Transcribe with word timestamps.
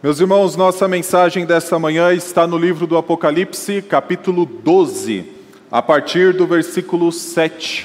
Meus 0.00 0.20
irmãos, 0.20 0.54
nossa 0.54 0.86
mensagem 0.86 1.44
desta 1.44 1.76
manhã 1.76 2.12
está 2.12 2.46
no 2.46 2.56
livro 2.56 2.86
do 2.86 2.96
Apocalipse, 2.96 3.82
capítulo 3.82 4.46
12, 4.46 5.24
a 5.72 5.82
partir 5.82 6.32
do 6.32 6.46
versículo 6.46 7.10
7. 7.10 7.84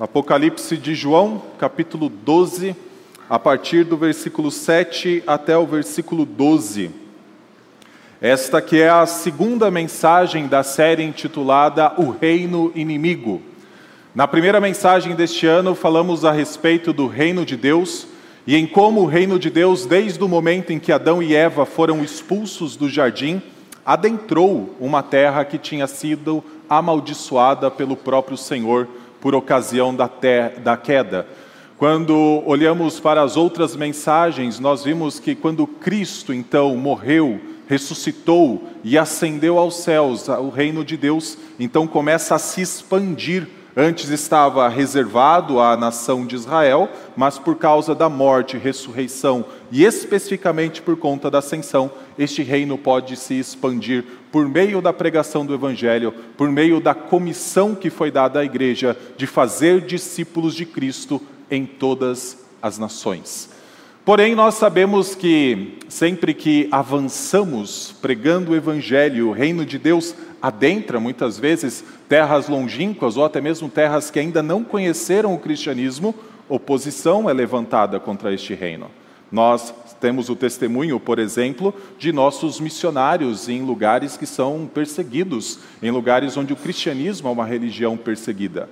Apocalipse 0.00 0.78
de 0.78 0.94
João, 0.94 1.42
capítulo 1.58 2.08
12, 2.08 2.74
a 3.28 3.38
partir 3.38 3.84
do 3.84 3.98
versículo 3.98 4.50
7 4.50 5.22
até 5.26 5.58
o 5.58 5.66
versículo 5.66 6.24
12. 6.24 6.90
Esta 8.18 8.62
que 8.62 8.80
é 8.80 8.88
a 8.88 9.04
segunda 9.04 9.70
mensagem 9.70 10.48
da 10.48 10.62
série 10.62 11.02
intitulada 11.02 11.92
O 11.98 12.12
Reino 12.12 12.72
Inimigo. 12.74 13.42
Na 14.14 14.26
primeira 14.26 14.58
mensagem 14.58 15.14
deste 15.14 15.46
ano, 15.46 15.74
falamos 15.74 16.24
a 16.24 16.32
respeito 16.32 16.94
do 16.94 17.06
reino 17.06 17.44
de 17.44 17.58
Deus 17.58 18.08
e 18.46 18.56
em 18.56 18.66
como 18.66 19.02
o 19.02 19.06
reino 19.06 19.38
de 19.38 19.50
Deus, 19.50 19.84
desde 19.84 20.22
o 20.22 20.28
momento 20.28 20.72
em 20.72 20.78
que 20.78 20.92
Adão 20.92 21.22
e 21.22 21.34
Eva 21.34 21.66
foram 21.66 22.02
expulsos 22.02 22.76
do 22.76 22.88
jardim, 22.88 23.42
adentrou 23.84 24.74
uma 24.80 25.02
terra 25.02 25.44
que 25.44 25.58
tinha 25.58 25.86
sido 25.86 26.42
amaldiçoada 26.68 27.70
pelo 27.70 27.96
próprio 27.96 28.36
Senhor 28.36 28.86
por 29.20 29.34
ocasião 29.34 29.94
da, 29.94 30.10
da 30.62 30.76
queda. 30.76 31.26
Quando 31.78 32.42
olhamos 32.44 32.98
para 32.98 33.22
as 33.22 33.36
outras 33.36 33.76
mensagens, 33.76 34.58
nós 34.58 34.82
vimos 34.82 35.20
que 35.20 35.34
quando 35.34 35.66
Cristo 35.66 36.34
então 36.34 36.76
morreu, 36.76 37.40
ressuscitou 37.68 38.64
e 38.82 38.98
ascendeu 38.98 39.58
aos 39.58 39.76
céus, 39.76 40.26
o 40.28 40.48
reino 40.48 40.84
de 40.84 40.96
Deus 40.96 41.38
então 41.58 41.86
começa 41.86 42.34
a 42.34 42.38
se 42.38 42.60
expandir 42.60 43.46
Antes 43.80 44.10
estava 44.10 44.68
reservado 44.68 45.60
à 45.60 45.76
nação 45.76 46.26
de 46.26 46.34
Israel, 46.34 46.88
mas 47.16 47.38
por 47.38 47.54
causa 47.54 47.94
da 47.94 48.08
morte, 48.08 48.58
ressurreição 48.58 49.44
e 49.70 49.84
especificamente 49.84 50.82
por 50.82 50.96
conta 50.96 51.30
da 51.30 51.38
ascensão, 51.38 51.88
este 52.18 52.42
reino 52.42 52.76
pode 52.76 53.16
se 53.16 53.34
expandir 53.38 54.04
por 54.32 54.48
meio 54.48 54.82
da 54.82 54.92
pregação 54.92 55.46
do 55.46 55.54
Evangelho, 55.54 56.12
por 56.36 56.50
meio 56.50 56.80
da 56.80 56.92
comissão 56.92 57.72
que 57.72 57.88
foi 57.88 58.10
dada 58.10 58.40
à 58.40 58.44
igreja 58.44 58.96
de 59.16 59.28
fazer 59.28 59.82
discípulos 59.82 60.56
de 60.56 60.66
Cristo 60.66 61.22
em 61.48 61.64
todas 61.64 62.36
as 62.60 62.78
nações. 62.78 63.57
Porém, 64.08 64.34
nós 64.34 64.54
sabemos 64.54 65.14
que 65.14 65.76
sempre 65.86 66.32
que 66.32 66.66
avançamos 66.72 67.94
pregando 68.00 68.52
o 68.52 68.56
Evangelho, 68.56 69.28
o 69.28 69.32
reino 69.32 69.66
de 69.66 69.78
Deus 69.78 70.14
adentra 70.40 70.98
muitas 70.98 71.38
vezes 71.38 71.84
terras 72.08 72.48
longínquas 72.48 73.18
ou 73.18 73.24
até 73.26 73.38
mesmo 73.38 73.68
terras 73.68 74.10
que 74.10 74.18
ainda 74.18 74.42
não 74.42 74.64
conheceram 74.64 75.34
o 75.34 75.38
cristianismo, 75.38 76.14
oposição 76.48 77.28
é 77.28 77.34
levantada 77.34 78.00
contra 78.00 78.32
este 78.32 78.54
reino. 78.54 78.90
Nós 79.30 79.74
temos 80.00 80.30
o 80.30 80.36
testemunho, 80.36 80.98
por 80.98 81.18
exemplo, 81.18 81.74
de 81.98 82.10
nossos 82.10 82.58
missionários 82.60 83.46
em 83.46 83.60
lugares 83.60 84.16
que 84.16 84.24
são 84.24 84.66
perseguidos, 84.72 85.58
em 85.82 85.90
lugares 85.90 86.34
onde 86.34 86.54
o 86.54 86.56
cristianismo 86.56 87.28
é 87.28 87.32
uma 87.32 87.44
religião 87.44 87.94
perseguida. 87.94 88.70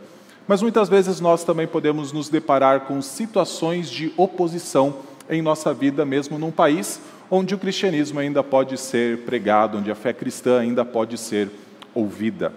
Mas 0.48 0.62
muitas 0.62 0.88
vezes 0.88 1.20
nós 1.20 1.44
também 1.44 1.66
podemos 1.66 2.10
nos 2.10 2.30
deparar 2.30 2.86
com 2.86 3.02
situações 3.02 3.90
de 3.90 4.14
oposição 4.16 4.94
em 5.28 5.42
nossa 5.42 5.72
vida, 5.74 6.05
mesmo 6.05 6.38
num 6.38 6.50
país 6.50 7.00
onde 7.30 7.55
o 7.55 7.58
cristianismo 7.58 8.20
ainda 8.20 8.42
pode 8.42 8.78
ser 8.78 9.19
pregado, 9.19 9.78
onde 9.78 9.91
a 9.91 9.94
fé 9.94 10.12
cristã 10.12 10.60
ainda 10.60 10.84
pode 10.84 11.19
ser 11.19 11.50
ouvida. 11.94 12.52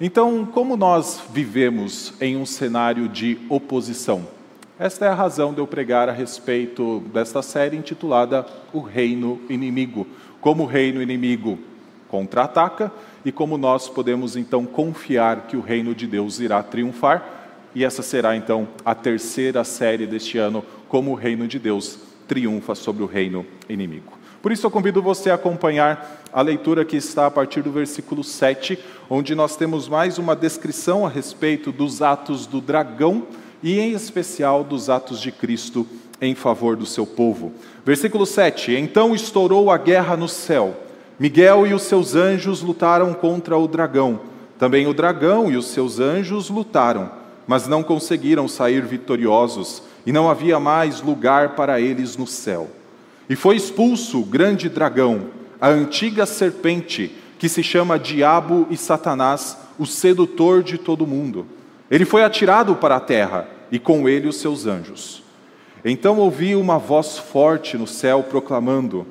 Então, 0.00 0.44
como 0.44 0.76
nós 0.76 1.22
vivemos 1.32 2.14
em 2.20 2.36
um 2.36 2.44
cenário 2.44 3.08
de 3.08 3.38
oposição? 3.48 4.26
Esta 4.78 5.04
é 5.04 5.08
a 5.08 5.14
razão 5.14 5.52
de 5.52 5.60
eu 5.60 5.66
pregar 5.66 6.08
a 6.08 6.12
respeito 6.12 7.00
desta 7.12 7.40
série 7.42 7.76
intitulada 7.76 8.44
O 8.72 8.80
Reino 8.80 9.40
Inimigo. 9.48 10.06
Como 10.40 10.64
o 10.64 10.66
reino 10.66 11.00
inimigo 11.00 11.56
contra-ataca 12.08 12.90
e 13.24 13.30
como 13.30 13.56
nós 13.56 13.88
podemos 13.88 14.34
então 14.34 14.66
confiar 14.66 15.42
que 15.46 15.56
o 15.56 15.60
reino 15.60 15.94
de 15.94 16.06
Deus 16.06 16.40
irá 16.40 16.62
triunfar. 16.64 17.41
E 17.74 17.84
essa 17.84 18.02
será 18.02 18.36
então 18.36 18.68
a 18.84 18.94
terceira 18.94 19.64
série 19.64 20.06
deste 20.06 20.38
ano, 20.38 20.64
como 20.88 21.10
o 21.10 21.14
reino 21.14 21.48
de 21.48 21.58
Deus 21.58 21.98
triunfa 22.28 22.74
sobre 22.74 23.02
o 23.02 23.06
reino 23.06 23.46
inimigo. 23.68 24.12
Por 24.42 24.50
isso 24.50 24.66
eu 24.66 24.70
convido 24.70 25.00
você 25.00 25.30
a 25.30 25.34
acompanhar 25.34 26.22
a 26.32 26.42
leitura 26.42 26.84
que 26.84 26.96
está 26.96 27.26
a 27.26 27.30
partir 27.30 27.62
do 27.62 27.70
versículo 27.70 28.24
7, 28.24 28.78
onde 29.08 29.34
nós 29.34 29.56
temos 29.56 29.88
mais 29.88 30.18
uma 30.18 30.34
descrição 30.34 31.06
a 31.06 31.08
respeito 31.08 31.70
dos 31.70 32.02
atos 32.02 32.46
do 32.46 32.60
dragão 32.60 33.24
e, 33.62 33.78
em 33.78 33.92
especial, 33.92 34.64
dos 34.64 34.90
atos 34.90 35.20
de 35.20 35.30
Cristo 35.30 35.86
em 36.20 36.34
favor 36.34 36.76
do 36.76 36.86
seu 36.86 37.06
povo. 37.06 37.52
Versículo 37.84 38.26
7: 38.26 38.72
Então 38.72 39.14
estourou 39.14 39.70
a 39.70 39.78
guerra 39.78 40.16
no 40.16 40.28
céu. 40.28 40.76
Miguel 41.18 41.66
e 41.66 41.74
os 41.74 41.82
seus 41.82 42.14
anjos 42.16 42.62
lutaram 42.62 43.14
contra 43.14 43.56
o 43.56 43.68
dragão. 43.68 44.20
Também 44.58 44.86
o 44.86 44.94
dragão 44.94 45.50
e 45.50 45.56
os 45.56 45.66
seus 45.66 46.00
anjos 46.00 46.48
lutaram, 46.48 47.10
mas 47.46 47.66
não 47.66 47.82
conseguiram 47.82 48.46
sair 48.48 48.82
vitoriosos 48.82 49.82
e 50.06 50.12
não 50.12 50.28
havia 50.28 50.58
mais 50.58 51.00
lugar 51.00 51.50
para 51.50 51.80
eles 51.80 52.16
no 52.16 52.26
céu. 52.26 52.68
E 53.28 53.36
foi 53.36 53.56
expulso 53.56 54.20
o 54.20 54.24
grande 54.24 54.68
dragão, 54.68 55.26
a 55.60 55.68
antiga 55.68 56.26
serpente, 56.26 57.14
que 57.38 57.48
se 57.48 57.62
chama 57.62 57.98
Diabo 57.98 58.66
e 58.70 58.76
Satanás, 58.76 59.56
o 59.78 59.86
sedutor 59.86 60.62
de 60.62 60.78
todo 60.78 61.06
mundo. 61.06 61.46
Ele 61.90 62.04
foi 62.04 62.22
atirado 62.22 62.76
para 62.76 62.96
a 62.96 63.00
terra, 63.00 63.48
e 63.70 63.78
com 63.78 64.08
ele 64.08 64.28
os 64.28 64.36
seus 64.36 64.66
anjos. 64.66 65.22
Então 65.84 66.18
ouvi 66.18 66.54
uma 66.54 66.78
voz 66.78 67.18
forte 67.18 67.76
no 67.76 67.86
céu 67.86 68.22
proclamando: 68.22 69.06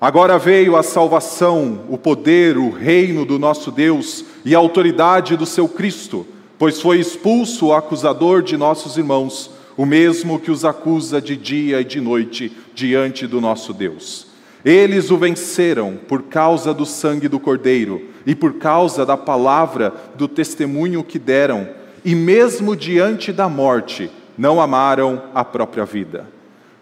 Agora 0.00 0.38
veio 0.38 0.76
a 0.76 0.82
salvação, 0.82 1.80
o 1.88 1.98
poder, 1.98 2.56
o 2.56 2.70
reino 2.70 3.24
do 3.24 3.38
nosso 3.38 3.70
Deus 3.70 4.24
e 4.44 4.54
a 4.54 4.58
autoridade 4.58 5.36
do 5.36 5.44
seu 5.44 5.68
Cristo, 5.68 6.26
pois 6.58 6.80
foi 6.80 6.98
expulso 6.98 7.66
o 7.66 7.74
acusador 7.74 8.42
de 8.42 8.56
nossos 8.56 8.96
irmãos 8.96 9.50
o 9.78 9.86
mesmo 9.86 10.40
que 10.40 10.50
os 10.50 10.64
acusa 10.64 11.22
de 11.22 11.36
dia 11.36 11.80
e 11.80 11.84
de 11.84 12.00
noite 12.00 12.50
diante 12.74 13.28
do 13.28 13.40
nosso 13.40 13.72
Deus. 13.72 14.26
Eles 14.64 15.08
o 15.12 15.16
venceram 15.16 15.96
por 16.08 16.24
causa 16.24 16.74
do 16.74 16.84
sangue 16.84 17.28
do 17.28 17.38
Cordeiro 17.38 18.08
e 18.26 18.34
por 18.34 18.54
causa 18.54 19.06
da 19.06 19.16
palavra 19.16 19.94
do 20.16 20.26
testemunho 20.26 21.04
que 21.04 21.16
deram, 21.16 21.68
e 22.04 22.12
mesmo 22.12 22.74
diante 22.74 23.32
da 23.32 23.48
morte, 23.48 24.10
não 24.36 24.60
amaram 24.60 25.22
a 25.32 25.44
própria 25.44 25.84
vida. 25.84 26.26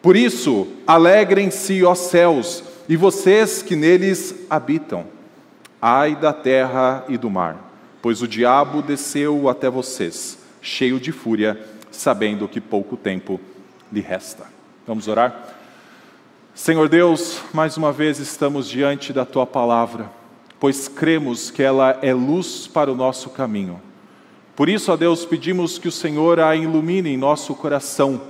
Por 0.00 0.16
isso, 0.16 0.66
alegrem-se, 0.86 1.84
ó 1.84 1.94
céus, 1.94 2.64
e 2.88 2.96
vocês 2.96 3.60
que 3.60 3.76
neles 3.76 4.34
habitam. 4.48 5.04
Ai 5.82 6.16
da 6.16 6.32
terra 6.32 7.04
e 7.10 7.18
do 7.18 7.28
mar, 7.28 7.65
pois 8.00 8.22
o 8.22 8.28
diabo 8.28 8.82
desceu 8.82 9.48
até 9.48 9.68
vocês, 9.68 10.38
cheio 10.60 11.00
de 11.00 11.12
fúria 11.12 11.58
sabendo 11.90 12.48
que 12.48 12.60
pouco 12.60 12.96
tempo 12.96 13.40
lhe 13.92 14.00
resta. 14.00 14.44
Vamos 14.86 15.08
orar? 15.08 15.54
Senhor 16.54 16.88
Deus, 16.88 17.40
mais 17.52 17.76
uma 17.76 17.92
vez 17.92 18.18
estamos 18.18 18.68
diante 18.68 19.12
da 19.12 19.24
tua 19.24 19.46
palavra, 19.46 20.10
pois 20.58 20.88
cremos 20.88 21.50
que 21.50 21.62
ela 21.62 21.98
é 22.02 22.14
luz 22.14 22.66
para 22.66 22.90
o 22.90 22.94
nosso 22.94 23.30
caminho. 23.30 23.80
Por 24.54 24.68
isso, 24.68 24.90
ó 24.90 24.96
Deus, 24.96 25.24
pedimos 25.26 25.78
que 25.78 25.88
o 25.88 25.92
Senhor 25.92 26.40
a 26.40 26.56
ilumine 26.56 27.10
em 27.10 27.16
nosso 27.16 27.54
coração, 27.54 28.22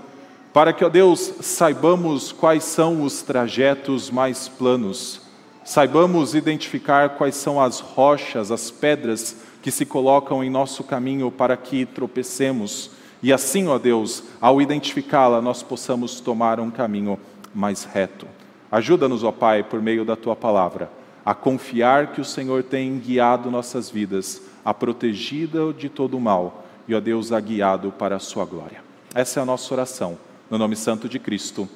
para 0.53 0.73
que, 0.73 0.85
ó 0.85 0.89
Deus, 0.89 1.35
saibamos 1.41 2.33
quais 2.33 2.65
são 2.65 3.03
os 3.03 3.23
trajetos 3.23 4.11
mais 4.11 4.49
planos, 4.49 5.21
saibamos 5.65 6.35
identificar 6.35 7.11
quais 7.11 7.37
são 7.37 7.61
as 7.61 7.79
rochas, 7.79 8.51
as 8.51 8.71
pedras 8.73 9.37
que 9.67 9.73
se 9.73 9.85
colocam 9.85 10.45
em 10.45 10.49
nosso 10.49 10.85
caminho 10.85 11.29
para 11.29 11.57
que 11.57 11.85
tropecemos 11.85 12.93
e 13.21 13.33
assim, 13.33 13.67
ó 13.67 13.77
Deus, 13.79 14.23
ao 14.41 14.63
identificá-la, 14.63 15.43
nós 15.43 15.61
possamos 15.61 16.21
tomar 16.21 16.61
um 16.61 16.71
caminho 16.71 17.19
mais 17.53 17.83
reto. 17.83 18.29
Ajuda-nos, 18.71 19.25
ó 19.25 19.33
Pai, 19.33 19.65
por 19.65 19.83
meio 19.83 20.05
da 20.05 20.15
tua 20.15 20.37
palavra, 20.37 20.89
a 21.25 21.35
confiar 21.35 22.13
que 22.13 22.21
o 22.21 22.25
Senhor 22.25 22.63
tem 22.63 22.97
guiado 23.01 23.51
nossas 23.51 23.91
vidas, 23.91 24.41
a 24.65 24.73
protegida 24.73 25.73
de 25.73 25.89
todo 25.89 26.17
o 26.17 26.21
mal 26.21 26.65
e, 26.87 26.95
ó 26.95 27.01
Deus, 27.01 27.33
a 27.33 27.41
guiado 27.41 27.91
para 27.91 28.15
a 28.15 28.21
sua 28.21 28.45
glória. 28.45 28.85
Essa 29.13 29.41
é 29.41 29.43
a 29.43 29.47
nossa 29.47 29.75
oração, 29.75 30.17
no 30.49 30.59
nome 30.59 30.77
santo 30.77 31.09
de 31.09 31.19
Cristo. 31.19 31.69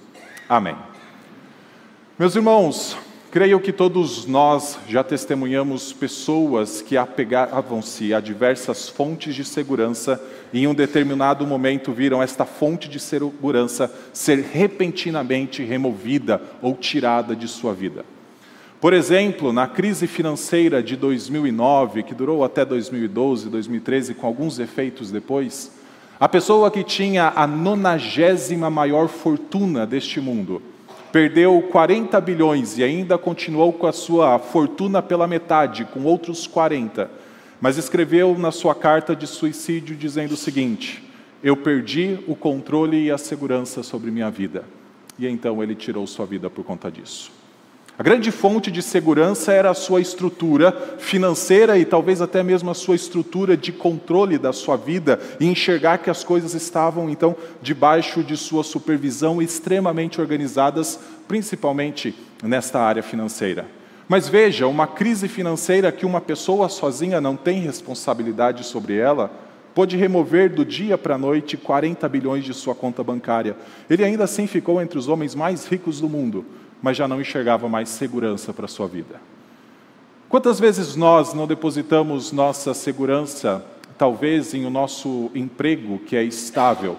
Amém. 0.48 0.76
Meus 2.16 2.36
irmãos, 2.36 2.96
Creio 3.30 3.60
que 3.60 3.72
todos 3.72 4.26
nós 4.26 4.76
já 4.88 5.04
testemunhamos 5.04 5.92
pessoas 5.92 6.82
que 6.82 6.96
apegavam-se 6.96 8.12
a 8.12 8.18
diversas 8.18 8.88
fontes 8.88 9.36
de 9.36 9.44
segurança 9.44 10.20
e 10.52 10.64
em 10.64 10.66
um 10.66 10.74
determinado 10.74 11.46
momento 11.46 11.92
viram 11.92 12.20
esta 12.20 12.44
fonte 12.44 12.88
de 12.88 12.98
segurança 12.98 13.88
ser 14.12 14.40
repentinamente 14.52 15.62
removida 15.62 16.42
ou 16.60 16.74
tirada 16.74 17.36
de 17.36 17.46
sua 17.46 17.72
vida. 17.72 18.04
Por 18.80 18.92
exemplo, 18.92 19.52
na 19.52 19.68
crise 19.68 20.08
financeira 20.08 20.82
de 20.82 20.96
2009, 20.96 22.02
que 22.02 22.14
durou 22.16 22.42
até 22.42 22.64
2012, 22.64 23.48
2013, 23.48 24.14
com 24.14 24.26
alguns 24.26 24.58
efeitos 24.58 25.12
depois, 25.12 25.70
a 26.18 26.28
pessoa 26.28 26.68
que 26.68 26.82
tinha 26.82 27.32
a 27.36 27.46
nonagésima 27.46 28.68
maior 28.68 29.06
fortuna 29.06 29.86
deste 29.86 30.20
mundo 30.20 30.60
perdeu 31.12 31.60
40 31.70 32.20
bilhões 32.20 32.78
e 32.78 32.84
ainda 32.84 33.18
continuou 33.18 33.72
com 33.72 33.86
a 33.86 33.92
sua 33.92 34.38
fortuna 34.38 35.02
pela 35.02 35.26
metade, 35.26 35.84
com 35.84 36.04
outros 36.04 36.46
40. 36.46 37.10
Mas 37.60 37.76
escreveu 37.76 38.36
na 38.38 38.50
sua 38.50 38.74
carta 38.74 39.14
de 39.14 39.26
suicídio 39.26 39.94
dizendo 39.96 40.32
o 40.32 40.36
seguinte: 40.36 41.02
Eu 41.42 41.56
perdi 41.56 42.18
o 42.26 42.34
controle 42.34 43.04
e 43.04 43.10
a 43.10 43.18
segurança 43.18 43.82
sobre 43.82 44.10
minha 44.10 44.30
vida. 44.30 44.64
E 45.18 45.26
então 45.26 45.62
ele 45.62 45.74
tirou 45.74 46.06
sua 46.06 46.24
vida 46.24 46.48
por 46.48 46.64
conta 46.64 46.90
disso. 46.90 47.39
A 47.98 48.02
grande 48.02 48.30
fonte 48.30 48.70
de 48.70 48.80
segurança 48.80 49.52
era 49.52 49.70
a 49.70 49.74
sua 49.74 50.00
estrutura 50.00 50.96
financeira 50.98 51.76
e 51.76 51.84
talvez 51.84 52.22
até 52.22 52.42
mesmo 52.42 52.70
a 52.70 52.74
sua 52.74 52.94
estrutura 52.94 53.56
de 53.56 53.72
controle 53.72 54.38
da 54.38 54.52
sua 54.52 54.76
vida 54.76 55.20
e 55.38 55.46
enxergar 55.46 55.98
que 55.98 56.08
as 56.08 56.24
coisas 56.24 56.54
estavam 56.54 57.10
então 57.10 57.36
debaixo 57.60 58.24
de 58.24 58.36
sua 58.36 58.64
supervisão 58.64 59.42
extremamente 59.42 60.20
organizadas, 60.20 60.98
principalmente 61.28 62.14
nesta 62.42 62.80
área 62.80 63.02
financeira. 63.02 63.66
Mas 64.08 64.28
veja, 64.28 64.66
uma 64.66 64.86
crise 64.86 65.28
financeira 65.28 65.92
que 65.92 66.06
uma 66.06 66.20
pessoa 66.20 66.68
sozinha 66.68 67.20
não 67.20 67.36
tem 67.36 67.60
responsabilidade 67.60 68.64
sobre 68.64 68.96
ela, 68.96 69.30
pôde 69.74 69.96
remover 69.96 70.52
do 70.52 70.64
dia 70.64 70.96
para 70.96 71.16
a 71.16 71.18
noite 71.18 71.56
40 71.56 72.08
bilhões 72.08 72.44
de 72.44 72.54
sua 72.54 72.74
conta 72.74 73.04
bancária. 73.04 73.56
Ele 73.88 74.04
ainda 74.04 74.24
assim 74.24 74.46
ficou 74.46 74.80
entre 74.80 74.98
os 74.98 75.06
homens 75.06 75.34
mais 75.34 75.66
ricos 75.66 76.00
do 76.00 76.08
mundo 76.08 76.44
mas 76.82 76.96
já 76.96 77.06
não 77.06 77.20
enxergava 77.20 77.68
mais 77.68 77.88
segurança 77.88 78.52
para 78.52 78.64
a 78.64 78.68
sua 78.68 78.86
vida. 78.86 79.20
Quantas 80.28 80.60
vezes 80.60 80.94
nós 80.94 81.34
não 81.34 81.46
depositamos 81.46 82.30
nossa 82.30 82.72
segurança, 82.72 83.64
talvez 83.98 84.54
em 84.54 84.64
o 84.64 84.70
nosso 84.70 85.30
emprego 85.34 85.98
que 85.98 86.16
é 86.16 86.22
estável, 86.22 86.96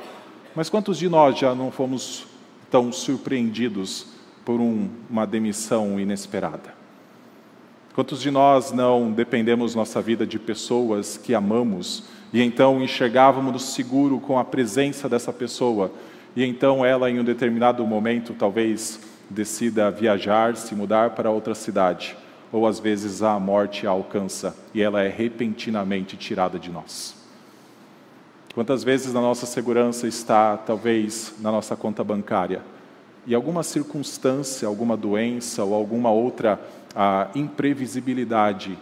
mas 0.55 0.69
quantos 0.69 0.97
de 0.97 1.07
nós 1.07 1.39
já 1.39 1.55
não 1.55 1.71
fomos 1.71 2.27
tão 2.69 2.91
surpreendidos 2.91 4.07
por 4.43 4.59
um, 4.59 4.89
uma 5.09 5.25
demissão 5.25 5.99
inesperada? 5.99 6.81
Quantos 7.93 8.21
de 8.21 8.31
nós 8.31 8.71
não 8.71 9.11
dependemos 9.11 9.75
nossa 9.75 10.01
vida 10.01 10.25
de 10.25 10.39
pessoas 10.39 11.17
que 11.17 11.33
amamos 11.33 12.03
e 12.33 12.41
então 12.41 12.81
enxergávamos 12.81 13.63
seguro 13.73 14.19
com 14.19 14.37
a 14.37 14.43
presença 14.43 15.09
dessa 15.09 15.33
pessoa 15.33 15.91
e 16.35 16.43
então 16.43 16.85
ela 16.85 17.09
em 17.09 17.19
um 17.19 17.23
determinado 17.23 17.85
momento 17.85 18.33
talvez 18.33 18.99
decida 19.31 19.89
viajar, 19.89 20.55
se 20.55 20.75
mudar 20.75 21.11
para 21.11 21.31
outra 21.31 21.55
cidade, 21.55 22.17
ou 22.51 22.67
às 22.67 22.79
vezes 22.79 23.23
a 23.23 23.39
morte 23.39 23.87
a 23.87 23.89
alcança 23.89 24.55
e 24.73 24.81
ela 24.81 25.01
é 25.01 25.07
repentinamente 25.07 26.17
tirada 26.17 26.59
de 26.59 26.69
nós. 26.69 27.15
Quantas 28.53 28.83
vezes 28.83 29.15
a 29.15 29.21
nossa 29.21 29.45
segurança 29.45 30.07
está, 30.07 30.57
talvez, 30.57 31.33
na 31.39 31.51
nossa 31.51 31.75
conta 31.75 32.03
bancária 32.03 32.61
e 33.25 33.33
alguma 33.33 33.63
circunstância, 33.63 34.67
alguma 34.67 34.97
doença 34.97 35.63
ou 35.63 35.73
alguma 35.73 36.11
outra 36.11 36.59
a 36.93 37.29
imprevisibilidade 37.33 38.77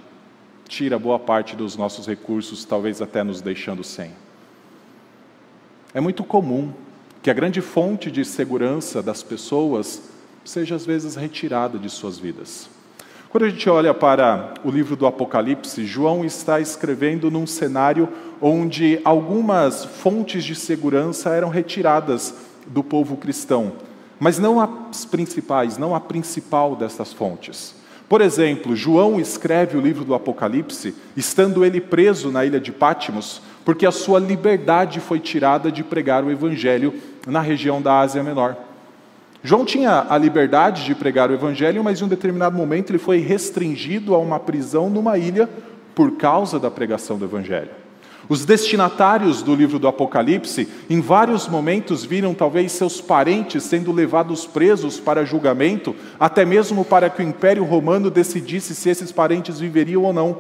tira 0.68 0.98
boa 0.98 1.20
parte 1.20 1.56
dos 1.56 1.76
nossos 1.76 2.08
recursos, 2.08 2.66
talvez 2.66 3.02
até 3.02 3.24
nos 3.24 3.42
deixando 3.42 3.84
sem. 3.84 4.12
É 5.94 6.00
muito 6.00 6.24
comum 6.24 6.74
que 7.22 7.30
a 7.30 7.34
grande 7.34 7.62
fonte 7.62 8.10
de 8.10 8.24
segurança 8.24 9.02
das 9.04 9.22
pessoas 9.22 10.09
seja 10.44 10.76
às 10.76 10.86
vezes 10.86 11.16
retirada 11.16 11.78
de 11.78 11.90
suas 11.90 12.18
vidas. 12.18 12.70
Quando 13.30 13.46
a 13.46 13.50
gente 13.50 13.70
olha 13.70 13.94
para 13.94 14.56
o 14.64 14.72
livro 14.72 14.96
do 14.96 15.06
Apocalipse, 15.06 15.86
João 15.86 16.26
está 16.26 16.60
escrevendo 16.60 17.30
num 17.30 17.46
cenário 17.46 18.10
onde 18.42 19.00
algumas 19.06 19.86
fontes 19.86 20.44
de 20.44 20.56
segurança 20.56 21.30
eram 21.30 21.50
retiradas 21.50 22.34
do 22.66 22.84
povo 22.84 23.16
cristão, 23.18 23.74
mas 24.20 24.40
não 24.40 24.60
as 24.60 25.06
principais, 25.06 25.78
não 25.78 25.94
a 25.94 26.00
principal 26.00 26.76
dessas 26.76 27.14
fontes. 27.14 27.76
Por 28.10 28.22
exemplo, 28.22 28.76
João 28.76 29.20
escreve 29.20 29.78
o 29.78 29.82
livro 29.82 30.04
do 30.04 30.16
Apocalipse, 30.16 30.96
estando 31.16 31.64
ele 31.64 31.80
preso 31.80 32.32
na 32.32 32.44
ilha 32.44 32.60
de 32.60 32.72
Pátimos, 32.72 33.40
porque 33.64 33.86
a 33.86 33.92
sua 33.92 34.20
liberdade 34.20 35.00
foi 35.00 35.20
tirada 35.20 35.72
de 35.72 35.84
pregar 35.84 36.24
o 36.24 36.32
evangelho 36.32 36.96
na 37.28 37.42
região 37.42 37.80
da 37.80 38.00
Ásia 38.00 38.24
Menor. 38.24 38.58
João 39.42 39.64
tinha 39.64 40.06
a 40.10 40.18
liberdade 40.18 40.84
de 40.84 40.94
pregar 40.94 41.32
o 41.32 41.34
evangelho, 41.34 41.84
mas 41.84 42.02
em 42.02 42.04
um 42.04 42.10
determinado 42.10 42.58
momento 42.58 42.92
ele 42.92 42.98
foi 42.98 43.20
restringido 43.20 44.14
a 44.14 44.18
uma 44.18 44.40
prisão 44.40 44.90
numa 44.90 45.18
ilha 45.18 45.50
por 45.96 46.12
causa 46.12 46.60
da 46.60 46.70
pregação 46.70 47.18
do 47.18 47.26
evangelho. 47.26 47.70
Os 48.28 48.46
destinatários 48.46 49.42
do 49.42 49.56
livro 49.56 49.80
do 49.80 49.88
Apocalipse, 49.88 50.68
em 50.88 51.02
vários 51.02 51.48
momentos, 51.48 52.06
viram 52.06 52.34
talvez 52.34 52.74
seus 52.74 53.02
parentes 53.02 53.64
sendo 53.64 53.92
levados 53.92 54.46
presos 54.46 55.00
para 55.00 55.26
julgamento, 55.26 55.96
até 56.20 56.46
mesmo 56.46 56.86
para 56.86 57.10
que 57.10 57.24
o 57.24 57.26
Império 57.26 57.64
Romano 57.64 58.12
decidisse 58.12 58.76
se 58.76 58.88
esses 58.88 59.12
parentes 59.12 59.60
viveriam 59.60 60.04
ou 60.04 60.14
não. 60.14 60.38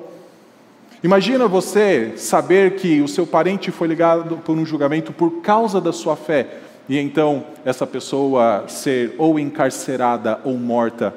Imagina 1.02 1.48
você 1.48 2.13
saber 2.16 2.75
que 2.75 3.02
o 3.02 3.07
seu 3.07 3.25
parente 3.25 3.72
foi 3.72 3.88
ligado 3.88 4.38
por 4.38 4.56
um 4.56 4.66
julgamento 4.66 5.12
por 5.12 5.42
causa 5.42 5.81
da 5.81 5.92
sua 5.92 6.16
fé, 6.16 6.60
e 6.90 6.98
então 6.98 7.46
essa 7.64 7.86
pessoa 7.86 8.66
ser 8.68 9.14
ou 9.20 9.40
encarcerada 9.40 10.42
ou 10.44 10.58
morta, 10.58 11.14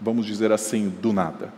vamos 0.00 0.24
dizer 0.24 0.52
assim, 0.52 0.88
do 0.88 1.12
nada. 1.12 1.52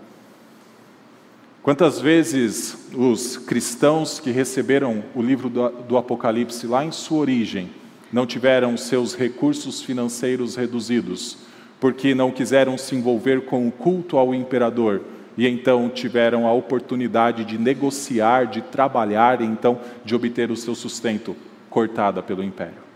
Quantas 1.63 2.01
vezes 2.01 2.89
os 2.95 3.37
cristãos 3.37 4.19
que 4.19 4.31
receberam 4.31 5.05
o 5.15 5.21
livro 5.21 5.51
do, 5.51 5.69
do 5.69 5.99
Apocalipse 5.99 6.67
lá 6.67 6.83
em 6.83 6.91
sua 6.91 7.19
origem 7.19 7.69
não 8.11 8.25
tiveram 8.25 8.75
seus 8.79 9.15
recursos 9.15 9.83
financeiros 9.83 10.57
reduzidos, 10.57 11.37
porque 11.79 12.15
não 12.15 12.31
quiseram 12.31 12.79
se 12.79 12.97
envolver 12.97 13.43
com 13.43 13.69
o 13.69 13.73
culto 13.73 14.17
ao 14.17 14.35
imperador 14.35 15.03
e 15.37 15.47
então 15.47 15.91
tiveram 15.91 16.47
a 16.47 16.53
oportunidade 16.55 17.45
de 17.45 17.59
negociar, 17.59 18.47
de 18.47 18.63
trabalhar 18.63 19.43
e 19.43 19.45
então 19.45 19.79
de 20.03 20.15
obter 20.15 20.51
o 20.51 20.57
seu 20.57 20.75
sustento 20.75 21.37
cortada 21.69 22.23
pelo 22.23 22.43
império. 22.43 22.88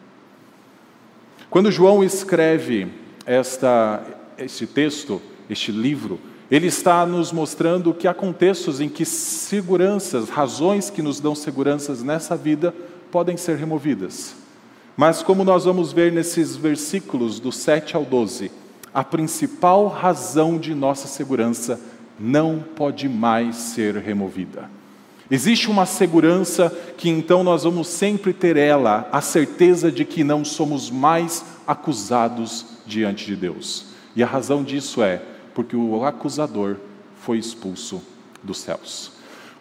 Quando 1.52 1.70
João 1.70 2.02
escreve 2.02 2.88
esta, 3.26 4.02
este 4.38 4.66
texto, 4.66 5.20
este 5.50 5.70
livro, 5.70 6.18
ele 6.50 6.68
está 6.68 7.04
nos 7.04 7.30
mostrando 7.30 7.92
que 7.92 8.08
há 8.08 8.14
contextos 8.14 8.80
em 8.80 8.88
que 8.88 9.04
seguranças, 9.04 10.30
razões 10.30 10.88
que 10.88 11.02
nos 11.02 11.20
dão 11.20 11.34
seguranças 11.34 12.02
nessa 12.02 12.38
vida 12.38 12.74
podem 13.10 13.36
ser 13.36 13.58
removidas. 13.58 14.34
Mas, 14.96 15.22
como 15.22 15.44
nós 15.44 15.66
vamos 15.66 15.92
ver 15.92 16.10
nesses 16.10 16.56
versículos 16.56 17.38
do 17.38 17.52
7 17.52 17.96
ao 17.96 18.04
12, 18.06 18.50
a 18.94 19.04
principal 19.04 19.88
razão 19.88 20.56
de 20.56 20.74
nossa 20.74 21.06
segurança 21.06 21.78
não 22.18 22.64
pode 22.74 23.10
mais 23.10 23.56
ser 23.56 23.96
removida. 23.96 24.70
Existe 25.32 25.70
uma 25.70 25.86
segurança 25.86 26.70
que 26.98 27.08
então 27.08 27.42
nós 27.42 27.64
vamos 27.64 27.88
sempre 27.88 28.34
ter 28.34 28.54
ela, 28.58 29.08
a 29.10 29.22
certeza 29.22 29.90
de 29.90 30.04
que 30.04 30.22
não 30.22 30.44
somos 30.44 30.90
mais 30.90 31.42
acusados 31.66 32.66
diante 32.86 33.26
de 33.26 33.36
Deus. 33.36 33.86
E 34.14 34.22
a 34.22 34.26
razão 34.26 34.62
disso 34.62 35.02
é 35.02 35.22
porque 35.54 35.76
o 35.76 36.04
acusador 36.04 36.76
foi 37.20 37.38
expulso 37.38 38.02
dos 38.42 38.58
céus. 38.58 39.12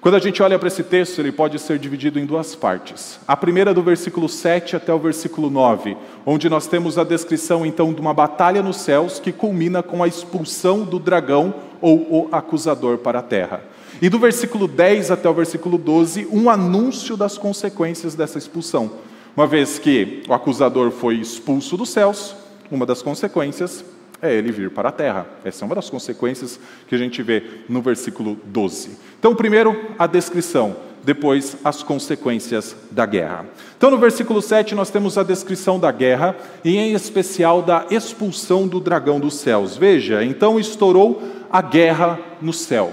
Quando 0.01 0.15
a 0.15 0.19
gente 0.19 0.41
olha 0.41 0.57
para 0.57 0.67
esse 0.67 0.81
texto, 0.81 1.19
ele 1.19 1.31
pode 1.31 1.59
ser 1.59 1.77
dividido 1.77 2.17
em 2.17 2.25
duas 2.25 2.55
partes. 2.55 3.19
A 3.27 3.37
primeira 3.37 3.71
do 3.71 3.83
versículo 3.83 4.27
7 4.27 4.75
até 4.75 4.91
o 4.91 4.97
versículo 4.97 5.47
9, 5.47 5.95
onde 6.25 6.49
nós 6.49 6.65
temos 6.65 6.97
a 6.97 7.03
descrição 7.03 7.63
então 7.63 7.93
de 7.93 8.01
uma 8.01 8.11
batalha 8.11 8.63
nos 8.63 8.77
céus 8.77 9.19
que 9.19 9.31
culmina 9.31 9.83
com 9.83 10.01
a 10.01 10.07
expulsão 10.07 10.83
do 10.83 10.97
dragão 10.97 11.53
ou 11.79 11.97
o 12.09 12.29
acusador 12.31 12.97
para 12.97 13.19
a 13.19 13.21
terra. 13.21 13.61
E 14.01 14.09
do 14.09 14.17
versículo 14.17 14.67
10 14.67 15.11
até 15.11 15.29
o 15.29 15.33
versículo 15.35 15.77
12, 15.77 16.27
um 16.31 16.49
anúncio 16.49 17.15
das 17.15 17.37
consequências 17.37 18.15
dessa 18.15 18.39
expulsão. 18.39 18.89
Uma 19.35 19.47
vez 19.47 19.79
que 19.79 20.23
o 20.27 20.33
acusador 20.33 20.91
foi 20.91 21.15
expulso 21.15 21.77
dos 21.77 21.89
céus, 21.89 22.35
uma 22.69 22.85
das 22.85 23.01
consequências 23.01 23.83
é 24.21 24.33
ele 24.33 24.51
vir 24.51 24.69
para 24.69 24.89
a 24.89 24.91
terra. 24.91 25.25
Essa 25.43 25.63
é 25.63 25.65
uma 25.65 25.75
das 25.75 25.89
consequências 25.89 26.59
que 26.87 26.93
a 26.93 26.97
gente 26.97 27.23
vê 27.23 27.41
no 27.69 27.81
versículo 27.81 28.37
12. 28.45 28.97
Então, 29.17 29.33
primeiro, 29.33 29.93
a 29.97 30.05
descrição, 30.05 30.75
depois, 31.01 31.55
as 31.63 31.81
consequências 31.81 32.75
da 32.91 33.05
guerra. 33.05 33.45
Então, 33.77 33.89
no 33.89 33.97
versículo 33.97 34.41
7, 34.41 34.75
nós 34.75 34.89
temos 34.89 35.17
a 35.17 35.23
descrição 35.23 35.79
da 35.79 35.91
guerra 35.91 36.35
e, 36.63 36.77
em 36.77 36.93
especial, 36.93 37.61
da 37.61 37.85
expulsão 37.89 38.67
do 38.67 38.81
dragão 38.81 39.17
dos 39.17 39.35
céus. 39.35 39.77
Veja, 39.77 40.23
então 40.25 40.59
estourou 40.59 41.23
a 41.49 41.61
guerra 41.61 42.19
no 42.41 42.51
céu. 42.51 42.91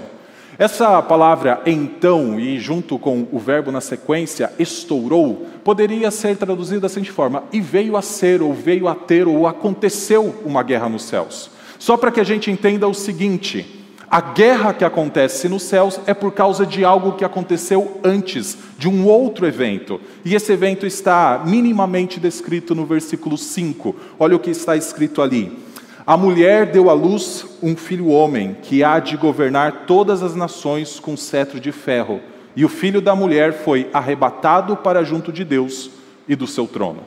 Essa 0.59 1.01
palavra 1.01 1.61
então, 1.65 2.37
e 2.37 2.59
junto 2.59 2.99
com 2.99 3.25
o 3.31 3.39
verbo 3.39 3.71
na 3.71 3.79
sequência, 3.79 4.51
estourou, 4.59 5.47
poderia 5.69 6.09
ser 6.09 6.35
traduzida 6.35 6.79
da 6.79 6.89
seguinte 6.89 7.11
forma: 7.11 7.43
e 7.53 7.61
veio 7.61 7.95
a 7.95 8.01
ser, 8.01 8.41
ou 8.41 8.51
veio 8.51 8.87
a 8.87 8.95
ter, 8.95 9.27
ou 9.27 9.45
aconteceu 9.45 10.33
uma 10.43 10.63
guerra 10.63 10.89
nos 10.89 11.03
céus. 11.03 11.51
Só 11.77 11.95
para 11.95 12.09
que 12.09 12.19
a 12.19 12.23
gente 12.23 12.49
entenda 12.49 12.87
o 12.87 12.93
seguinte: 12.95 13.85
a 14.09 14.19
guerra 14.19 14.73
que 14.73 14.83
acontece 14.83 15.47
nos 15.47 15.61
céus 15.61 15.99
é 16.07 16.13
por 16.15 16.31
causa 16.31 16.65
de 16.65 16.83
algo 16.83 17.11
que 17.11 17.23
aconteceu 17.23 17.99
antes, 18.03 18.57
de 18.79 18.89
um 18.89 19.05
outro 19.05 19.45
evento. 19.45 20.01
E 20.25 20.33
esse 20.33 20.51
evento 20.51 20.87
está 20.87 21.43
minimamente 21.45 22.19
descrito 22.19 22.73
no 22.73 22.83
versículo 22.83 23.37
5. 23.37 23.95
Olha 24.17 24.35
o 24.35 24.39
que 24.39 24.49
está 24.49 24.75
escrito 24.75 25.21
ali. 25.21 25.55
A 26.03 26.17
mulher 26.17 26.71
deu 26.71 26.89
à 26.89 26.93
luz 26.93 27.45
um 27.61 27.75
filho 27.75 28.07
homem, 28.07 28.57
que 28.63 28.83
há 28.83 28.99
de 28.99 29.15
governar 29.15 29.85
todas 29.85 30.23
as 30.23 30.35
nações 30.35 30.99
com 30.99 31.15
cetro 31.15 31.59
de 31.59 31.71
ferro. 31.71 32.19
E 32.55 32.65
o 32.65 32.69
filho 32.69 33.01
da 33.01 33.15
mulher 33.15 33.63
foi 33.63 33.89
arrebatado 33.93 34.75
para 34.75 35.03
junto 35.03 35.31
de 35.31 35.43
Deus 35.43 35.91
e 36.27 36.35
do 36.35 36.47
seu 36.47 36.67
trono. 36.67 37.03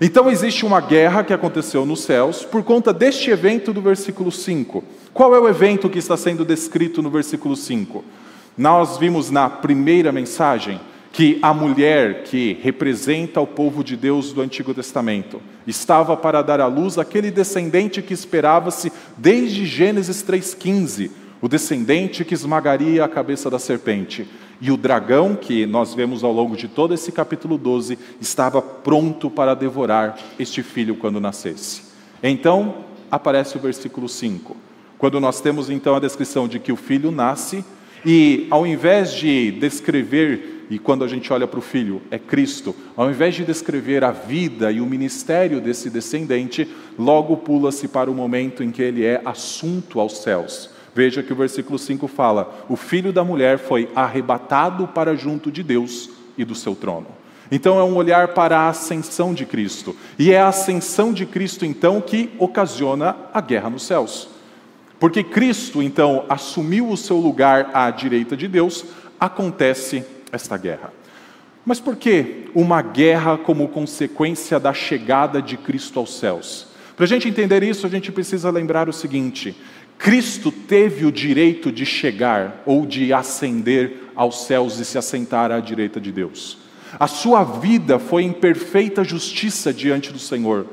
Então 0.00 0.30
existe 0.30 0.64
uma 0.64 0.80
guerra 0.80 1.24
que 1.24 1.32
aconteceu 1.32 1.84
nos 1.84 2.02
céus 2.02 2.44
por 2.44 2.62
conta 2.62 2.92
deste 2.92 3.30
evento 3.30 3.72
do 3.72 3.80
versículo 3.80 4.30
5. 4.30 4.84
Qual 5.12 5.34
é 5.34 5.40
o 5.40 5.48
evento 5.48 5.90
que 5.90 5.98
está 5.98 6.16
sendo 6.16 6.44
descrito 6.44 7.02
no 7.02 7.10
versículo 7.10 7.56
5? 7.56 8.04
Nós 8.56 8.98
vimos 8.98 9.30
na 9.30 9.48
primeira 9.48 10.12
mensagem 10.12 10.80
que 11.12 11.38
a 11.42 11.52
mulher 11.52 12.22
que 12.22 12.56
representa 12.62 13.40
o 13.40 13.46
povo 13.46 13.82
de 13.82 13.96
Deus 13.96 14.32
do 14.32 14.40
Antigo 14.40 14.72
Testamento 14.72 15.42
estava 15.66 16.16
para 16.16 16.40
dar 16.40 16.60
à 16.60 16.66
luz 16.66 16.98
aquele 16.98 17.30
descendente 17.30 18.00
que 18.00 18.14
esperava-se 18.14 18.92
desde 19.16 19.66
Gênesis 19.66 20.22
3,15, 20.22 21.10
o 21.40 21.48
descendente 21.48 22.24
que 22.24 22.34
esmagaria 22.34 23.04
a 23.04 23.08
cabeça 23.08 23.50
da 23.50 23.58
serpente. 23.58 24.28
E 24.60 24.70
o 24.70 24.76
dragão, 24.76 25.34
que 25.34 25.64
nós 25.64 25.94
vemos 25.94 26.22
ao 26.22 26.32
longo 26.32 26.56
de 26.56 26.68
todo 26.68 26.92
esse 26.92 27.10
capítulo 27.10 27.56
12, 27.56 27.98
estava 28.20 28.60
pronto 28.60 29.30
para 29.30 29.54
devorar 29.54 30.18
este 30.38 30.62
filho 30.62 30.96
quando 30.96 31.18
nascesse. 31.18 31.82
Então, 32.22 32.84
aparece 33.10 33.56
o 33.56 33.60
versículo 33.60 34.08
5, 34.08 34.54
quando 34.98 35.18
nós 35.18 35.40
temos 35.40 35.70
então 35.70 35.94
a 35.94 36.00
descrição 36.00 36.46
de 36.46 36.58
que 36.58 36.70
o 36.70 36.76
filho 36.76 37.10
nasce, 37.10 37.64
e 38.04 38.46
ao 38.50 38.66
invés 38.66 39.14
de 39.14 39.50
descrever, 39.52 40.66
e 40.70 40.78
quando 40.78 41.04
a 41.04 41.08
gente 41.08 41.32
olha 41.32 41.46
para 41.46 41.58
o 41.58 41.62
filho, 41.62 42.02
é 42.10 42.18
Cristo, 42.18 42.76
ao 42.94 43.10
invés 43.10 43.34
de 43.34 43.44
descrever 43.44 44.04
a 44.04 44.12
vida 44.12 44.70
e 44.70 44.80
o 44.80 44.86
ministério 44.86 45.60
desse 45.60 45.88
descendente, 45.88 46.68
logo 46.98 47.36
pula-se 47.38 47.88
para 47.88 48.10
o 48.10 48.14
momento 48.14 48.62
em 48.62 48.70
que 48.70 48.82
ele 48.82 49.04
é 49.04 49.22
assunto 49.24 49.98
aos 49.98 50.18
céus. 50.18 50.70
Veja 50.94 51.22
que 51.22 51.32
o 51.32 51.36
versículo 51.36 51.78
5 51.78 52.08
fala: 52.08 52.64
O 52.68 52.76
filho 52.76 53.12
da 53.12 53.24
mulher 53.24 53.58
foi 53.58 53.88
arrebatado 53.94 54.88
para 54.88 55.16
junto 55.16 55.50
de 55.50 55.62
Deus 55.62 56.10
e 56.36 56.44
do 56.44 56.54
seu 56.54 56.74
trono. 56.74 57.06
Então 57.50 57.78
é 57.78 57.84
um 57.84 57.96
olhar 57.96 58.28
para 58.28 58.60
a 58.60 58.68
ascensão 58.68 59.34
de 59.34 59.44
Cristo. 59.44 59.96
E 60.18 60.32
é 60.32 60.40
a 60.40 60.48
ascensão 60.48 61.12
de 61.12 61.26
Cristo, 61.26 61.64
então, 61.64 62.00
que 62.00 62.30
ocasiona 62.38 63.16
a 63.34 63.40
guerra 63.40 63.70
nos 63.70 63.82
céus. 63.82 64.28
Porque 65.00 65.24
Cristo, 65.24 65.82
então, 65.82 66.24
assumiu 66.28 66.88
o 66.88 66.96
seu 66.96 67.16
lugar 67.16 67.70
à 67.74 67.90
direita 67.90 68.36
de 68.36 68.46
Deus, 68.46 68.84
acontece 69.18 70.04
esta 70.30 70.56
guerra. 70.56 70.92
Mas 71.64 71.80
por 71.80 71.96
que 71.96 72.50
uma 72.54 72.82
guerra 72.82 73.36
como 73.36 73.68
consequência 73.68 74.60
da 74.60 74.72
chegada 74.72 75.42
de 75.42 75.56
Cristo 75.56 75.98
aos 75.98 76.18
céus? 76.18 76.68
Para 76.96 77.04
a 77.04 77.08
gente 77.08 77.28
entender 77.28 77.62
isso, 77.62 77.86
a 77.86 77.90
gente 77.90 78.12
precisa 78.12 78.50
lembrar 78.50 78.88
o 78.88 78.92
seguinte: 78.92 79.56
Cristo 80.00 80.50
teve 80.50 81.04
o 81.04 81.12
direito 81.12 81.70
de 81.70 81.84
chegar 81.84 82.62
ou 82.64 82.86
de 82.86 83.12
ascender 83.12 84.10
aos 84.16 84.46
céus 84.46 84.78
e 84.80 84.84
se 84.86 84.96
assentar 84.96 85.52
à 85.52 85.60
direita 85.60 86.00
de 86.00 86.10
Deus. 86.10 86.56
A 86.98 87.06
sua 87.06 87.44
vida 87.44 87.98
foi 87.98 88.22
em 88.22 88.32
perfeita 88.32 89.04
justiça 89.04 89.74
diante 89.74 90.10
do 90.10 90.18
Senhor. 90.18 90.64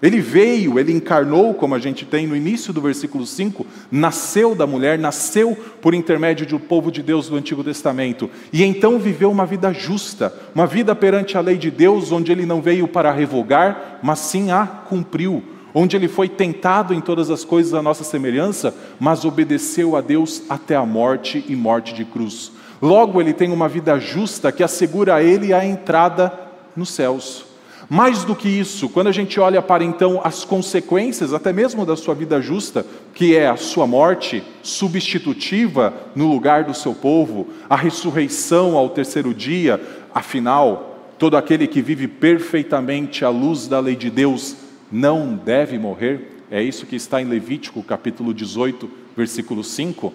Ele 0.00 0.22
veio, 0.22 0.78
ele 0.78 0.90
encarnou, 0.90 1.52
como 1.52 1.74
a 1.74 1.78
gente 1.78 2.06
tem 2.06 2.26
no 2.26 2.34
início 2.34 2.72
do 2.72 2.80
versículo 2.80 3.26
5, 3.26 3.66
nasceu 3.90 4.54
da 4.54 4.66
mulher, 4.66 4.98
nasceu 4.98 5.54
por 5.82 5.92
intermédio 5.92 6.46
do 6.46 6.58
povo 6.58 6.90
de 6.90 7.02
Deus 7.02 7.28
do 7.28 7.36
Antigo 7.36 7.62
Testamento, 7.62 8.30
e 8.50 8.64
então 8.64 8.98
viveu 8.98 9.30
uma 9.30 9.44
vida 9.44 9.70
justa, 9.70 10.34
uma 10.54 10.66
vida 10.66 10.94
perante 10.94 11.36
a 11.36 11.42
lei 11.42 11.58
de 11.58 11.70
Deus, 11.70 12.10
onde 12.10 12.32
ele 12.32 12.46
não 12.46 12.62
veio 12.62 12.88
para 12.88 13.12
revogar, 13.12 14.00
mas 14.02 14.18
sim 14.18 14.50
a 14.50 14.66
cumpriu 14.66 15.51
onde 15.74 15.96
ele 15.96 16.08
foi 16.08 16.28
tentado 16.28 16.92
em 16.92 17.00
todas 17.00 17.30
as 17.30 17.44
coisas 17.44 17.74
à 17.74 17.82
nossa 17.82 18.04
semelhança, 18.04 18.74
mas 19.00 19.24
obedeceu 19.24 19.96
a 19.96 20.00
Deus 20.00 20.42
até 20.48 20.76
a 20.76 20.84
morte 20.84 21.44
e 21.48 21.56
morte 21.56 21.94
de 21.94 22.04
cruz. 22.04 22.52
Logo, 22.80 23.20
ele 23.20 23.32
tem 23.32 23.52
uma 23.52 23.68
vida 23.68 23.98
justa 23.98 24.50
que 24.50 24.62
assegura 24.62 25.14
a 25.14 25.22
ele 25.22 25.54
a 25.54 25.64
entrada 25.64 26.32
nos 26.76 26.90
céus. 26.90 27.44
Mais 27.88 28.24
do 28.24 28.34
que 28.34 28.48
isso, 28.48 28.88
quando 28.88 29.08
a 29.08 29.12
gente 29.12 29.38
olha 29.38 29.60
para 29.60 29.84
então 29.84 30.20
as 30.24 30.44
consequências, 30.44 31.34
até 31.34 31.52
mesmo 31.52 31.84
da 31.84 31.94
sua 31.94 32.14
vida 32.14 32.40
justa, 32.40 32.86
que 33.12 33.36
é 33.36 33.48
a 33.48 33.56
sua 33.56 33.86
morte 33.86 34.42
substitutiva 34.62 35.92
no 36.14 36.26
lugar 36.26 36.64
do 36.64 36.72
seu 36.72 36.94
povo, 36.94 37.48
a 37.68 37.76
ressurreição 37.76 38.76
ao 38.76 38.88
terceiro 38.88 39.34
dia, 39.34 39.80
afinal, 40.14 40.98
todo 41.18 41.36
aquele 41.36 41.66
que 41.66 41.82
vive 41.82 42.08
perfeitamente 42.08 43.24
à 43.24 43.28
luz 43.28 43.68
da 43.68 43.78
lei 43.78 43.94
de 43.94 44.10
Deus 44.10 44.56
não 44.92 45.34
deve 45.34 45.78
morrer. 45.78 46.44
É 46.50 46.62
isso 46.62 46.84
que 46.84 46.94
está 46.94 47.22
em 47.22 47.24
Levítico, 47.24 47.82
capítulo 47.82 48.34
18, 48.34 48.88
versículo 49.16 49.64
5. 49.64 50.12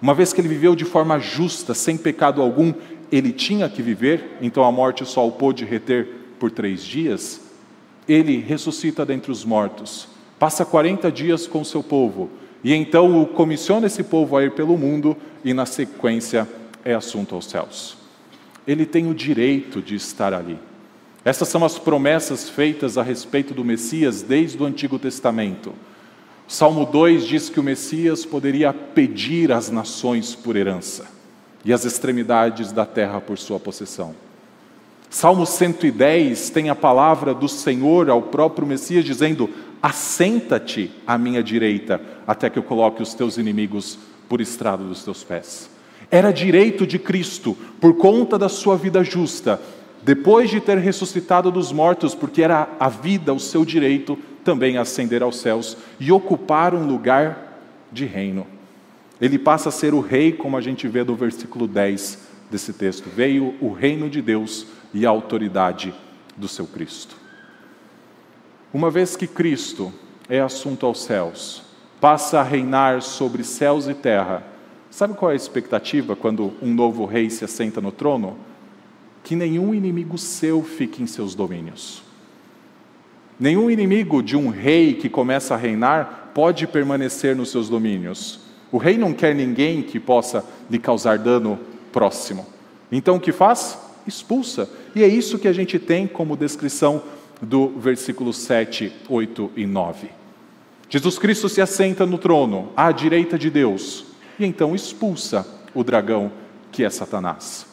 Uma 0.00 0.14
vez 0.14 0.32
que 0.32 0.40
ele 0.40 0.48
viveu 0.48 0.76
de 0.76 0.84
forma 0.84 1.18
justa, 1.18 1.74
sem 1.74 1.98
pecado 1.98 2.40
algum, 2.40 2.72
ele 3.10 3.32
tinha 3.32 3.68
que 3.68 3.82
viver, 3.82 4.38
então 4.40 4.62
a 4.64 4.70
morte 4.70 5.04
só 5.04 5.26
o 5.26 5.32
pôde 5.32 5.64
reter 5.64 6.08
por 6.38 6.50
três 6.50 6.84
dias. 6.84 7.40
Ele 8.08 8.38
ressuscita 8.38 9.04
dentre 9.04 9.32
os 9.32 9.44
mortos, 9.44 10.08
passa 10.38 10.64
40 10.64 11.10
dias 11.10 11.46
com 11.46 11.64
seu 11.64 11.82
povo, 11.82 12.30
e 12.62 12.72
então 12.72 13.24
comissiona 13.24 13.88
esse 13.88 14.04
povo 14.04 14.36
a 14.36 14.44
ir 14.44 14.52
pelo 14.52 14.78
mundo, 14.78 15.16
e 15.44 15.52
na 15.52 15.66
sequência 15.66 16.48
é 16.84 16.94
assunto 16.94 17.34
aos 17.34 17.46
céus. 17.46 17.96
Ele 18.66 18.86
tem 18.86 19.10
o 19.10 19.14
direito 19.14 19.82
de 19.82 19.96
estar 19.96 20.32
ali. 20.32 20.58
Essas 21.24 21.48
são 21.48 21.64
as 21.64 21.78
promessas 21.78 22.48
feitas 22.48 22.96
a 22.96 23.02
respeito 23.02 23.52
do 23.52 23.64
Messias 23.64 24.22
desde 24.22 24.62
o 24.62 24.64
Antigo 24.64 24.98
Testamento. 24.98 25.72
Salmo 26.48 26.86
2 26.86 27.26
diz 27.26 27.48
que 27.48 27.60
o 27.60 27.62
Messias 27.62 28.24
poderia 28.24 28.72
pedir 28.72 29.52
às 29.52 29.70
nações 29.70 30.34
por 30.34 30.56
herança 30.56 31.06
e 31.64 31.72
as 31.72 31.84
extremidades 31.84 32.72
da 32.72 32.86
terra 32.86 33.20
por 33.20 33.38
sua 33.38 33.60
possessão. 33.60 34.14
Salmo 35.10 35.44
110 35.44 36.50
tem 36.50 36.70
a 36.70 36.74
palavra 36.74 37.34
do 37.34 37.48
Senhor 37.48 38.08
ao 38.08 38.22
próprio 38.22 38.66
Messias 38.66 39.04
dizendo: 39.04 39.50
Assenta-te 39.82 40.90
à 41.06 41.18
minha 41.18 41.42
direita, 41.42 42.00
até 42.26 42.48
que 42.48 42.58
eu 42.58 42.62
coloque 42.62 43.02
os 43.02 43.12
teus 43.12 43.36
inimigos 43.36 43.98
por 44.28 44.40
estrado 44.40 44.84
dos 44.84 45.04
teus 45.04 45.22
pés. 45.22 45.68
Era 46.10 46.32
direito 46.32 46.86
de 46.86 46.98
Cristo, 46.98 47.56
por 47.80 47.96
conta 47.96 48.38
da 48.38 48.48
sua 48.48 48.76
vida 48.76 49.04
justa, 49.04 49.60
depois 50.02 50.48
de 50.48 50.60
ter 50.60 50.78
ressuscitado 50.78 51.50
dos 51.50 51.72
mortos, 51.72 52.14
porque 52.14 52.42
era 52.42 52.68
a 52.78 52.88
vida, 52.88 53.34
o 53.34 53.40
seu 53.40 53.64
direito, 53.64 54.18
também 54.44 54.78
ascender 54.78 55.22
aos 55.22 55.36
céus 55.36 55.76
e 55.98 56.10
ocupar 56.10 56.74
um 56.74 56.86
lugar 56.86 57.60
de 57.92 58.06
reino. 58.06 58.46
Ele 59.20 59.38
passa 59.38 59.68
a 59.68 59.72
ser 59.72 59.92
o 59.92 60.00
rei, 60.00 60.32
como 60.32 60.56
a 60.56 60.60
gente 60.60 60.88
vê 60.88 61.04
no 61.04 61.14
versículo 61.14 61.66
10 61.66 62.18
desse 62.50 62.72
texto. 62.72 63.10
Veio 63.14 63.54
o 63.60 63.70
reino 63.72 64.08
de 64.08 64.22
Deus 64.22 64.66
e 64.94 65.04
a 65.04 65.10
autoridade 65.10 65.94
do 66.36 66.48
seu 66.48 66.66
Cristo. 66.66 67.16
Uma 68.72 68.90
vez 68.90 69.16
que 69.16 69.26
Cristo 69.26 69.92
é 70.28 70.40
assunto 70.40 70.86
aos 70.86 71.02
céus, 71.02 71.62
passa 72.00 72.40
a 72.40 72.42
reinar 72.42 73.02
sobre 73.02 73.44
céus 73.44 73.86
e 73.86 73.94
terra, 73.94 74.42
sabe 74.90 75.14
qual 75.14 75.30
é 75.30 75.34
a 75.34 75.36
expectativa 75.36 76.16
quando 76.16 76.54
um 76.62 76.72
novo 76.72 77.04
rei 77.04 77.28
se 77.28 77.44
assenta 77.44 77.80
no 77.80 77.92
trono? 77.92 78.38
Que 79.22 79.36
nenhum 79.36 79.74
inimigo 79.74 80.16
seu 80.18 80.62
fique 80.62 81.02
em 81.02 81.06
seus 81.06 81.34
domínios. 81.34 82.02
Nenhum 83.38 83.70
inimigo 83.70 84.22
de 84.22 84.36
um 84.36 84.50
rei 84.50 84.94
que 84.94 85.08
começa 85.08 85.54
a 85.54 85.56
reinar 85.56 86.30
pode 86.34 86.66
permanecer 86.66 87.34
nos 87.34 87.50
seus 87.50 87.68
domínios. 87.68 88.40
O 88.70 88.78
rei 88.78 88.98
não 88.98 89.12
quer 89.12 89.34
ninguém 89.34 89.82
que 89.82 89.98
possa 89.98 90.44
lhe 90.70 90.78
causar 90.78 91.18
dano 91.18 91.58
próximo. 91.90 92.46
Então 92.92 93.16
o 93.16 93.20
que 93.20 93.32
faz? 93.32 93.78
Expulsa. 94.06 94.68
E 94.94 95.02
é 95.02 95.08
isso 95.08 95.38
que 95.38 95.48
a 95.48 95.52
gente 95.52 95.78
tem 95.78 96.06
como 96.06 96.36
descrição 96.36 97.02
do 97.40 97.68
versículo 97.68 98.32
7, 98.32 98.92
8 99.08 99.52
e 99.56 99.66
9. 99.66 100.08
Jesus 100.88 101.18
Cristo 101.18 101.48
se 101.48 101.60
assenta 101.60 102.04
no 102.04 102.18
trono, 102.18 102.70
à 102.76 102.90
direita 102.90 103.38
de 103.38 103.48
Deus, 103.48 104.04
e 104.38 104.44
então 104.44 104.74
expulsa 104.74 105.46
o 105.72 105.84
dragão 105.84 106.32
que 106.72 106.84
é 106.84 106.90
Satanás. 106.90 107.69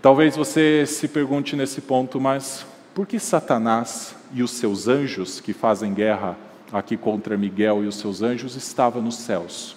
Talvez 0.00 0.36
você 0.36 0.86
se 0.86 1.08
pergunte 1.08 1.56
nesse 1.56 1.80
ponto, 1.80 2.20
mas 2.20 2.64
por 2.94 3.04
que 3.04 3.18
Satanás 3.18 4.14
e 4.32 4.44
os 4.44 4.52
seus 4.52 4.86
anjos 4.86 5.40
que 5.40 5.52
fazem 5.52 5.92
guerra 5.92 6.36
aqui 6.72 6.96
contra 6.96 7.36
Miguel 7.36 7.82
e 7.82 7.88
os 7.88 7.96
seus 7.96 8.22
anjos 8.22 8.54
estavam 8.54 9.02
nos 9.02 9.16
céus? 9.16 9.76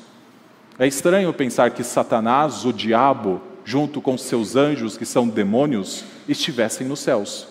É 0.77 0.85
estranho 0.85 1.33
pensar 1.33 1.71
que 1.71 1.83
Satanás, 1.83 2.65
o 2.65 2.71
diabo, 2.71 3.41
junto 3.65 3.99
com 3.99 4.15
seus 4.15 4.55
anjos, 4.55 4.95
que 4.95 5.07
são 5.07 5.27
demônios, 5.27 6.05
estivessem 6.29 6.87
nos 6.87 6.99
céus. 6.99 7.47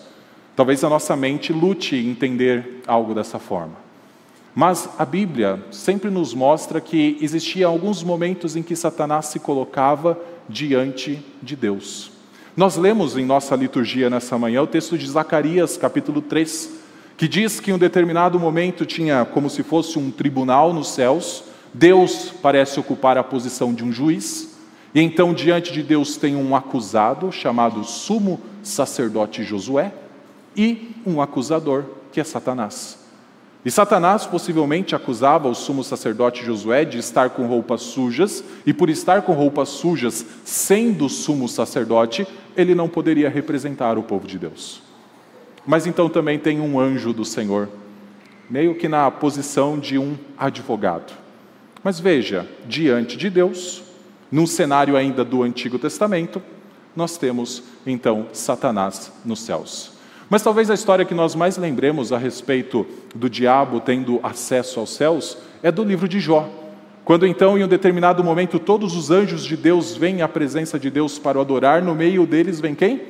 Talvez 0.55 0.81
a 0.81 0.89
nossa 0.89 1.13
mente 1.13 1.51
lute 1.51 1.97
em 1.97 2.09
entender 2.09 2.83
algo 2.87 3.13
dessa 3.13 3.37
forma. 3.37 3.75
Mas 4.55 4.87
a 4.97 5.03
Bíblia 5.03 5.61
sempre 5.71 6.09
nos 6.09 6.33
mostra 6.33 6.79
que 6.79 7.17
existia 7.21 7.67
alguns 7.67 8.01
momentos 8.01 8.55
em 8.55 8.63
que 8.63 8.77
Satanás 8.77 9.25
se 9.25 9.39
colocava 9.39 10.17
diante 10.47 11.21
de 11.41 11.55
Deus. 11.57 12.10
Nós 12.55 12.75
lemos 12.75 13.15
em 13.15 13.25
nossa 13.25 13.55
liturgia 13.55 14.09
nessa 14.09 14.37
manhã 14.37 14.61
o 14.61 14.67
texto 14.67 14.97
de 14.97 15.07
Zacarias, 15.07 15.77
capítulo 15.77 16.21
3, 16.21 16.69
que 17.15 17.25
diz 17.25 17.61
que 17.61 17.71
em 17.71 17.73
um 17.73 17.77
determinado 17.77 18.37
momento 18.37 18.85
tinha 18.85 19.23
como 19.23 19.49
se 19.49 19.63
fosse 19.63 19.97
um 19.97 20.11
tribunal 20.11 20.73
nos 20.73 20.89
céus, 20.89 21.45
Deus 21.73 22.33
parece 22.41 22.77
ocupar 22.77 23.17
a 23.17 23.23
posição 23.23 23.73
de 23.73 23.85
um 23.85 23.91
juiz, 23.91 24.57
e 24.93 24.99
então 24.99 25.33
diante 25.33 25.71
de 25.71 25.81
Deus 25.81 26.17
tem 26.17 26.35
um 26.35 26.53
acusado 26.53 27.31
chamado 27.31 27.85
sumo 27.85 28.41
sacerdote 28.61 29.43
Josué 29.45 29.93
e 30.53 30.93
um 31.05 31.21
acusador 31.21 31.85
que 32.11 32.19
é 32.19 32.23
Satanás. 32.25 33.00
E 33.63 33.69
Satanás 33.69 34.25
possivelmente 34.25 34.95
acusava 34.95 35.47
o 35.47 35.53
sumo 35.53 35.83
sacerdote 35.83 36.43
Josué 36.43 36.83
de 36.83 36.97
estar 36.97 37.29
com 37.29 37.45
roupas 37.45 37.81
sujas, 37.81 38.43
e 38.65 38.73
por 38.73 38.89
estar 38.89 39.21
com 39.21 39.33
roupas 39.33 39.69
sujas, 39.69 40.25
sendo 40.43 41.07
sumo 41.07 41.47
sacerdote, 41.47 42.27
ele 42.57 42.73
não 42.73 42.89
poderia 42.89 43.29
representar 43.29 43.97
o 43.97 44.03
povo 44.03 44.27
de 44.27 44.39
Deus. 44.39 44.81
Mas 45.65 45.85
então 45.85 46.09
também 46.09 46.39
tem 46.39 46.59
um 46.59 46.79
anjo 46.79 47.13
do 47.13 47.23
Senhor, 47.23 47.69
meio 48.49 48.73
que 48.75 48.87
na 48.87 49.11
posição 49.11 49.77
de 49.77 49.97
um 49.97 50.17
advogado. 50.37 51.13
Mas 51.83 51.99
veja, 51.99 52.47
diante 52.67 53.15
de 53.15 53.29
Deus, 53.29 53.83
num 54.31 54.47
cenário 54.47 54.97
ainda 54.97 55.23
do 55.23 55.43
Antigo 55.43 55.77
Testamento, 55.77 56.41
nós 56.95 57.15
temos 57.17 57.63
então 57.85 58.27
Satanás 58.33 59.11
nos 59.23 59.41
céus. 59.41 59.90
Mas 60.31 60.41
talvez 60.41 60.71
a 60.71 60.73
história 60.73 61.03
que 61.03 61.13
nós 61.13 61.35
mais 61.35 61.57
lembremos 61.57 62.13
a 62.13 62.17
respeito 62.17 62.87
do 63.13 63.29
diabo 63.29 63.81
tendo 63.81 64.17
acesso 64.23 64.79
aos 64.79 64.91
céus 64.91 65.37
é 65.61 65.69
do 65.69 65.83
livro 65.83 66.07
de 66.07 66.21
Jó. 66.21 66.49
Quando 67.03 67.27
então, 67.27 67.57
em 67.57 67.65
um 67.65 67.67
determinado 67.67 68.23
momento, 68.23 68.57
todos 68.57 68.95
os 68.95 69.11
anjos 69.11 69.43
de 69.43 69.57
Deus 69.57 69.97
vêm 69.97 70.21
à 70.21 70.29
presença 70.29 70.79
de 70.79 70.89
Deus 70.89 71.19
para 71.19 71.37
o 71.37 71.41
adorar, 71.41 71.81
no 71.81 71.93
meio 71.93 72.25
deles 72.25 72.61
vem 72.61 72.73
quem? 72.73 73.01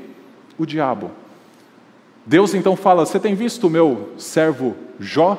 O 0.58 0.66
diabo. 0.66 1.12
Deus 2.26 2.56
então 2.56 2.76
fala: 2.76 3.06
Você 3.06 3.20
tem 3.20 3.36
visto 3.36 3.68
o 3.68 3.70
meu 3.70 4.14
servo 4.18 4.76
Jó? 5.00 5.38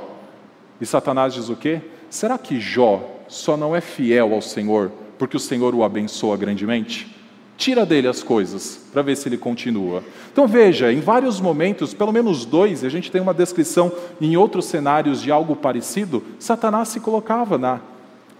E 0.80 0.86
Satanás 0.86 1.34
diz 1.34 1.48
o 1.48 1.56
quê? 1.56 1.80
Será 2.08 2.38
que 2.38 2.60
Jó 2.60 3.24
só 3.26 3.56
não 3.56 3.74
é 3.74 3.80
fiel 3.80 4.32
ao 4.32 4.40
Senhor 4.40 4.92
porque 5.18 5.36
o 5.36 5.40
Senhor 5.40 5.74
o 5.74 5.82
abençoa 5.82 6.36
grandemente? 6.36 7.21
Tira 7.62 7.87
dele 7.87 8.09
as 8.09 8.25
coisas, 8.25 8.81
para 8.92 9.02
ver 9.02 9.16
se 9.16 9.28
ele 9.28 9.38
continua. 9.38 10.02
Então 10.33 10.49
veja, 10.49 10.92
em 10.92 10.99
vários 10.99 11.40
momentos, 11.40 11.95
pelo 11.95 12.12
menos 12.12 12.45
dois, 12.45 12.83
a 12.83 12.88
gente 12.88 13.09
tem 13.09 13.21
uma 13.21 13.33
descrição 13.33 13.92
em 14.21 14.37
outros 14.37 14.64
cenários 14.64 15.23
de 15.23 15.31
algo 15.31 15.54
parecido, 15.54 16.25
Satanás 16.40 16.88
se 16.88 16.99
colocava 16.99 17.57
na, 17.57 17.81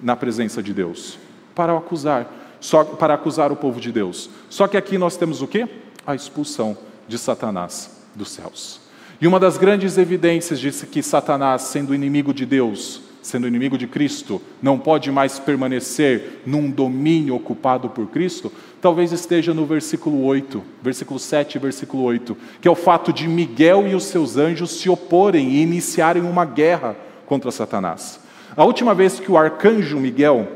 na 0.01 0.17
presença 0.17 0.61
de 0.61 0.75
Deus 0.75 1.21
para 1.55 1.77
acusar, 1.79 2.29
só 2.59 2.83
para 2.83 3.15
acusar 3.15 3.53
o 3.53 3.57
povo 3.57 3.81
de 3.81 3.93
Deus. 3.93 4.29
Só 4.51 4.67
que 4.67 4.77
aqui 4.77 4.99
nós 4.99 5.17
temos 5.17 5.41
o 5.41 5.47
quê? 5.47 5.69
A 6.05 6.17
expulsão 6.17 6.77
de 7.07 7.17
Satanás 7.17 8.03
dos 8.17 8.29
céus. 8.29 8.81
E 9.21 9.27
uma 9.29 9.39
das 9.39 9.57
grandes 9.57 9.99
evidências 9.99 10.59
de 10.59 10.73
que 10.87 11.01
Satanás, 11.01 11.63
sendo 11.63 11.95
inimigo 11.95 12.35
de 12.35 12.45
Deus, 12.45 13.03
sendo 13.23 13.47
inimigo 13.47 13.79
de 13.79 13.87
Cristo, 13.87 14.43
não 14.61 14.79
pode 14.79 15.11
mais 15.13 15.39
permanecer 15.39 16.43
num 16.45 16.69
domínio 16.69 17.37
ocupado 17.37 17.89
por 17.89 18.09
Cristo, 18.09 18.53
talvez 18.83 19.13
esteja 19.13 19.55
no 19.55 19.65
versículo 19.65 20.25
8, 20.25 20.61
versículo 20.83 21.21
7 21.21 21.55
e 21.55 21.59
versículo 21.61 22.03
8, 22.03 22.37
que 22.61 22.67
é 22.67 22.71
o 22.71 22.75
fato 22.75 23.13
de 23.13 23.29
Miguel 23.29 23.87
e 23.87 23.95
os 23.95 24.07
seus 24.07 24.37
anjos 24.37 24.73
se 24.73 24.91
oporem 24.91 25.51
e 25.51 25.63
iniciarem 25.63 26.25
uma 26.25 26.45
guerra 26.45 26.97
contra 27.25 27.53
Satanás. 27.53 28.19
A 28.57 28.65
última 28.65 28.93
vez 28.93 29.21
que 29.21 29.31
o 29.31 29.39
arcanjo 29.39 30.01
Miguel, 30.01 30.49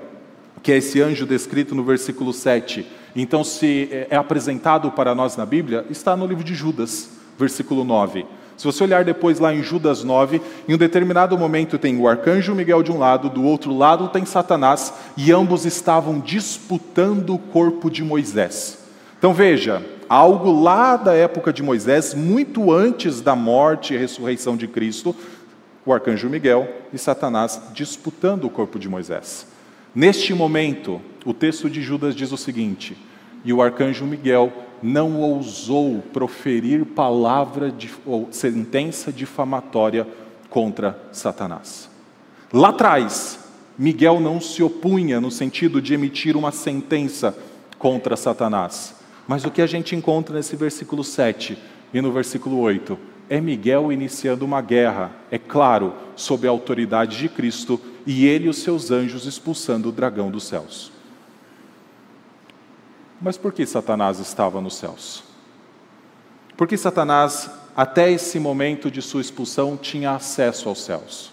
que 0.61 0.73
é 0.73 0.79
esse 0.79 1.01
anjo 1.01 1.25
descrito 1.25 1.73
no 1.73 1.85
versículo 1.85 2.33
7, 2.33 2.85
então 3.15 3.45
se 3.45 3.89
é, 3.93 4.09
é 4.11 4.17
apresentado 4.17 4.91
para 4.91 5.15
nós 5.15 5.37
na 5.37 5.47
Bíblia, 5.47 5.87
está 5.89 6.17
no 6.17 6.27
livro 6.27 6.43
de 6.43 6.53
Judas, 6.53 7.11
versículo 7.39 7.85
9. 7.85 8.27
Se 8.57 8.65
você 8.65 8.85
olhar 8.85 9.05
depois 9.05 9.39
lá 9.39 9.55
em 9.55 9.63
Judas 9.63 10.03
9, 10.03 10.41
em 10.67 10.75
um 10.75 10.79
determinado 10.79 11.37
momento 11.37 11.79
tem 11.79 11.99
o 11.99 12.09
arcanjo 12.09 12.55
Miguel 12.55 12.83
de 12.83 12.91
um 12.91 12.99
lado, 12.99 13.29
do 13.29 13.45
outro 13.45 13.77
lado 13.77 14.09
tem 14.09 14.25
Satanás, 14.25 14.95
e 15.17 15.31
ambos 15.31 15.67
estavam 15.67 16.19
disputando 16.19 17.35
o 17.35 17.39
corpo 17.39 17.91
de 17.91 18.03
Moisés. 18.03 18.79
Então 19.19 19.35
veja, 19.35 19.85
algo 20.09 20.51
lá 20.63 20.97
da 20.97 21.15
época 21.15 21.53
de 21.53 21.63
Moisés, 21.63 22.15
muito 22.15 22.73
antes 22.73 23.21
da 23.21 23.37
morte 23.37 23.93
e 23.93 23.99
ressurreição 23.99 24.57
de 24.57 24.67
Cristo, 24.67 25.15
o 25.85 25.93
arcanjo 25.93 26.29
Miguel 26.29 26.69
e 26.93 26.99
Satanás 26.99 27.61
disputando 27.75 28.45
o 28.45 28.51
corpo 28.51 28.79
de 28.79 28.89
Moisés. 28.89 29.47
Neste 29.95 30.35
momento, 30.35 31.01
o 31.25 31.33
texto 31.33 31.71
de 31.71 31.83
Judas 31.83 32.15
diz 32.15 32.33
o 32.33 32.37
seguinte: 32.37 32.97
e 33.45 33.53
o 33.53 33.63
arcanjo 33.63 34.05
Miguel 34.05 34.53
não 34.83 35.21
ousou 35.21 36.03
proferir 36.13 36.85
palavra 36.85 37.71
de, 37.71 37.91
ou 38.05 38.29
sentença 38.31 39.13
difamatória 39.13 40.07
contra 40.51 40.99
Satanás. 41.13 41.91
Lá 42.53 42.69
atrás, 42.69 43.39
Miguel 43.79 44.21
não 44.21 44.41
se 44.41 44.63
opunha 44.63 45.21
no 45.21 45.31
sentido 45.31 45.83
de 45.83 45.95
emitir 45.95 46.37
uma 46.37 46.53
sentença 46.53 47.37
contra 47.79 48.17
Satanás. 48.17 48.95
Mas 49.29 49.45
o 49.45 49.51
que 49.51 49.61
a 49.61 49.67
gente 49.67 49.95
encontra 49.95 50.37
nesse 50.37 50.57
versículo 50.57 51.03
7 51.03 51.59
e 51.93 52.01
no 52.01 52.13
versículo 52.13 52.59
8 52.59 52.97
é 53.29 53.41
Miguel 53.41 53.91
iniciando 53.91 54.45
uma 54.45 54.61
guerra, 54.61 55.11
é 55.31 55.39
claro, 55.39 55.93
sob 56.15 56.47
a 56.47 56.51
autoridade 56.51 57.19
de 57.19 57.29
Cristo 57.29 57.81
e 58.07 58.25
ele 58.27 58.47
e 58.47 58.49
os 58.49 58.59
seus 58.59 58.91
anjos 58.91 59.27
expulsando 59.27 59.89
o 59.89 59.93
dragão 59.93 60.31
dos 60.31 60.45
céus. 60.45 60.93
Mas 63.21 63.37
por 63.37 63.53
que 63.53 63.65
Satanás 63.65 64.19
estava 64.19 64.61
nos 64.61 64.77
céus? 64.77 65.25
Porque 66.57 66.77
Satanás, 66.77 67.51
até 67.77 68.11
esse 68.11 68.39
momento 68.39 68.91
de 68.91 69.01
sua 69.03 69.21
expulsão, 69.21 69.77
tinha 69.77 70.13
acesso 70.13 70.69
aos 70.69 70.83
céus. 70.83 71.33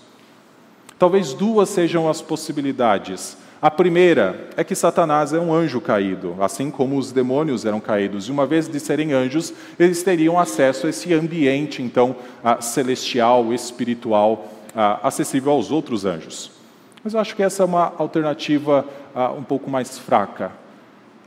Talvez 0.98 1.34
duas 1.34 1.70
sejam 1.70 2.10
as 2.10 2.22
possibilidades. 2.22 3.38
A 3.62 3.72
primeira 3.72 4.50
é 4.58 4.64
que 4.64 4.76
Satanás 4.76 5.32
é 5.34 5.40
um 5.40 5.54
anjo 5.54 5.80
caído, 5.80 6.36
assim 6.42 6.70
como 6.70 6.98
os 6.98 7.12
demônios 7.12 7.66
eram 7.66 7.80
caídos. 7.80 8.28
E 8.28 8.32
uma 8.32 8.46
vez 8.46 8.68
de 8.68 8.80
serem 8.80 9.14
anjos, 9.14 9.54
eles 9.80 10.04
teriam 10.04 10.38
acesso 10.40 10.88
a 10.88 10.90
esse 10.90 11.14
ambiente, 11.14 11.82
então, 11.82 12.16
celestial, 12.60 13.54
espiritual, 13.54 14.48
acessível 15.02 15.54
aos 15.54 15.72
outros 15.72 16.06
anjos. 16.06 16.52
Mas 17.04 17.14
eu 17.14 17.20
acho 17.20 17.36
que 17.36 17.44
essa 17.44 17.64
é 17.64 17.66
uma 17.66 17.94
alternativa 17.98 18.86
um 19.38 19.44
pouco 19.44 19.70
mais 19.70 19.98
fraca. 19.98 20.52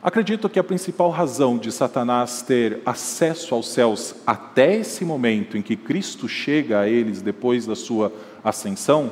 Acredito 0.06 0.48
que 0.48 0.60
a 0.60 0.62
principal 0.62 1.10
razão 1.10 1.58
de 1.58 1.72
Satanás 1.72 2.40
ter 2.40 2.80
acesso 2.86 3.56
aos 3.56 3.68
céus 3.70 4.14
até 4.24 4.76
esse 4.76 5.04
momento 5.04 5.58
em 5.58 5.62
que 5.62 5.74
Cristo 5.74 6.28
chega 6.28 6.78
a 6.78 6.88
eles 6.88 7.20
depois 7.20 7.66
da 7.66 7.74
sua 7.74 8.12
ascensão 8.44 9.10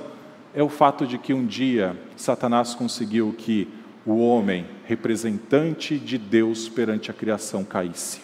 é 0.55 0.63
o 0.63 0.69
fato 0.69 1.05
de 1.05 1.19
que 1.19 1.35
um 1.35 1.45
dia 1.45 1.99
Satanás 2.15 2.77
conseguiu 2.77 3.35
que 3.37 3.67
o 4.07 4.25
homem, 4.25 4.67
representante 4.85 5.99
de 5.99 6.17
Deus 6.17 6.69
perante 6.69 7.11
a 7.11 7.15
criação, 7.15 7.65
caísse. 7.65 8.21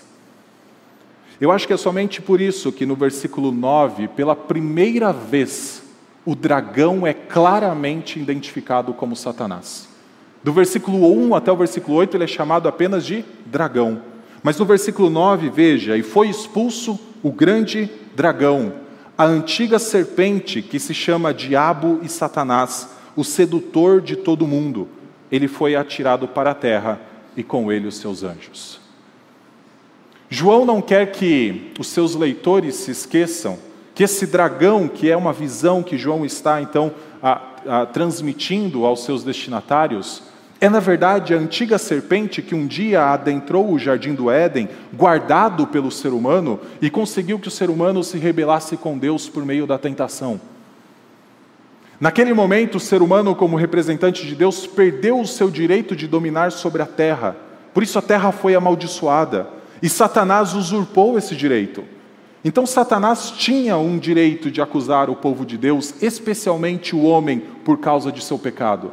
Eu 1.40 1.50
acho 1.50 1.66
que 1.66 1.72
é 1.72 1.76
somente 1.76 2.22
por 2.22 2.40
isso 2.40 2.70
que 2.70 2.87
no 2.87 2.94
versículo 2.94 3.50
9, 3.50 4.06
pela 4.06 4.37
primeira 4.37 5.12
vez, 5.12 5.83
o 6.24 6.37
dragão 6.37 7.04
é 7.04 7.14
claramente 7.14 8.20
identificado 8.20 8.94
como 8.94 9.16
Satanás. 9.16 9.89
Do 10.42 10.53
versículo 10.53 11.12
1 11.12 11.35
até 11.35 11.53
o 11.53 11.57
versículo 11.57 11.96
8, 11.98 12.16
ele 12.16 12.24
é 12.24 12.26
chamado 12.26 12.68
apenas 12.68 13.05
de 13.05 13.24
dragão. 13.46 14.03
Mas 14.42 14.59
no 14.59 14.64
versículo 14.64 15.11
9, 15.11 15.50
veja: 15.50 15.96
E 15.96 16.03
foi 16.03 16.29
expulso 16.29 16.98
o 17.22 17.31
grande 17.31 17.90
dragão, 18.16 18.72
a 19.16 19.24
antiga 19.24 19.79
serpente 19.79 20.62
que 20.62 20.79
se 20.79 20.94
chama 20.94 21.35
Diabo 21.35 22.00
e 22.03 22.09
Satanás, 22.09 22.88
o 23.14 23.22
sedutor 23.22 24.00
de 24.00 24.16
todo 24.16 24.46
mundo. 24.46 24.88
Ele 25.31 25.46
foi 25.46 25.76
atirado 25.76 26.26
para 26.26 26.53
a 26.53 26.55
terra 26.55 27.00
e 27.37 27.42
com 27.42 27.70
ele 27.70 27.87
os 27.87 27.96
seus 27.96 28.22
anjos. 28.22 28.81
João 30.29 30.64
não 30.64 30.81
quer 30.81 31.12
que 31.12 31.72
os 31.79 31.88
seus 31.88 32.14
leitores 32.14 32.76
se 32.76 32.90
esqueçam 32.90 33.59
que 33.94 34.05
esse 34.05 34.26
dragão, 34.26 34.88
que 34.88 35.11
é 35.11 35.16
uma 35.16 35.33
visão 35.33 35.83
que 35.83 35.98
João 35.98 36.24
está 36.24 36.62
então 36.62 36.92
a, 37.22 37.42
a, 37.66 37.87
transmitindo 37.87 38.87
aos 38.87 39.05
seus 39.05 39.22
destinatários, 39.22 40.22
é, 40.60 40.68
na 40.68 40.78
verdade, 40.78 41.32
a 41.32 41.38
antiga 41.38 41.78
serpente 41.78 42.42
que 42.42 42.54
um 42.54 42.66
dia 42.66 43.02
adentrou 43.06 43.72
o 43.72 43.78
jardim 43.78 44.14
do 44.14 44.30
Éden, 44.30 44.68
guardado 44.92 45.66
pelo 45.66 45.90
ser 45.90 46.12
humano, 46.12 46.60
e 46.82 46.90
conseguiu 46.90 47.38
que 47.38 47.48
o 47.48 47.50
ser 47.50 47.70
humano 47.70 48.04
se 48.04 48.18
rebelasse 48.18 48.76
com 48.76 48.98
Deus 48.98 49.26
por 49.26 49.42
meio 49.46 49.66
da 49.66 49.78
tentação. 49.78 50.38
Naquele 51.98 52.34
momento, 52.34 52.74
o 52.74 52.80
ser 52.80 53.00
humano, 53.00 53.34
como 53.34 53.56
representante 53.56 54.26
de 54.26 54.34
Deus, 54.34 54.66
perdeu 54.66 55.18
o 55.18 55.26
seu 55.26 55.50
direito 55.50 55.96
de 55.96 56.06
dominar 56.06 56.52
sobre 56.52 56.82
a 56.82 56.86
terra. 56.86 57.36
Por 57.72 57.82
isso 57.82 57.98
a 57.98 58.02
terra 58.02 58.30
foi 58.30 58.54
amaldiçoada. 58.54 59.48
E 59.82 59.88
Satanás 59.88 60.52
usurpou 60.52 61.16
esse 61.16 61.34
direito. 61.34 61.84
Então, 62.44 62.66
Satanás 62.66 63.30
tinha 63.30 63.78
um 63.78 63.98
direito 63.98 64.50
de 64.50 64.60
acusar 64.60 65.08
o 65.08 65.16
povo 65.16 65.46
de 65.46 65.56
Deus, 65.56 65.94
especialmente 66.02 66.94
o 66.94 67.02
homem, 67.02 67.42
por 67.64 67.78
causa 67.78 68.12
de 68.12 68.22
seu 68.22 68.38
pecado. 68.38 68.92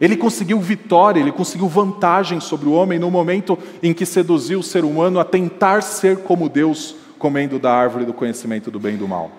Ele 0.00 0.16
conseguiu 0.16 0.60
vitória, 0.60 1.20
ele 1.20 1.32
conseguiu 1.32 1.66
vantagem 1.68 2.38
sobre 2.40 2.68
o 2.68 2.72
homem 2.72 2.98
no 2.98 3.10
momento 3.10 3.58
em 3.82 3.92
que 3.92 4.06
seduziu 4.06 4.60
o 4.60 4.62
ser 4.62 4.84
humano 4.84 5.18
a 5.18 5.24
tentar 5.24 5.82
ser 5.82 6.18
como 6.18 6.48
Deus, 6.48 6.94
comendo 7.18 7.58
da 7.58 7.72
árvore 7.72 8.04
do 8.04 8.12
conhecimento 8.12 8.70
do 8.70 8.78
bem 8.78 8.94
e 8.94 8.98
do 8.98 9.08
mal. 9.08 9.32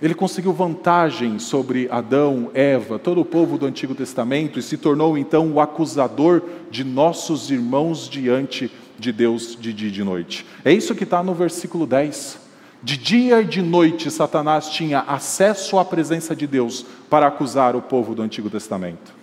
Ele 0.00 0.14
conseguiu 0.14 0.52
vantagem 0.52 1.38
sobre 1.40 1.88
Adão, 1.90 2.50
Eva, 2.54 2.98
todo 2.98 3.20
o 3.20 3.24
povo 3.24 3.58
do 3.58 3.66
Antigo 3.66 3.96
Testamento 3.96 4.58
e 4.58 4.62
se 4.62 4.76
tornou 4.76 5.18
então 5.18 5.52
o 5.52 5.60
acusador 5.60 6.40
de 6.70 6.84
nossos 6.84 7.50
irmãos 7.50 8.08
diante 8.08 8.70
de 8.96 9.10
Deus 9.10 9.56
de 9.60 9.72
dia 9.72 9.88
e 9.88 9.92
de 9.92 10.04
noite. 10.04 10.46
É 10.64 10.72
isso 10.72 10.94
que 10.94 11.02
está 11.02 11.22
no 11.22 11.34
versículo 11.34 11.84
10. 11.84 12.38
De 12.80 12.96
dia 12.96 13.40
e 13.40 13.44
de 13.44 13.60
noite, 13.60 14.08
Satanás 14.08 14.68
tinha 14.70 15.00
acesso 15.00 15.80
à 15.80 15.84
presença 15.84 16.34
de 16.34 16.46
Deus 16.46 16.86
para 17.10 17.26
acusar 17.26 17.74
o 17.74 17.82
povo 17.82 18.14
do 18.14 18.22
Antigo 18.22 18.48
Testamento. 18.48 19.17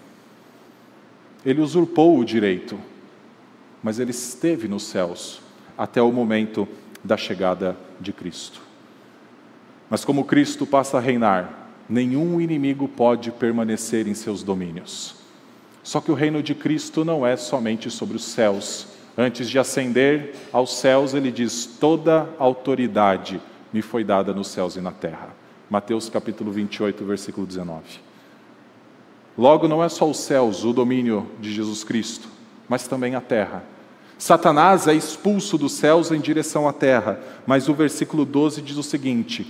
Ele 1.45 1.61
usurpou 1.61 2.17
o 2.17 2.25
direito, 2.25 2.77
mas 3.83 3.99
ele 3.99 4.11
esteve 4.11 4.67
nos 4.67 4.83
céus 4.83 5.39
até 5.77 6.01
o 6.01 6.11
momento 6.11 6.67
da 7.03 7.15
chegada 7.15 7.77
de 7.99 8.11
Cristo. 8.11 8.61
Mas 9.89 10.03
como 10.03 10.25
Cristo 10.25 10.65
passa 10.65 10.97
a 10.97 11.01
reinar, 11.01 11.69
nenhum 11.87 12.41
inimigo 12.41 12.87
pode 12.87 13.31
permanecer 13.31 14.07
em 14.07 14.15
seus 14.15 14.41
domínios. 14.41 15.15
Só 15.83 16.01
que 16.01 16.11
o 16.11 16.15
reino 16.15 16.41
de 16.41 16.55
Cristo 16.55 17.05
não 17.05 17.25
é 17.25 17.37
somente 17.37 17.91
sobre 17.91 18.15
os 18.17 18.25
céus. 18.25 18.87
Antes 19.15 19.47
de 19.47 19.59
ascender 19.59 20.33
aos 20.51 20.77
céus, 20.77 21.13
ele 21.13 21.31
diz: 21.31 21.77
Toda 21.79 22.27
autoridade 22.39 23.39
me 23.71 23.83
foi 23.83 24.03
dada 24.03 24.33
nos 24.33 24.47
céus 24.47 24.75
e 24.75 24.81
na 24.81 24.91
terra. 24.91 25.29
Mateus 25.69 26.09
capítulo 26.09 26.51
28, 26.51 27.05
versículo 27.05 27.45
19. 27.45 28.04
Logo, 29.37 29.67
não 29.67 29.83
é 29.83 29.89
só 29.89 30.09
os 30.09 30.19
céus 30.19 30.63
o 30.63 30.71
domínio 30.71 31.29
de 31.39 31.53
Jesus 31.53 31.83
Cristo, 31.83 32.27
mas 32.69 32.87
também 32.87 33.15
a 33.15 33.21
terra. 33.21 33.63
Satanás 34.17 34.87
é 34.87 34.93
expulso 34.93 35.57
dos 35.57 35.73
céus 35.73 36.11
em 36.11 36.19
direção 36.19 36.67
à 36.67 36.73
terra, 36.73 37.19
mas 37.45 37.67
o 37.67 37.73
versículo 37.73 38.23
12 38.23 38.61
diz 38.61 38.77
o 38.77 38.83
seguinte: 38.83 39.45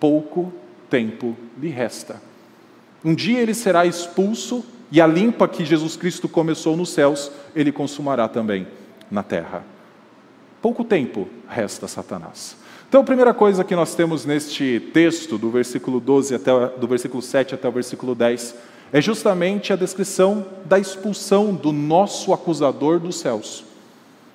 pouco 0.00 0.52
tempo 0.90 1.36
lhe 1.58 1.68
resta. 1.68 2.20
Um 3.04 3.14
dia 3.14 3.38
ele 3.40 3.54
será 3.54 3.86
expulso 3.86 4.64
e 4.90 5.00
a 5.00 5.06
limpa 5.06 5.46
que 5.46 5.64
Jesus 5.64 5.96
Cristo 5.96 6.28
começou 6.28 6.76
nos 6.76 6.90
céus, 6.90 7.30
ele 7.54 7.70
consumará 7.70 8.26
também 8.26 8.66
na 9.10 9.22
terra. 9.22 9.64
Pouco 10.60 10.82
tempo 10.82 11.28
resta 11.48 11.86
Satanás. 11.86 12.56
Então, 12.88 13.02
a 13.02 13.04
primeira 13.04 13.34
coisa 13.34 13.62
que 13.62 13.76
nós 13.76 13.94
temos 13.94 14.24
neste 14.24 14.80
texto, 14.94 15.36
do 15.36 15.50
versículo 15.50 16.00
12 16.00 16.34
até 16.34 16.50
do 16.78 16.88
versículo 16.88 17.22
7 17.22 17.54
até 17.54 17.68
o 17.68 17.72
versículo 17.72 18.14
10, 18.14 18.54
é 18.92 19.00
justamente 19.00 19.72
a 19.72 19.76
descrição 19.76 20.46
da 20.64 20.78
expulsão 20.78 21.54
do 21.54 21.72
nosso 21.72 22.32
acusador 22.32 22.98
dos 22.98 23.18
céus. 23.18 23.64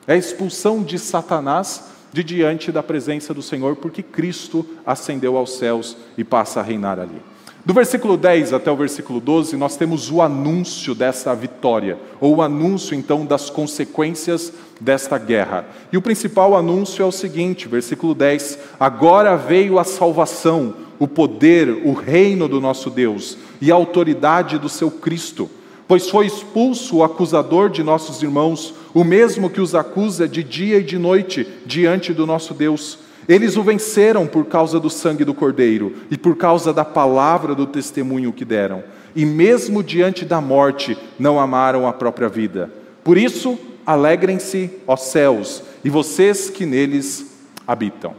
É 0.05 0.13
a 0.13 0.17
expulsão 0.17 0.83
de 0.83 0.99
Satanás 0.99 1.91
de 2.11 2.23
diante 2.23 2.71
da 2.71 2.83
presença 2.83 3.33
do 3.33 3.41
Senhor, 3.41 3.75
porque 3.75 4.03
Cristo 4.03 4.65
ascendeu 4.85 5.35
aos 5.35 5.57
céus 5.57 5.97
e 6.15 6.23
passa 6.23 6.59
a 6.59 6.63
reinar 6.63 6.99
ali. 6.99 7.19
Do 7.65 7.73
versículo 7.73 8.17
10 8.17 8.51
até 8.51 8.69
o 8.69 8.75
versículo 8.75 9.21
12, 9.21 9.55
nós 9.55 9.77
temos 9.77 10.11
o 10.11 10.21
anúncio 10.21 10.93
dessa 10.93 11.33
vitória, 11.33 11.97
ou 12.19 12.35
o 12.35 12.41
anúncio 12.41 12.93
então 12.93 13.25
das 13.25 13.49
consequências 13.49 14.51
desta 14.81 15.17
guerra. 15.17 15.65
E 15.89 15.95
o 15.95 16.01
principal 16.01 16.57
anúncio 16.57 17.01
é 17.01 17.05
o 17.05 17.11
seguinte, 17.11 17.69
versículo 17.69 18.13
10: 18.13 18.59
Agora 18.77 19.37
veio 19.37 19.79
a 19.79 19.85
salvação, 19.85 20.73
o 20.99 21.07
poder, 21.07 21.69
o 21.85 21.93
reino 21.93 22.49
do 22.49 22.59
nosso 22.59 22.89
Deus 22.89 23.37
e 23.61 23.71
a 23.71 23.75
autoridade 23.75 24.57
do 24.57 24.67
seu 24.67 24.91
Cristo 24.91 25.49
pois 25.87 26.09
foi 26.09 26.25
expulso 26.25 26.97
o 26.97 27.03
acusador 27.03 27.69
de 27.69 27.83
nossos 27.83 28.23
irmãos, 28.23 28.73
o 28.93 29.03
mesmo 29.03 29.49
que 29.49 29.61
os 29.61 29.75
acusa 29.75 30.27
de 30.27 30.43
dia 30.43 30.77
e 30.77 30.83
de 30.83 30.97
noite 30.97 31.47
diante 31.65 32.13
do 32.13 32.25
nosso 32.25 32.53
Deus. 32.53 32.99
Eles 33.27 33.55
o 33.55 33.63
venceram 33.63 34.27
por 34.27 34.45
causa 34.45 34.79
do 34.79 34.89
sangue 34.89 35.23
do 35.23 35.33
Cordeiro 35.33 35.95
e 36.11 36.17
por 36.17 36.35
causa 36.35 36.73
da 36.73 36.83
palavra 36.83 37.55
do 37.55 37.65
testemunho 37.65 38.33
que 38.33 38.43
deram. 38.43 38.83
E 39.15 39.25
mesmo 39.25 39.83
diante 39.83 40.25
da 40.25 40.41
morte, 40.41 40.97
não 41.17 41.39
amaram 41.39 41.87
a 41.87 41.93
própria 41.93 42.27
vida. 42.27 42.71
Por 43.03 43.17
isso, 43.17 43.57
alegrem-se, 43.85 44.69
ó 44.87 44.95
céus, 44.95 45.63
e 45.83 45.89
vocês 45.89 46.49
que 46.49 46.65
neles 46.65 47.33
habitam. 47.67 48.15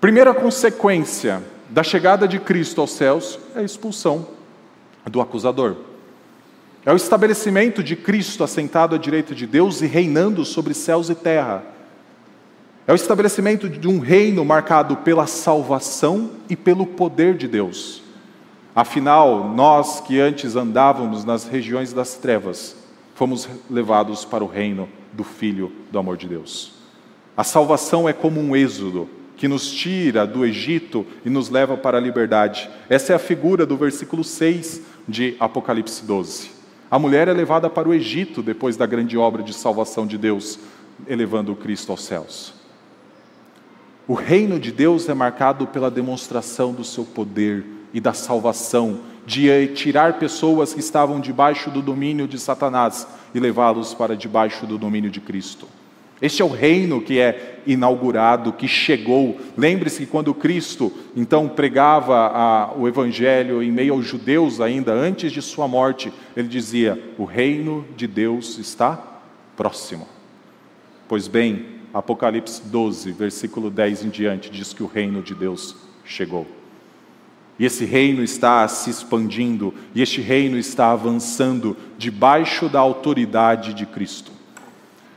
Primeira 0.00 0.34
consequência 0.34 1.42
da 1.70 1.82
chegada 1.82 2.28
de 2.28 2.38
Cristo 2.38 2.80
aos 2.80 2.92
céus 2.92 3.38
é 3.54 3.60
a 3.60 3.62
expulsão 3.62 4.26
do 5.10 5.20
acusador. 5.20 5.76
É 6.84 6.92
o 6.92 6.96
estabelecimento 6.96 7.82
de 7.82 7.96
Cristo 7.96 8.44
assentado 8.44 8.94
à 8.94 8.98
direita 8.98 9.34
de 9.34 9.46
Deus 9.46 9.80
e 9.80 9.86
reinando 9.86 10.44
sobre 10.44 10.74
céus 10.74 11.08
e 11.08 11.14
terra. 11.14 11.73
É 12.86 12.92
o 12.92 12.94
estabelecimento 12.94 13.66
de 13.66 13.88
um 13.88 13.98
reino 13.98 14.44
marcado 14.44 14.98
pela 14.98 15.26
salvação 15.26 16.32
e 16.50 16.54
pelo 16.54 16.84
poder 16.84 17.34
de 17.34 17.48
Deus. 17.48 18.02
Afinal, 18.76 19.48
nós 19.48 20.00
que 20.00 20.20
antes 20.20 20.54
andávamos 20.54 21.24
nas 21.24 21.46
regiões 21.46 21.94
das 21.94 22.16
trevas, 22.16 22.76
fomos 23.14 23.48
levados 23.70 24.26
para 24.26 24.44
o 24.44 24.46
reino 24.46 24.86
do 25.14 25.24
Filho 25.24 25.72
do 25.90 25.98
amor 25.98 26.18
de 26.18 26.28
Deus. 26.28 26.74
A 27.34 27.42
salvação 27.42 28.06
é 28.06 28.12
como 28.12 28.38
um 28.38 28.54
êxodo 28.54 29.08
que 29.34 29.48
nos 29.48 29.70
tira 29.70 30.26
do 30.26 30.44
Egito 30.44 31.06
e 31.24 31.30
nos 31.30 31.48
leva 31.48 31.78
para 31.78 31.96
a 31.96 32.00
liberdade. 32.00 32.68
Essa 32.90 33.14
é 33.14 33.16
a 33.16 33.18
figura 33.18 33.64
do 33.64 33.78
versículo 33.78 34.22
6 34.22 34.82
de 35.08 35.36
Apocalipse 35.40 36.04
12. 36.04 36.50
A 36.90 36.98
mulher 36.98 37.28
é 37.28 37.32
levada 37.32 37.70
para 37.70 37.88
o 37.88 37.94
Egito 37.94 38.42
depois 38.42 38.76
da 38.76 38.84
grande 38.84 39.16
obra 39.16 39.42
de 39.42 39.54
salvação 39.54 40.06
de 40.06 40.18
Deus, 40.18 40.58
elevando 41.08 41.50
o 41.50 41.56
Cristo 41.56 41.90
aos 41.90 42.04
céus. 42.04 42.63
O 44.06 44.12
reino 44.12 44.60
de 44.60 44.70
Deus 44.70 45.08
é 45.08 45.14
marcado 45.14 45.66
pela 45.66 45.90
demonstração 45.90 46.72
do 46.72 46.84
seu 46.84 47.04
poder 47.04 47.64
e 47.92 48.00
da 48.00 48.12
salvação, 48.12 49.00
de 49.24 49.68
tirar 49.68 50.18
pessoas 50.18 50.74
que 50.74 50.80
estavam 50.80 51.18
debaixo 51.18 51.70
do 51.70 51.80
domínio 51.80 52.28
de 52.28 52.38
Satanás 52.38 53.06
e 53.34 53.40
levá-los 53.40 53.94
para 53.94 54.14
debaixo 54.14 54.66
do 54.66 54.76
domínio 54.76 55.10
de 55.10 55.22
Cristo. 55.22 55.66
Este 56.20 56.42
é 56.42 56.44
o 56.44 56.48
reino 56.48 57.00
que 57.00 57.18
é 57.18 57.60
inaugurado, 57.66 58.52
que 58.52 58.68
chegou. 58.68 59.38
Lembre-se 59.56 60.00
que 60.00 60.06
quando 60.06 60.34
Cristo 60.34 60.92
então 61.16 61.48
pregava 61.48 62.28
a, 62.28 62.74
o 62.76 62.86
evangelho 62.86 63.62
em 63.62 63.72
meio 63.72 63.94
aos 63.94 64.06
judeus 64.06 64.60
ainda 64.60 64.92
antes 64.92 65.32
de 65.32 65.40
sua 65.40 65.66
morte, 65.66 66.12
ele 66.36 66.48
dizia: 66.48 67.02
"O 67.18 67.24
reino 67.24 67.86
de 67.96 68.06
Deus 68.06 68.58
está 68.58 69.02
próximo". 69.56 70.06
Pois 71.08 71.26
bem, 71.26 71.73
Apocalipse 71.94 72.60
12, 72.64 73.12
versículo 73.12 73.70
10 73.70 74.06
em 74.06 74.08
diante 74.08 74.50
diz 74.50 74.72
que 74.72 74.82
o 74.82 74.86
reino 74.86 75.22
de 75.22 75.32
Deus 75.32 75.76
chegou. 76.04 76.44
E 77.56 77.64
esse 77.64 77.84
reino 77.84 78.20
está 78.20 78.66
se 78.66 78.90
expandindo, 78.90 79.72
e 79.94 80.02
este 80.02 80.20
reino 80.20 80.58
está 80.58 80.90
avançando 80.90 81.76
debaixo 81.96 82.68
da 82.68 82.80
autoridade 82.80 83.72
de 83.72 83.86
Cristo. 83.86 84.32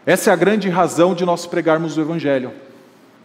Essa 0.06 0.30
é 0.30 0.34
a 0.34 0.36
grande 0.36 0.70
razão 0.70 1.16
de 1.16 1.26
nós 1.26 1.48
pregarmos 1.48 1.98
o 1.98 2.02
Evangelho. 2.02 2.52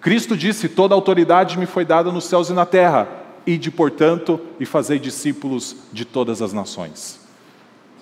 Cristo 0.00 0.34
disse: 0.34 0.66
Toda 0.66 0.94
autoridade 0.94 1.58
me 1.58 1.66
foi 1.66 1.84
dada 1.84 2.10
nos 2.10 2.24
céus 2.24 2.48
e 2.48 2.54
na 2.54 2.64
terra, 2.64 3.06
ide, 3.46 3.70
portanto, 3.70 4.40
e 4.58 4.64
fazei 4.64 4.98
discípulos 4.98 5.76
de 5.92 6.06
todas 6.06 6.40
as 6.40 6.54
nações. 6.54 7.20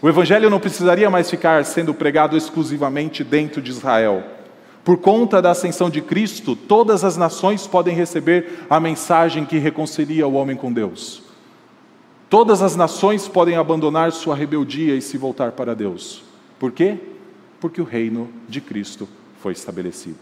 O 0.01 0.09
Evangelho 0.09 0.49
não 0.49 0.61
precisaria 0.61 1.11
mais 1.11 1.29
ficar 1.29 1.65
sendo 1.65 1.93
pregado 1.93 2.37
exclusivamente 2.37 3.25
dentro 3.25 3.61
de 3.61 3.73
Israel. 3.73 4.39
Por 4.85 4.99
conta 4.99 5.43
da 5.43 5.51
ascensão 5.51 5.90
de 5.90 6.01
Cristo, 6.01 6.57
todas 6.57 7.05
as 7.05 7.16
nações 7.16 7.66
podem 7.66 7.95
receber 7.95 8.64
a 8.69 8.81
mensagem 8.81 9.45
que 9.45 9.59
reconcilia 9.59 10.27
o 10.27 10.35
homem 10.35 10.57
com 10.57 10.73
Deus. 10.73 11.23
Todas 12.29 12.62
as 12.62 12.77
nações 12.77 13.29
podem 13.29 13.57
abandonar 13.57 14.12
sua 14.12 14.35
rebeldia 14.35 14.95
e 14.95 15.03
se 15.03 15.19
voltar 15.19 15.53
para 15.53 15.75
Deus. 15.75 16.23
Por 16.59 16.73
quê? 16.73 16.99
porque 17.61 17.81
o 17.81 17.85
reino 17.85 18.29
de 18.49 18.61
Cristo 18.61 19.07
foi 19.40 19.53
estabelecido. 19.53 20.19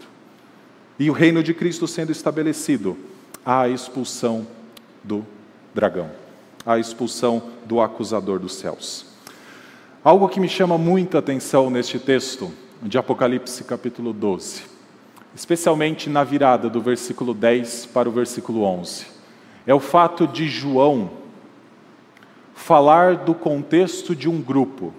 E 0.99 1.09
o 1.09 1.13
reino 1.13 1.41
de 1.41 1.53
Cristo 1.53 1.87
sendo 1.87 2.11
estabelecido, 2.11 2.97
há 3.45 3.61
a 3.61 3.69
expulsão 3.69 4.45
do 5.01 5.25
dragão, 5.73 6.11
a 6.65 6.77
expulsão 6.77 7.41
do 7.65 7.79
acusador 7.79 8.37
dos 8.37 8.55
céus. 8.55 9.05
Algo 10.03 10.27
que 10.27 10.39
me 10.39 10.49
chama 10.49 10.77
muita 10.77 11.19
atenção 11.19 11.69
neste 11.69 11.97
texto 11.97 12.51
de 12.81 12.97
Apocalipse 12.97 13.63
capítulo 13.63 14.13
12, 14.13 14.63
especialmente 15.35 16.09
na 16.09 16.23
virada 16.23 16.69
do 16.69 16.81
versículo 16.81 17.33
10 17.33 17.87
para 17.87 18.07
o 18.07 18.11
versículo 18.11 18.63
11, 18.63 19.05
é 19.67 19.73
o 19.73 19.79
fato 19.79 20.25
de 20.25 20.47
João 20.47 21.11
falar 22.55 23.17
do 23.17 23.33
contexto 23.33 24.15
de 24.15 24.29
um 24.29 24.41
grupo, 24.41 24.93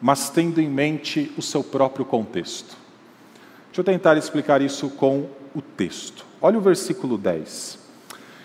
mas 0.00 0.30
tendo 0.30 0.60
em 0.60 0.68
mente 0.68 1.32
o 1.36 1.42
seu 1.42 1.62
próprio 1.62 2.04
contexto. 2.04 2.76
Deixa 3.66 3.80
eu 3.80 3.84
tentar 3.84 4.16
explicar 4.16 4.60
isso 4.60 4.90
com 4.90 5.26
o 5.54 5.62
texto. 5.62 6.24
Olha 6.40 6.58
o 6.58 6.62
versículo 6.62 7.16
10. 7.16 7.78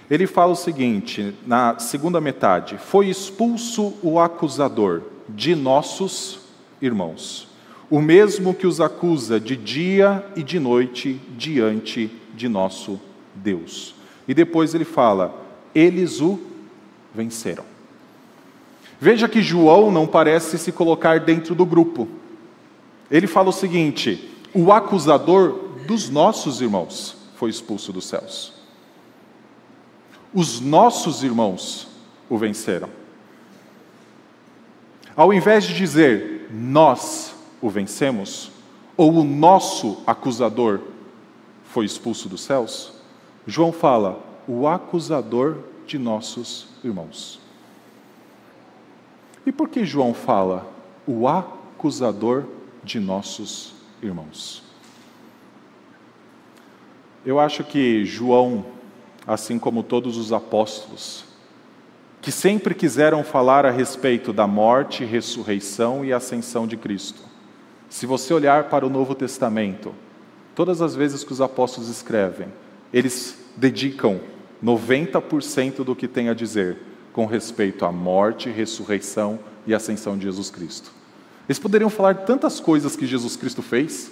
Ele 0.10 0.26
fala 0.26 0.54
o 0.54 0.56
seguinte, 0.56 1.36
na 1.46 1.80
segunda 1.80 2.22
metade: 2.22 2.78
Foi 2.78 3.08
expulso 3.08 3.94
o 4.02 4.20
acusador 4.20 5.04
de 5.28 5.56
nossos 5.56 6.40
irmãos, 6.82 7.48
o 7.90 8.02
mesmo 8.02 8.54
que 8.54 8.68
os 8.68 8.82
acusa 8.82 9.40
de 9.40 9.56
dia 9.56 10.26
e 10.36 10.44
de 10.44 10.60
noite 10.60 11.22
diante 11.38 12.12
de 12.36 12.50
nosso 12.50 13.00
Deus. 13.34 13.96
E 14.28 14.34
depois 14.34 14.76
ele 14.76 14.86
fala: 14.86 15.34
eles 15.74 16.20
o 16.20 16.40
venceram. 17.14 17.64
Veja 19.00 19.28
que 19.30 19.42
João 19.42 19.92
não 19.92 20.08
parece 20.08 20.58
se 20.58 20.72
colocar 20.72 21.20
dentro 21.20 21.54
do 21.54 21.66
grupo. 21.66 22.08
Ele 23.10 23.28
fala 23.28 23.50
o 23.50 23.54
seguinte: 23.54 24.34
o 24.54 24.72
acusador 24.72 25.68
dos 25.88 26.10
nossos 26.10 26.62
irmãos 26.62 27.16
foi 27.36 27.50
expulso 27.50 27.94
dos 27.94 28.06
céus. 28.06 28.54
Os 30.34 30.60
nossos 30.60 31.24
irmãos 31.24 31.88
o 32.30 32.38
venceram. 32.38 32.90
Ao 35.16 35.34
invés 35.34 35.64
de 35.64 35.74
dizer 35.74 36.50
nós 36.52 37.37
o 37.62 37.70
vencemos, 37.70 38.52
ou 38.96 39.14
o 39.14 39.24
nosso 39.24 40.02
acusador 40.06 40.82
foi 41.66 41.86
expulso 41.86 42.28
dos 42.28 42.42
céus, 42.42 42.94
João 43.46 43.72
fala 43.72 44.20
o 44.48 44.68
acusador 44.68 45.58
de 45.86 45.98
nossos 45.98 46.68
irmãos. 46.84 47.40
E 49.46 49.52
por 49.52 49.70
que 49.70 49.86
João 49.86 50.14
fala 50.14 50.70
o 51.06 51.28
acusador 51.28 52.46
de 52.84 53.00
nossos 53.00 53.74
irmãos? 54.02 54.64
Eu 57.26 57.40
acho 57.40 57.64
que 57.64 58.06
João, 58.06 58.66
assim 59.26 59.60
como 59.60 59.84
todos 59.84 60.18
os 60.18 60.34
apóstolos, 60.34 61.26
que 62.22 62.32
sempre 62.32 62.74
quiseram 62.74 63.24
falar 63.24 63.66
a 63.66 63.72
respeito 63.72 64.34
da 64.34 64.48
morte, 64.48 65.06
ressurreição 65.06 66.04
e 66.04 66.12
ascensão 66.12 66.66
de 66.66 66.76
Cristo. 66.76 67.27
Se 67.90 68.06
você 68.06 68.34
olhar 68.34 68.66
para 68.66 68.86
o 68.86 68.90
Novo 68.90 69.16
Testamento, 69.16 69.94
todas 70.54 70.82
as 70.82 70.96
vezes 70.96 71.24
que 71.24 71.32
os 71.32 71.42
apóstolos 71.42 71.90
escrevem, 71.90 72.48
eles 72.94 73.38
dedicam 73.56 74.20
90% 74.64 75.84
do 75.84 75.96
que 75.96 76.08
tem 76.08 76.30
a 76.30 76.34
dizer 76.34 76.78
com 77.14 77.26
respeito 77.26 77.86
à 77.86 77.92
morte, 77.92 78.50
ressurreição 78.50 79.40
e 79.66 79.74
ascensão 79.74 80.18
de 80.18 80.26
Jesus 80.26 80.50
Cristo. 80.50 80.92
Eles 81.48 81.60
poderiam 81.60 81.90
falar 81.90 82.16
tantas 82.26 82.60
coisas 82.60 82.96
que 82.96 83.08
Jesus 83.08 83.36
Cristo 83.36 83.62
fez, 83.62 84.12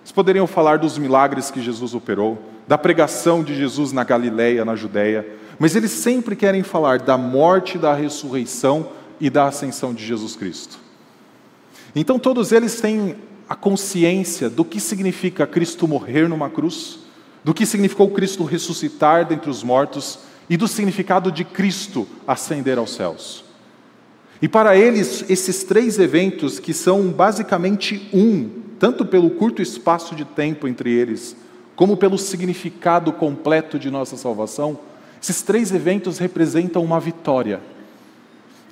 eles 0.00 0.12
poderiam 0.12 0.46
falar 0.46 0.78
dos 0.78 0.98
milagres 0.98 1.50
que 1.50 1.62
Jesus 1.62 1.94
operou, 1.94 2.42
da 2.66 2.76
pregação 2.76 3.42
de 3.42 3.54
Jesus 3.54 3.92
na 3.92 4.04
Galileia, 4.04 4.64
na 4.64 4.74
Judéia, 4.74 5.26
mas 5.58 5.76
eles 5.76 5.92
sempre 5.92 6.34
querem 6.34 6.62
falar 6.62 6.98
da 6.98 7.16
morte, 7.16 7.78
da 7.78 7.94
ressurreição 7.94 8.90
e 9.20 9.30
da 9.30 9.46
ascensão 9.46 9.94
de 9.94 10.04
Jesus 10.04 10.34
Cristo. 10.34 10.78
Então 11.94 12.18
todos 12.18 12.52
eles 12.52 12.80
têm 12.80 13.16
a 13.48 13.54
consciência 13.54 14.48
do 14.48 14.64
que 14.64 14.80
significa 14.80 15.46
Cristo 15.46 15.86
morrer 15.86 16.28
numa 16.28 16.48
cruz, 16.48 17.00
do 17.44 17.52
que 17.52 17.66
significou 17.66 18.10
Cristo 18.10 18.44
ressuscitar 18.44 19.26
dentre 19.26 19.50
os 19.50 19.62
mortos 19.62 20.20
e 20.48 20.56
do 20.56 20.66
significado 20.66 21.30
de 21.30 21.44
Cristo 21.44 22.06
ascender 22.26 22.78
aos 22.78 22.94
céus. 22.94 23.44
E 24.40 24.48
para 24.48 24.76
eles, 24.76 25.24
esses 25.30 25.62
três 25.62 25.98
eventos, 25.98 26.58
que 26.58 26.74
são 26.74 27.10
basicamente 27.10 28.08
um, 28.12 28.48
tanto 28.78 29.04
pelo 29.04 29.30
curto 29.30 29.62
espaço 29.62 30.16
de 30.16 30.24
tempo 30.24 30.66
entre 30.66 30.90
eles, 30.90 31.36
como 31.76 31.96
pelo 31.96 32.18
significado 32.18 33.12
completo 33.12 33.78
de 33.78 33.90
nossa 33.90 34.16
salvação, 34.16 34.78
esses 35.22 35.42
três 35.42 35.72
eventos 35.72 36.18
representam 36.18 36.82
uma 36.82 36.98
vitória. 36.98 37.60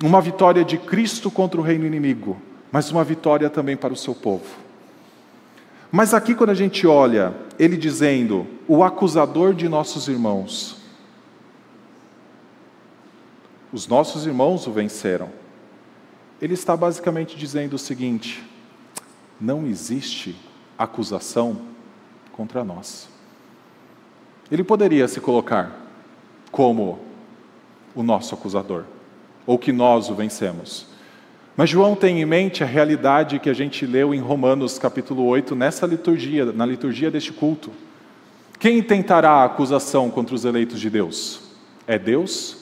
Uma 0.03 0.19
vitória 0.19 0.65
de 0.65 0.77
Cristo 0.77 1.31
contra 1.31 1.61
o 1.61 1.63
reino 1.63 1.85
inimigo, 1.85 2.41
mas 2.71 2.89
uma 2.91 3.03
vitória 3.03 3.49
também 3.49 3.75
para 3.75 3.93
o 3.93 3.97
seu 3.97 4.15
povo. 4.15 4.45
Mas 5.91 6.13
aqui, 6.13 6.33
quando 6.33 6.51
a 6.51 6.55
gente 6.55 6.87
olha, 6.87 7.33
ele 7.59 7.75
dizendo, 7.75 8.47
o 8.67 8.83
acusador 8.83 9.53
de 9.53 9.67
nossos 9.67 10.07
irmãos, 10.07 10.77
os 13.73 13.87
nossos 13.87 14.25
irmãos 14.25 14.67
o 14.67 14.71
venceram. 14.71 15.29
Ele 16.41 16.53
está 16.53 16.75
basicamente 16.75 17.37
dizendo 17.37 17.75
o 17.75 17.79
seguinte: 17.79 18.43
não 19.39 19.65
existe 19.65 20.35
acusação 20.77 21.61
contra 22.31 22.63
nós. 22.63 23.09
Ele 24.51 24.63
poderia 24.63 25.07
se 25.07 25.21
colocar 25.21 25.71
como 26.51 26.99
o 27.95 28.03
nosso 28.03 28.33
acusador, 28.35 28.85
ou 29.45 29.57
que 29.57 29.71
nós 29.71 30.09
o 30.09 30.15
vencemos. 30.15 30.90
Mas 31.61 31.69
João 31.69 31.95
tem 31.95 32.19
em 32.19 32.25
mente 32.25 32.63
a 32.63 32.65
realidade 32.65 33.37
que 33.37 33.47
a 33.47 33.53
gente 33.53 33.85
leu 33.85 34.15
em 34.15 34.19
Romanos 34.19 34.79
capítulo 34.79 35.27
8, 35.27 35.55
nessa 35.55 35.85
liturgia, 35.85 36.43
na 36.51 36.65
liturgia 36.65 37.11
deste 37.11 37.31
culto. 37.31 37.69
Quem 38.57 38.81
tentará 38.81 39.29
a 39.29 39.45
acusação 39.45 40.09
contra 40.09 40.33
os 40.33 40.43
eleitos 40.43 40.79
de 40.79 40.89
Deus? 40.89 41.39
É 41.85 41.99
Deus 41.99 42.57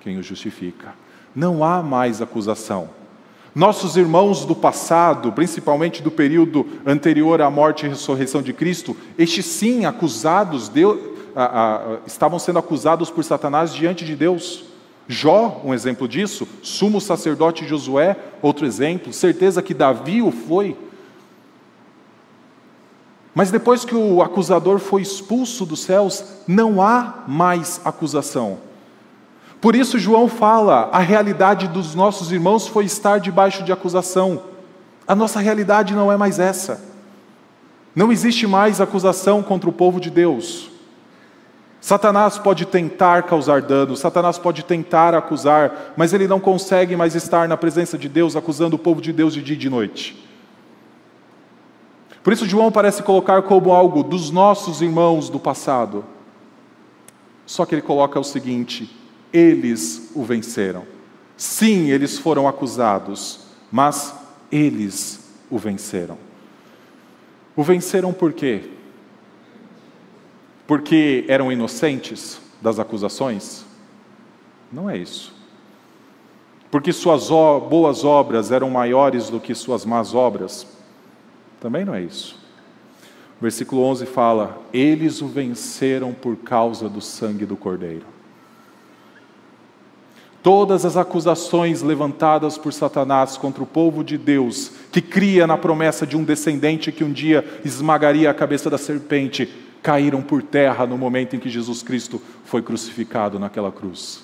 quem 0.00 0.16
o 0.16 0.22
justifica. 0.22 0.94
Não 1.34 1.64
há 1.64 1.82
mais 1.82 2.22
acusação. 2.22 2.90
Nossos 3.52 3.96
irmãos 3.96 4.44
do 4.44 4.54
passado, 4.54 5.32
principalmente 5.32 6.00
do 6.00 6.12
período 6.12 6.64
anterior 6.86 7.42
à 7.42 7.50
morte 7.50 7.84
e 7.84 7.88
ressurreição 7.88 8.42
de 8.42 8.52
Cristo, 8.52 8.96
estes 9.18 9.44
sim 9.44 9.86
acusados, 9.86 10.70
a, 11.34 11.42
a, 11.44 11.98
estavam 12.06 12.38
sendo 12.38 12.60
acusados 12.60 13.10
por 13.10 13.24
Satanás 13.24 13.74
diante 13.74 14.04
de 14.04 14.14
Deus. 14.14 14.69
Jó, 15.12 15.60
um 15.64 15.74
exemplo 15.74 16.06
disso, 16.06 16.46
sumo 16.62 17.00
sacerdote 17.00 17.66
Josué, 17.66 18.16
outro 18.40 18.64
exemplo, 18.64 19.12
certeza 19.12 19.60
que 19.60 19.74
Davi 19.74 20.22
o 20.22 20.30
foi. 20.30 20.76
Mas 23.34 23.50
depois 23.50 23.84
que 23.84 23.92
o 23.92 24.22
acusador 24.22 24.78
foi 24.78 25.02
expulso 25.02 25.66
dos 25.66 25.80
céus, 25.80 26.22
não 26.46 26.80
há 26.80 27.24
mais 27.26 27.80
acusação. 27.84 28.60
Por 29.60 29.74
isso, 29.74 29.98
João 29.98 30.28
fala: 30.28 30.88
a 30.92 31.00
realidade 31.00 31.66
dos 31.66 31.92
nossos 31.92 32.30
irmãos 32.30 32.68
foi 32.68 32.84
estar 32.84 33.18
debaixo 33.18 33.64
de 33.64 33.72
acusação. 33.72 34.40
A 35.08 35.14
nossa 35.16 35.40
realidade 35.40 35.92
não 35.92 36.12
é 36.12 36.16
mais 36.16 36.38
essa. 36.38 36.80
Não 37.96 38.12
existe 38.12 38.46
mais 38.46 38.80
acusação 38.80 39.42
contra 39.42 39.68
o 39.68 39.72
povo 39.72 39.98
de 39.98 40.08
Deus. 40.08 40.70
Satanás 41.80 42.36
pode 42.36 42.66
tentar 42.66 43.22
causar 43.22 43.62
dano, 43.62 43.96
Satanás 43.96 44.38
pode 44.38 44.62
tentar 44.62 45.14
acusar, 45.14 45.94
mas 45.96 46.12
ele 46.12 46.28
não 46.28 46.38
consegue 46.38 46.94
mais 46.94 47.14
estar 47.14 47.48
na 47.48 47.56
presença 47.56 47.96
de 47.96 48.08
Deus 48.08 48.36
acusando 48.36 48.76
o 48.76 48.78
povo 48.78 49.00
de 49.00 49.12
Deus 49.12 49.32
de 49.32 49.42
dia 49.42 49.54
e 49.54 49.58
de 49.58 49.70
noite. 49.70 50.28
Por 52.22 52.34
isso, 52.34 52.46
João 52.46 52.70
parece 52.70 53.02
colocar 53.02 53.42
como 53.42 53.72
algo 53.72 54.02
dos 54.02 54.30
nossos 54.30 54.82
irmãos 54.82 55.30
do 55.30 55.40
passado. 55.40 56.04
Só 57.46 57.64
que 57.64 57.74
ele 57.74 57.82
coloca 57.82 58.20
o 58.20 58.24
seguinte: 58.24 58.94
eles 59.32 60.10
o 60.14 60.22
venceram. 60.22 60.84
Sim, 61.34 61.90
eles 61.90 62.18
foram 62.18 62.46
acusados, 62.46 63.40
mas 63.72 64.14
eles 64.52 65.30
o 65.48 65.56
venceram. 65.56 66.18
O 67.56 67.62
venceram 67.62 68.12
por 68.12 68.34
quê? 68.34 68.68
Porque 70.70 71.24
eram 71.26 71.50
inocentes 71.50 72.40
das 72.62 72.78
acusações? 72.78 73.64
Não 74.72 74.88
é 74.88 74.96
isso. 74.96 75.34
Porque 76.70 76.92
suas 76.92 77.28
boas 77.28 78.04
obras 78.04 78.52
eram 78.52 78.70
maiores 78.70 79.28
do 79.28 79.40
que 79.40 79.52
suas 79.52 79.84
más 79.84 80.14
obras? 80.14 80.64
Também 81.58 81.84
não 81.84 81.92
é 81.92 82.00
isso. 82.00 82.38
O 83.40 83.42
versículo 83.42 83.82
11 83.82 84.06
fala: 84.06 84.62
Eles 84.72 85.20
o 85.20 85.26
venceram 85.26 86.12
por 86.12 86.36
causa 86.36 86.88
do 86.88 87.00
sangue 87.00 87.44
do 87.44 87.56
Cordeiro. 87.56 88.06
Todas 90.40 90.84
as 90.84 90.96
acusações 90.96 91.82
levantadas 91.82 92.56
por 92.56 92.72
Satanás 92.72 93.36
contra 93.36 93.60
o 93.60 93.66
povo 93.66 94.04
de 94.04 94.16
Deus, 94.16 94.70
que 94.92 95.02
cria 95.02 95.48
na 95.48 95.58
promessa 95.58 96.06
de 96.06 96.16
um 96.16 96.22
descendente 96.22 96.92
que 96.92 97.02
um 97.02 97.10
dia 97.10 97.44
esmagaria 97.64 98.30
a 98.30 98.34
cabeça 98.34 98.70
da 98.70 98.78
serpente, 98.78 99.52
caíram 99.82 100.22
por 100.22 100.42
terra 100.42 100.86
no 100.86 100.98
momento 100.98 101.34
em 101.34 101.38
que 101.38 101.48
Jesus 101.48 101.82
Cristo 101.82 102.20
foi 102.44 102.62
crucificado 102.62 103.38
naquela 103.38 103.72
cruz. 103.72 104.22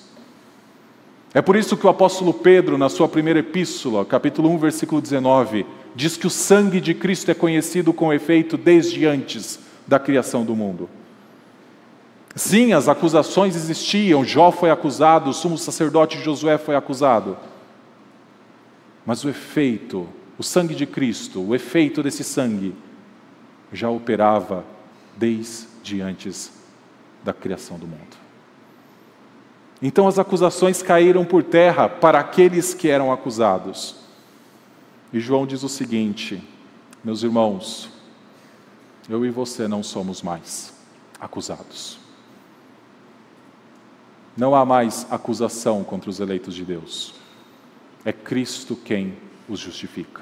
É 1.33 1.41
por 1.41 1.55
isso 1.55 1.75
que 1.75 1.85
o 1.85 1.89
apóstolo 1.89 2.33
Pedro, 2.33 2.77
na 2.77 2.89
sua 2.89 3.07
primeira 3.07 3.39
epístola, 3.39 4.05
capítulo 4.05 4.49
1, 4.49 4.57
versículo 4.57 5.01
19, 5.01 5.65
diz 5.95 6.15
que 6.17 6.27
o 6.27 6.31
sangue 6.31 6.79
de 6.79 6.93
Cristo 6.93 7.29
é 7.29 7.33
conhecido 7.33 7.91
com 7.91 8.13
efeito 8.13 8.57
desde 8.57 9.05
antes 9.05 9.59
da 9.85 9.99
criação 9.99 10.45
do 10.45 10.55
mundo. 10.55 10.89
Sim, 12.35 12.73
as 12.73 12.87
acusações 12.87 13.55
existiam, 13.55 14.23
Jó 14.23 14.51
foi 14.51 14.69
acusado, 14.69 15.29
o 15.29 15.33
sumo 15.33 15.57
sacerdote 15.57 16.19
Josué 16.19 16.57
foi 16.57 16.75
acusado. 16.75 17.35
Mas 19.05 19.23
o 19.23 19.29
efeito, 19.29 20.07
o 20.37 20.43
sangue 20.43 20.75
de 20.75 20.85
Cristo, 20.85 21.41
o 21.41 21.55
efeito 21.55 22.03
desse 22.03 22.23
sangue, 22.23 22.75
já 23.73 23.89
operava 23.89 24.63
desde 25.17 26.01
antes 26.01 26.51
da 27.23 27.33
criação 27.33 27.77
do 27.77 27.87
mundo. 27.87 28.17
Então 29.81 30.07
as 30.07 30.17
acusações 30.17 30.81
caíram 30.81 31.25
por 31.25 31.43
terra 31.43 31.87
para 31.89 32.19
aqueles 32.19 32.73
que 32.73 32.89
eram 32.89 33.11
acusados. 33.11 33.95
E 35.11 35.19
João 35.19 35.45
diz 35.45 35.63
o 35.63 35.69
seguinte: 35.69 36.41
meus 37.03 37.23
irmãos, 37.23 37.89
eu 39.09 39.25
e 39.25 39.29
você 39.29 39.67
não 39.67 39.83
somos 39.83 40.21
mais 40.21 40.73
acusados. 41.19 41.99
Não 44.35 44.53
há 44.53 44.63
mais 44.63 45.07
acusação 45.09 45.83
contra 45.83 46.09
os 46.09 46.19
eleitos 46.19 46.53
de 46.53 46.63
Deus. 46.63 47.15
É 48.05 48.13
Cristo 48.13 48.75
quem 48.75 49.17
os 49.49 49.59
justifica. 49.59 50.21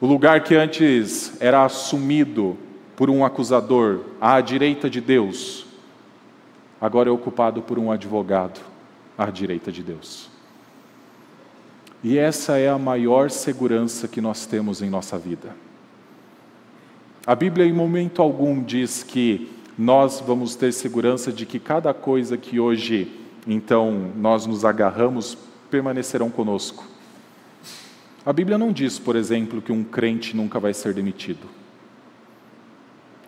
O 0.00 0.06
lugar 0.06 0.42
que 0.42 0.54
antes 0.54 1.38
era 1.40 1.64
assumido 1.64 2.56
por 3.00 3.08
um 3.08 3.24
acusador 3.24 4.00
à 4.20 4.42
direita 4.42 4.90
de 4.90 5.00
Deus, 5.00 5.64
agora 6.78 7.08
é 7.08 7.10
ocupado 7.10 7.62
por 7.62 7.78
um 7.78 7.90
advogado 7.90 8.60
à 9.16 9.30
direita 9.30 9.72
de 9.72 9.82
Deus. 9.82 10.28
E 12.04 12.18
essa 12.18 12.58
é 12.58 12.68
a 12.68 12.76
maior 12.76 13.30
segurança 13.30 14.06
que 14.06 14.20
nós 14.20 14.44
temos 14.44 14.82
em 14.82 14.90
nossa 14.90 15.16
vida. 15.16 15.56
A 17.26 17.34
Bíblia, 17.34 17.64
em 17.64 17.72
momento 17.72 18.20
algum, 18.20 18.62
diz 18.62 19.02
que 19.02 19.50
nós 19.78 20.20
vamos 20.20 20.54
ter 20.54 20.70
segurança 20.70 21.32
de 21.32 21.46
que 21.46 21.58
cada 21.58 21.94
coisa 21.94 22.36
que 22.36 22.60
hoje, 22.60 23.10
então, 23.46 24.10
nós 24.14 24.44
nos 24.44 24.62
agarramos, 24.62 25.38
permanecerão 25.70 26.28
conosco. 26.28 26.84
A 28.26 28.32
Bíblia 28.34 28.58
não 28.58 28.70
diz, 28.70 28.98
por 28.98 29.16
exemplo, 29.16 29.62
que 29.62 29.72
um 29.72 29.82
crente 29.82 30.36
nunca 30.36 30.60
vai 30.60 30.74
ser 30.74 30.92
demitido. 30.92 31.59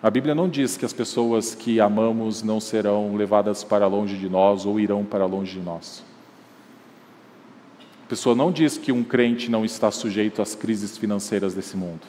A 0.02 0.10
Bíblia 0.10 0.34
não 0.34 0.48
diz 0.48 0.76
que 0.76 0.84
as 0.84 0.92
pessoas 0.92 1.54
que 1.54 1.78
amamos 1.78 2.42
não 2.42 2.58
serão 2.58 3.14
levadas 3.14 3.62
para 3.62 3.86
longe 3.86 4.16
de 4.16 4.28
nós 4.28 4.66
ou 4.66 4.80
irão 4.80 5.04
para 5.04 5.26
longe 5.26 5.60
de 5.60 5.64
nós. 5.64 6.02
A 8.04 8.08
pessoa 8.08 8.34
não 8.34 8.50
diz 8.50 8.76
que 8.76 8.90
um 8.90 9.04
crente 9.04 9.48
não 9.48 9.64
está 9.64 9.92
sujeito 9.92 10.42
às 10.42 10.56
crises 10.56 10.98
financeiras 10.98 11.54
desse 11.54 11.76
mundo. 11.76 12.00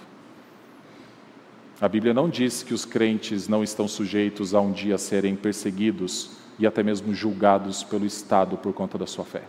A 1.80 1.88
Bíblia 1.88 2.16
não 2.16 2.28
diz 2.28 2.64
que 2.64 2.74
os 2.74 2.84
crentes 2.84 3.48
não 3.48 3.64
estão 3.64 3.88
sujeitos 3.88 4.56
a 4.56 4.60
um 4.60 4.72
dia 4.72 4.98
serem 4.98 5.36
perseguidos 5.36 6.32
e 6.58 6.66
até 6.66 6.82
mesmo 6.82 7.14
julgados 7.14 7.84
pelo 7.84 8.08
Estado 8.08 8.58
por 8.58 8.74
conta 8.74 8.98
da 8.98 9.06
sua 9.06 9.24
fé. 9.24 9.44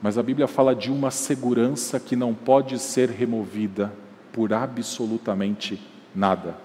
Mas 0.00 0.16
a 0.16 0.22
Bíblia 0.22 0.46
fala 0.46 0.76
de 0.76 0.92
uma 0.92 1.10
segurança 1.10 1.98
que 1.98 2.14
não 2.14 2.32
pode 2.32 2.78
ser 2.78 3.10
removida 3.10 3.92
por 4.32 4.52
absolutamente 4.52 5.80
nada. 6.16 6.56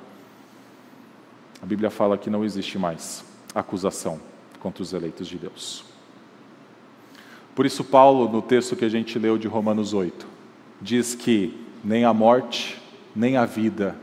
A 1.61 1.65
Bíblia 1.65 1.91
fala 1.91 2.17
que 2.17 2.29
não 2.29 2.43
existe 2.43 2.79
mais 2.79 3.23
acusação 3.53 4.19
contra 4.59 4.81
os 4.81 4.93
eleitos 4.93 5.27
de 5.27 5.37
Deus. 5.37 5.83
Por 7.53 7.65
isso, 7.65 7.83
Paulo, 7.83 8.29
no 8.29 8.41
texto 8.41 8.75
que 8.75 8.85
a 8.85 8.89
gente 8.89 9.19
leu 9.19 9.37
de 9.37 9.47
Romanos 9.47 9.93
8, 9.93 10.25
diz 10.81 11.13
que 11.13 11.59
nem 11.83 12.05
a 12.05 12.13
morte, 12.13 12.81
nem 13.15 13.35
a 13.35 13.45
vida, 13.45 13.95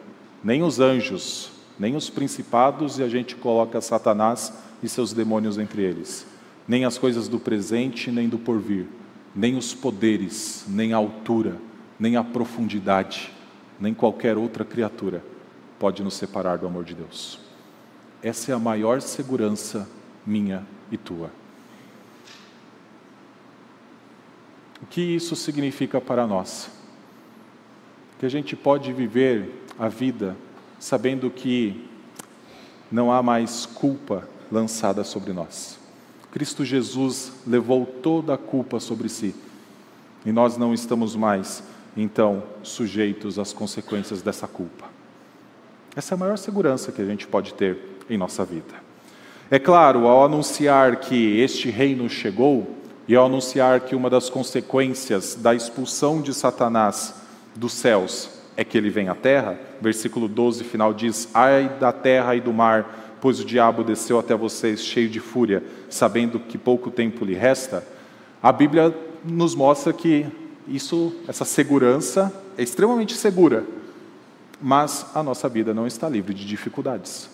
nem 0.45 0.63
os 0.63 0.79
anjos, 0.79 1.51
nem 1.79 1.97
os 1.97 2.11
principados, 2.11 2.99
e 2.99 3.03
a 3.03 3.09
gente 3.09 3.35
coloca 3.35 3.81
Satanás 3.81 4.53
e 4.83 4.89
seus 4.89 5.13
demônios 5.13 5.59
entre 5.59 5.83
eles, 5.83 6.27
nem 6.67 6.85
as 6.85 6.99
coisas 6.99 7.27
do 7.27 7.41
presente, 7.41 8.11
nem 8.11 8.29
do 8.29 8.39
porvir, 8.39 8.87
nem 9.35 9.57
os 9.57 9.75
poderes, 9.75 10.65
nem 10.69 10.93
a 10.93 10.99
altura, 10.99 11.57
nem 11.99 12.17
a 12.17 12.23
profundidade, 12.23 13.33
nem 13.81 13.95
qualquer 13.95 14.37
outra 14.37 14.65
criatura 14.65 15.25
pode 15.79 16.03
nos 16.03 16.15
separar 16.15 16.59
do 16.59 16.67
amor 16.67 16.85
de 16.85 16.95
Deus. 16.95 17.39
Essa 18.23 18.53
é 18.53 18.55
a 18.55 18.59
maior 18.59 19.01
segurança 19.01 19.89
minha 20.27 20.67
e 20.91 20.97
tua. 20.97 21.31
O 24.83 24.87
que 24.87 25.01
isso 25.01 25.35
significa 25.37 26.01
para 26.01 26.27
nós? 26.27 26.71
que 28.19 28.27
a 28.27 28.29
gente 28.29 28.57
pode 28.57 28.93
viver 28.93 29.65
a 29.79 29.89
vida 29.89 30.37
sabendo 30.79 31.31
que 31.31 31.89
não 32.91 33.13
há 33.13 33.23
mais 33.23 33.65
culpa 33.65 34.29
lançada 34.51 35.05
sobre 35.05 35.33
nós. 35.33 35.79
Cristo 36.33 36.65
Jesus 36.65 37.33
levou 37.47 37.87
toda 37.87 38.35
a 38.35 38.39
culpa 38.39 38.81
sobre 38.81 39.09
si 39.09 39.35
e 40.27 40.33
nós 40.33 40.57
não 40.57 40.75
estamos 40.75 41.15
mais, 41.15 41.63
então, 41.97 42.43
sujeitos 42.63 43.39
às 43.39 43.53
consequências 43.53 44.21
dessa 44.21 44.47
culpa. 44.47 44.87
Essa 45.97 46.15
é 46.15 46.17
a 46.17 46.19
maior 46.19 46.39
segurança 46.39 46.93
que 46.93 47.03
a 47.03 47.05
gente 47.05 47.27
pode 47.27 47.55
ter 47.55 47.79
em 48.09 48.17
nossa 48.17 48.45
vida. 48.45 48.75
É 49.51 49.59
claro, 49.59 50.07
ao 50.07 50.25
anunciar 50.25 50.97
que 50.97 51.41
este 51.41 51.71
reino 51.71 52.09
chegou 52.09 52.77
e 53.07 53.17
ao 53.17 53.27
anunciar 53.27 53.81
que 53.81 53.97
uma 53.97 54.11
das 54.11 54.29
consequências 54.29 55.35
da 55.35 55.55
expulsão 55.55 56.21
de 56.21 56.35
Satanás 56.35 57.15
dos 57.57 57.73
céus 57.73 58.29
é 58.57 58.65
que 58.65 58.77
ele 58.77 58.91
vem 58.91 59.09
à 59.09 59.15
terra. 59.15 59.59
Versículo 59.81 60.29
12 60.29 60.65
final 60.65 60.93
diz: 60.93 61.29
Ai 61.33 61.77
da 61.81 61.93
terra 61.93 62.37
e 62.37 62.41
do 62.41 62.53
mar, 62.53 63.17
pois 63.21 63.41
o 63.41 63.45
diabo 63.45 63.83
desceu 63.83 64.19
até 64.19 64.35
vocês 64.35 64.85
cheio 64.85 65.09
de 65.09 65.21
fúria, 65.21 65.63
sabendo 65.89 66.39
que 66.39 66.59
pouco 66.59 66.91
tempo 66.91 67.25
lhe 67.25 67.35
resta. 67.35 67.83
A 68.43 68.53
Bíblia 68.53 68.95
nos 69.25 69.55
mostra 69.55 69.93
que 69.93 70.27
isso, 70.67 71.15
essa 71.27 71.45
segurança 71.45 72.33
é 72.57 72.63
extremamente 72.63 73.15
segura, 73.15 73.65
mas 74.61 75.07
a 75.15 75.23
nossa 75.23 75.49
vida 75.49 75.73
não 75.73 75.87
está 75.87 76.09
livre 76.09 76.35
de 76.35 76.45
dificuldades. 76.45 77.31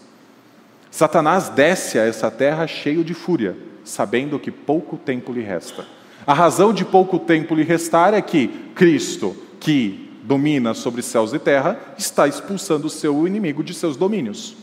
Satanás 0.90 1.48
desce 1.48 1.98
a 1.98 2.04
essa 2.04 2.30
terra 2.30 2.66
cheio 2.66 3.02
de 3.02 3.14
fúria, 3.14 3.56
sabendo 3.84 4.38
que 4.38 4.50
pouco 4.50 4.96
tempo 4.96 5.32
lhe 5.32 5.42
resta. 5.42 5.84
A 6.26 6.32
razão 6.32 6.72
de 6.72 6.84
pouco 6.84 7.18
tempo 7.18 7.54
lhe 7.54 7.64
restar 7.64 8.14
é 8.14 8.22
que 8.22 8.48
Cristo, 8.74 9.36
que 9.58 10.10
domina 10.22 10.72
sobre 10.72 11.02
céus 11.02 11.32
e 11.32 11.38
terra, 11.38 11.78
está 11.98 12.26
expulsando 12.26 12.86
o 12.86 12.90
seu 12.90 13.26
inimigo 13.26 13.62
de 13.62 13.74
seus 13.74 13.96
domínios. 13.96 14.56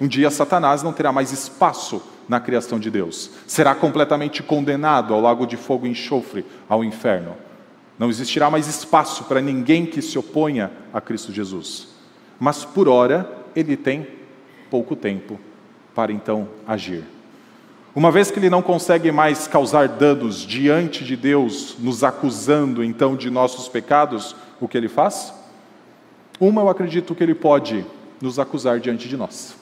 Um 0.00 0.06
dia 0.06 0.30
Satanás 0.30 0.82
não 0.82 0.92
terá 0.92 1.10
mais 1.10 1.32
espaço 1.32 2.02
na 2.28 2.38
criação 2.38 2.78
de 2.78 2.90
Deus. 2.90 3.30
Será 3.46 3.74
completamente 3.74 4.42
condenado 4.42 5.14
ao 5.14 5.20
lago 5.20 5.46
de 5.46 5.56
fogo 5.56 5.86
e 5.86 5.90
enxofre, 5.90 6.44
ao 6.68 6.84
inferno. 6.84 7.34
Não 7.98 8.10
existirá 8.10 8.50
mais 8.50 8.68
espaço 8.68 9.24
para 9.24 9.40
ninguém 9.40 9.86
que 9.86 10.02
se 10.02 10.18
oponha 10.18 10.70
a 10.92 11.00
Cristo 11.00 11.32
Jesus. 11.32 11.97
Mas 12.38 12.64
por 12.64 12.88
hora 12.88 13.30
ele 13.54 13.76
tem 13.76 14.06
pouco 14.70 14.94
tempo 14.94 15.38
para 15.94 16.12
então 16.12 16.48
agir. 16.66 17.04
Uma 17.94 18.12
vez 18.12 18.30
que 18.30 18.38
ele 18.38 18.50
não 18.50 18.62
consegue 18.62 19.10
mais 19.10 19.48
causar 19.48 19.88
danos 19.88 20.46
diante 20.46 21.04
de 21.04 21.16
Deus, 21.16 21.76
nos 21.78 22.04
acusando 22.04 22.84
então 22.84 23.16
de 23.16 23.30
nossos 23.30 23.68
pecados, 23.68 24.36
o 24.60 24.68
que 24.68 24.76
ele 24.76 24.88
faz? 24.88 25.34
Uma, 26.38 26.60
eu 26.60 26.68
acredito 26.68 27.14
que 27.14 27.22
ele 27.22 27.34
pode 27.34 27.84
nos 28.20 28.38
acusar 28.38 28.78
diante 28.78 29.08
de 29.08 29.16
nós. 29.16 29.56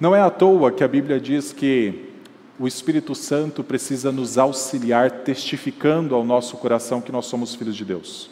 Não 0.00 0.16
é 0.16 0.20
à 0.20 0.30
toa 0.30 0.72
que 0.72 0.82
a 0.82 0.88
Bíblia 0.88 1.20
diz 1.20 1.52
que 1.52 2.10
o 2.58 2.66
Espírito 2.66 3.14
Santo 3.14 3.62
precisa 3.62 4.10
nos 4.10 4.36
auxiliar, 4.36 5.10
testificando 5.10 6.14
ao 6.14 6.24
nosso 6.24 6.56
coração 6.56 7.00
que 7.00 7.12
nós 7.12 7.26
somos 7.26 7.54
filhos 7.54 7.76
de 7.76 7.84
Deus. 7.84 8.28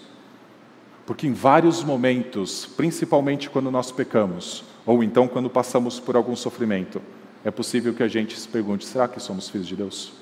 Porque 1.10 1.26
em 1.26 1.32
vários 1.32 1.82
momentos, 1.82 2.66
principalmente 2.76 3.50
quando 3.50 3.68
nós 3.68 3.90
pecamos, 3.90 4.62
ou 4.86 5.02
então 5.02 5.26
quando 5.26 5.50
passamos 5.50 5.98
por 5.98 6.14
algum 6.14 6.36
sofrimento, 6.36 7.02
é 7.44 7.50
possível 7.50 7.92
que 7.92 8.04
a 8.04 8.06
gente 8.06 8.38
se 8.38 8.46
pergunte: 8.46 8.86
será 8.86 9.08
que 9.08 9.18
somos 9.18 9.48
filhos 9.48 9.66
de 9.66 9.74
Deus? 9.74 10.12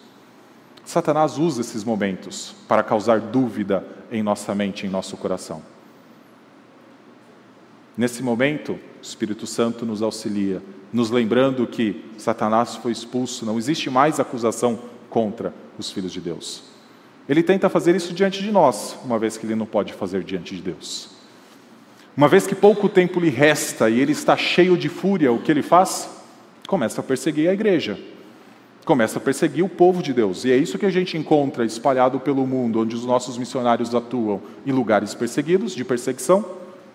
Satanás 0.86 1.36
usa 1.36 1.60
esses 1.60 1.84
momentos 1.84 2.54
para 2.66 2.82
causar 2.82 3.20
dúvida 3.20 3.86
em 4.10 4.22
nossa 4.22 4.54
mente, 4.54 4.86
em 4.86 4.88
nosso 4.88 5.14
coração. 5.18 5.62
Nesse 7.94 8.22
momento, 8.22 8.72
o 8.72 9.02
Espírito 9.02 9.46
Santo 9.46 9.84
nos 9.84 10.00
auxilia, 10.00 10.62
nos 10.90 11.10
lembrando 11.10 11.66
que 11.66 12.02
Satanás 12.16 12.76
foi 12.76 12.92
expulso, 12.92 13.44
não 13.44 13.58
existe 13.58 13.90
mais 13.90 14.18
acusação 14.18 14.78
contra 15.10 15.52
os 15.78 15.90
filhos 15.90 16.14
de 16.14 16.20
Deus. 16.22 16.67
Ele 17.28 17.42
tenta 17.42 17.68
fazer 17.68 17.94
isso 17.94 18.14
diante 18.14 18.42
de 18.42 18.50
nós, 18.50 18.96
uma 19.04 19.18
vez 19.18 19.36
que 19.36 19.44
ele 19.44 19.54
não 19.54 19.66
pode 19.66 19.92
fazer 19.92 20.22
diante 20.24 20.56
de 20.56 20.62
Deus. 20.62 21.10
Uma 22.16 22.28
vez 22.28 22.46
que 22.46 22.54
pouco 22.54 22.88
tempo 22.88 23.20
lhe 23.20 23.28
resta 23.28 23.90
e 23.90 24.00
ele 24.00 24.12
está 24.12 24.36
cheio 24.36 24.76
de 24.76 24.88
fúria, 24.88 25.30
o 25.30 25.38
que 25.38 25.50
ele 25.50 25.62
faz? 25.62 26.08
Começa 26.66 27.00
a 27.00 27.04
perseguir 27.04 27.48
a 27.48 27.52
igreja 27.52 27.98
começa 28.88 29.18
a 29.18 29.20
perseguir 29.20 29.62
o 29.62 29.68
povo 29.68 30.02
de 30.02 30.14
Deus. 30.14 30.46
E 30.46 30.50
é 30.50 30.56
isso 30.56 30.78
que 30.78 30.86
a 30.86 30.90
gente 30.90 31.14
encontra 31.18 31.62
espalhado 31.62 32.18
pelo 32.18 32.46
mundo, 32.46 32.80
onde 32.80 32.96
os 32.96 33.04
nossos 33.04 33.36
missionários 33.36 33.94
atuam 33.94 34.40
em 34.64 34.72
lugares 34.72 35.14
perseguidos, 35.14 35.74
de 35.74 35.84
perseguição. 35.84 36.42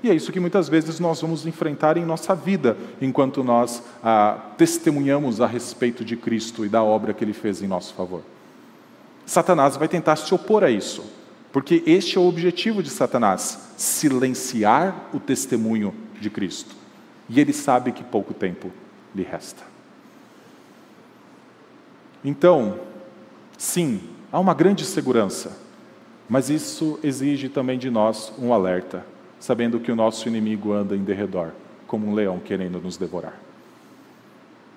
E 0.01 0.09
é 0.09 0.15
isso 0.15 0.31
que 0.31 0.39
muitas 0.39 0.67
vezes 0.67 0.99
nós 0.99 1.21
vamos 1.21 1.45
enfrentar 1.45 1.95
em 1.95 2.03
nossa 2.03 2.33
vida, 2.33 2.75
enquanto 2.99 3.43
nós 3.43 3.83
ah, 4.03 4.39
testemunhamos 4.57 5.39
a 5.39 5.45
respeito 5.45 6.03
de 6.03 6.17
Cristo 6.17 6.65
e 6.65 6.67
da 6.67 6.81
obra 6.81 7.13
que 7.13 7.23
Ele 7.23 7.31
fez 7.31 7.61
em 7.61 7.67
nosso 7.67 7.93
favor. 7.93 8.23
Satanás 9.25 9.77
vai 9.77 9.87
tentar 9.87 10.15
se 10.15 10.33
opor 10.33 10.63
a 10.63 10.69
isso, 10.69 11.03
porque 11.51 11.83
este 11.85 12.17
é 12.17 12.21
o 12.21 12.27
objetivo 12.27 12.83
de 12.83 12.89
Satanás: 12.89 13.73
silenciar 13.77 15.09
o 15.13 15.19
testemunho 15.19 15.93
de 16.19 16.29
Cristo. 16.29 16.75
E 17.29 17.39
ele 17.39 17.53
sabe 17.53 17.91
que 17.91 18.03
pouco 18.03 18.33
tempo 18.33 18.71
lhe 19.15 19.23
resta. 19.23 19.63
Então, 22.23 22.79
sim, 23.57 24.01
há 24.31 24.39
uma 24.39 24.53
grande 24.53 24.85
segurança, 24.85 25.57
mas 26.27 26.49
isso 26.49 26.99
exige 27.03 27.49
também 27.49 27.77
de 27.77 27.89
nós 27.89 28.31
um 28.39 28.53
alerta, 28.53 29.05
sabendo 29.39 29.79
que 29.79 29.91
o 29.91 29.95
nosso 29.95 30.27
inimigo 30.27 30.71
anda 30.73 30.95
em 30.95 31.03
derredor, 31.03 31.51
como 31.85 32.07
um 32.07 32.13
leão 32.13 32.39
querendo 32.39 32.79
nos 32.79 32.97
devorar. 32.97 33.39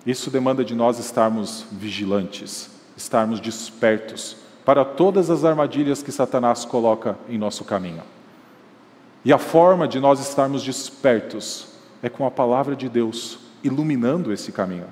Isso 0.04 0.30
demanda 0.30 0.64
de 0.64 0.74
nós 0.74 0.98
estarmos 0.98 1.66
vigilantes, 1.70 2.70
estarmos 2.96 3.40
despertos 3.40 4.36
para 4.64 4.84
todas 4.84 5.30
as 5.30 5.44
armadilhas 5.44 6.02
que 6.02 6.10
Satanás 6.10 6.64
coloca 6.64 7.16
em 7.28 7.38
nosso 7.38 7.64
caminho. 7.64 8.02
E 9.24 9.32
a 9.32 9.38
forma 9.38 9.86
de 9.86 10.00
nós 10.00 10.20
estarmos 10.20 10.62
despertos 10.62 11.68
é 12.02 12.08
com 12.08 12.26
a 12.26 12.30
palavra 12.30 12.74
de 12.74 12.88
Deus 12.88 13.38
iluminando 13.62 14.32
esse 14.32 14.52
caminho. 14.52 14.86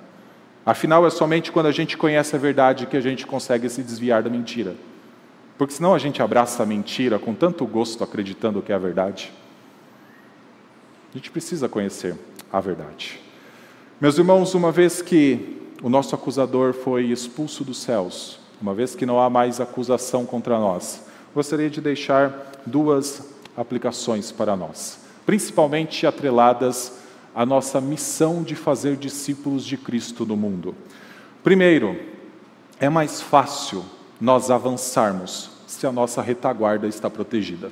Afinal, 0.66 1.06
é 1.06 1.10
somente 1.10 1.52
quando 1.52 1.66
a 1.66 1.72
gente 1.72 1.96
conhece 1.96 2.34
a 2.34 2.38
verdade 2.38 2.86
que 2.86 2.96
a 2.96 3.00
gente 3.00 3.26
consegue 3.26 3.68
se 3.68 3.82
desviar 3.82 4.22
da 4.22 4.30
mentira. 4.30 4.74
Porque 5.58 5.74
senão 5.74 5.94
a 5.94 5.98
gente 5.98 6.22
abraça 6.22 6.62
a 6.62 6.66
mentira 6.66 7.18
com 7.18 7.34
tanto 7.34 7.66
gosto 7.66 8.02
acreditando 8.02 8.62
que 8.62 8.72
é 8.72 8.74
a 8.74 8.78
verdade. 8.78 9.32
A 11.12 11.16
gente 11.16 11.30
precisa 11.30 11.68
conhecer 11.68 12.16
a 12.52 12.60
verdade. 12.60 13.20
Meus 14.00 14.18
irmãos, 14.18 14.54
uma 14.54 14.72
vez 14.72 15.00
que 15.00 15.62
o 15.84 15.90
nosso 15.90 16.14
acusador 16.14 16.72
foi 16.72 17.10
expulso 17.10 17.62
dos 17.62 17.76
céus, 17.76 18.38
uma 18.58 18.72
vez 18.72 18.94
que 18.94 19.04
não 19.04 19.20
há 19.20 19.28
mais 19.28 19.60
acusação 19.60 20.24
contra 20.24 20.58
nós, 20.58 21.04
gostaria 21.34 21.68
de 21.68 21.78
deixar 21.78 22.52
duas 22.64 23.34
aplicações 23.54 24.32
para 24.32 24.56
nós, 24.56 24.98
principalmente 25.26 26.06
atreladas 26.06 27.00
à 27.34 27.44
nossa 27.44 27.82
missão 27.82 28.42
de 28.42 28.54
fazer 28.54 28.96
discípulos 28.96 29.62
de 29.62 29.76
Cristo 29.76 30.24
no 30.24 30.38
mundo. 30.38 30.74
Primeiro, 31.42 32.00
é 32.80 32.88
mais 32.88 33.20
fácil 33.20 33.84
nós 34.18 34.50
avançarmos 34.50 35.50
se 35.66 35.86
a 35.86 35.92
nossa 35.92 36.22
retaguarda 36.22 36.86
está 36.86 37.10
protegida. 37.10 37.70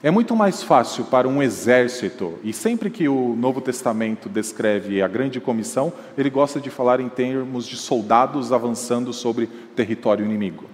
É 0.00 0.12
muito 0.12 0.36
mais 0.36 0.62
fácil 0.62 1.04
para 1.06 1.26
um 1.26 1.42
exército, 1.42 2.38
e 2.44 2.52
sempre 2.52 2.88
que 2.88 3.08
o 3.08 3.34
Novo 3.34 3.60
Testamento 3.60 4.28
descreve 4.28 5.02
a 5.02 5.08
grande 5.08 5.40
comissão, 5.40 5.92
ele 6.16 6.30
gosta 6.30 6.60
de 6.60 6.70
falar 6.70 7.00
em 7.00 7.08
termos 7.08 7.66
de 7.66 7.76
soldados 7.76 8.52
avançando 8.52 9.12
sobre 9.12 9.48
território 9.74 10.24
inimigo. 10.24 10.66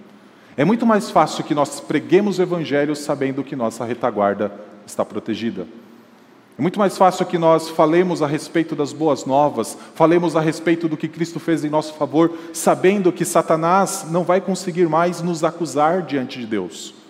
É 0.55 0.63
muito 0.63 0.85
mais 0.85 1.09
fácil 1.09 1.43
que 1.43 1.55
nós 1.55 1.79
preguemos 1.79 2.37
o 2.37 2.43
evangelho 2.43 2.95
sabendo 2.95 3.43
que 3.43 3.55
nossa 3.55 3.83
retaguarda 3.83 4.51
está 4.85 5.03
protegida. 5.03 5.65
É 6.55 6.61
muito 6.61 6.77
mais 6.77 6.95
fácil 6.95 7.25
que 7.25 7.39
nós 7.39 7.67
falemos 7.67 8.21
a 8.21 8.27
respeito 8.27 8.75
das 8.75 8.93
boas 8.93 9.25
novas, 9.25 9.75
falemos 9.95 10.35
a 10.35 10.39
respeito 10.39 10.87
do 10.87 10.95
que 10.95 11.07
Cristo 11.07 11.39
fez 11.39 11.65
em 11.65 11.69
nosso 11.69 11.95
favor, 11.95 12.31
sabendo 12.53 13.11
que 13.11 13.25
Satanás 13.25 14.05
não 14.11 14.23
vai 14.23 14.39
conseguir 14.39 14.87
mais 14.87 15.19
nos 15.23 15.43
acusar 15.43 16.03
diante 16.03 16.39
de 16.39 16.45
Deus. 16.45 17.04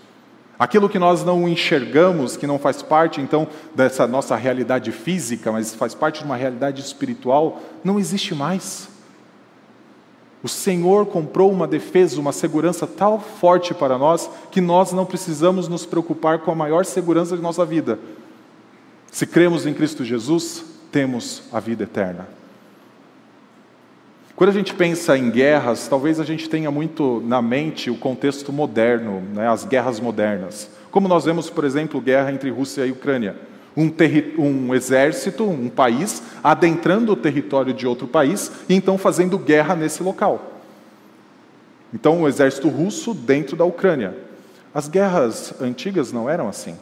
Aquilo 0.58 0.88
que 0.88 0.98
nós 0.98 1.24
não 1.24 1.48
enxergamos, 1.48 2.38
que 2.38 2.48
não 2.48 2.58
faz 2.58 2.82
parte 2.82 3.20
então 3.20 3.48
dessa 3.74 4.08
nossa 4.08 4.36
realidade 4.36 4.92
física, 4.92 5.52
mas 5.52 5.76
faz 5.76 5.94
parte 5.94 6.20
de 6.20 6.26
uma 6.26 6.38
realidade 6.38 6.82
espiritual, 6.82 7.62
não 7.84 8.00
existe 8.00 8.34
mais. 8.34 8.88
O 10.42 10.48
Senhor 10.48 11.08
comprou 11.08 11.52
uma 11.52 11.68
defesa, 11.68 12.20
uma 12.20 12.32
segurança 12.32 12.86
tal 12.86 13.20
forte 13.20 13.74
para 13.74 13.98
nós 13.98 14.30
que 14.52 14.62
nós 14.62 14.92
não 14.94 15.06
precisamos 15.06 15.68
nos 15.68 15.86
preocupar 15.86 16.40
com 16.40 16.52
a 16.52 16.56
maior 16.56 16.86
segurança 16.86 17.36
de 17.36 17.42
nossa 17.42 17.66
vida. 17.66 18.00
Se 19.12 19.26
cremos 19.26 19.66
em 19.66 19.74
Cristo 19.74 20.06
Jesus, 20.06 20.64
temos 20.92 21.44
a 21.52 21.60
vida 21.60 21.84
eterna. 21.84 22.28
Quando 24.36 24.50
a 24.50 24.54
gente 24.54 24.74
pensa 24.74 25.18
em 25.18 25.32
guerras, 25.32 25.88
talvez 25.88 26.20
a 26.20 26.26
gente 26.26 26.50
tenha 26.50 26.70
muito 26.70 27.24
na 27.26 27.42
mente 27.42 27.90
o 27.90 27.96
contexto 27.96 28.52
moderno, 28.52 29.22
né, 29.34 29.48
as 29.48 29.64
guerras 29.64 29.98
modernas. 29.98 30.70
Como 30.92 31.08
nós 31.08 31.24
vemos, 31.24 31.50
por 31.50 31.64
exemplo, 31.64 32.02
guerra 32.02 32.34
entre 32.34 32.50
Rússia 32.50 32.86
e 32.86 32.92
Ucrânia. 32.92 33.38
Um, 33.78 33.90
um, 34.38 34.76
exército, 34.76 35.46
um 35.46 35.70
país, 35.70 36.22
adentrando 36.44 37.14
o 37.14 37.16
território 37.16 37.74
de 37.74 37.88
outro 37.88 38.08
país 38.08 38.52
e 38.68 38.76
então 38.76 38.98
fazendo 38.98 39.38
guerra 39.38 39.74
nesse 39.74 40.04
local. 40.04 40.62
Então, 41.94 42.22
o 42.22 42.28
exército 42.28 42.68
russo 42.68 43.14
dentro 43.14 43.56
da 43.56 43.64
Ucrânia. 43.64 44.18
As 44.74 44.90
guerras 44.90 45.54
antigas 45.62 46.12
não 46.12 46.30
eram 46.30 46.50
assim. 46.50 46.76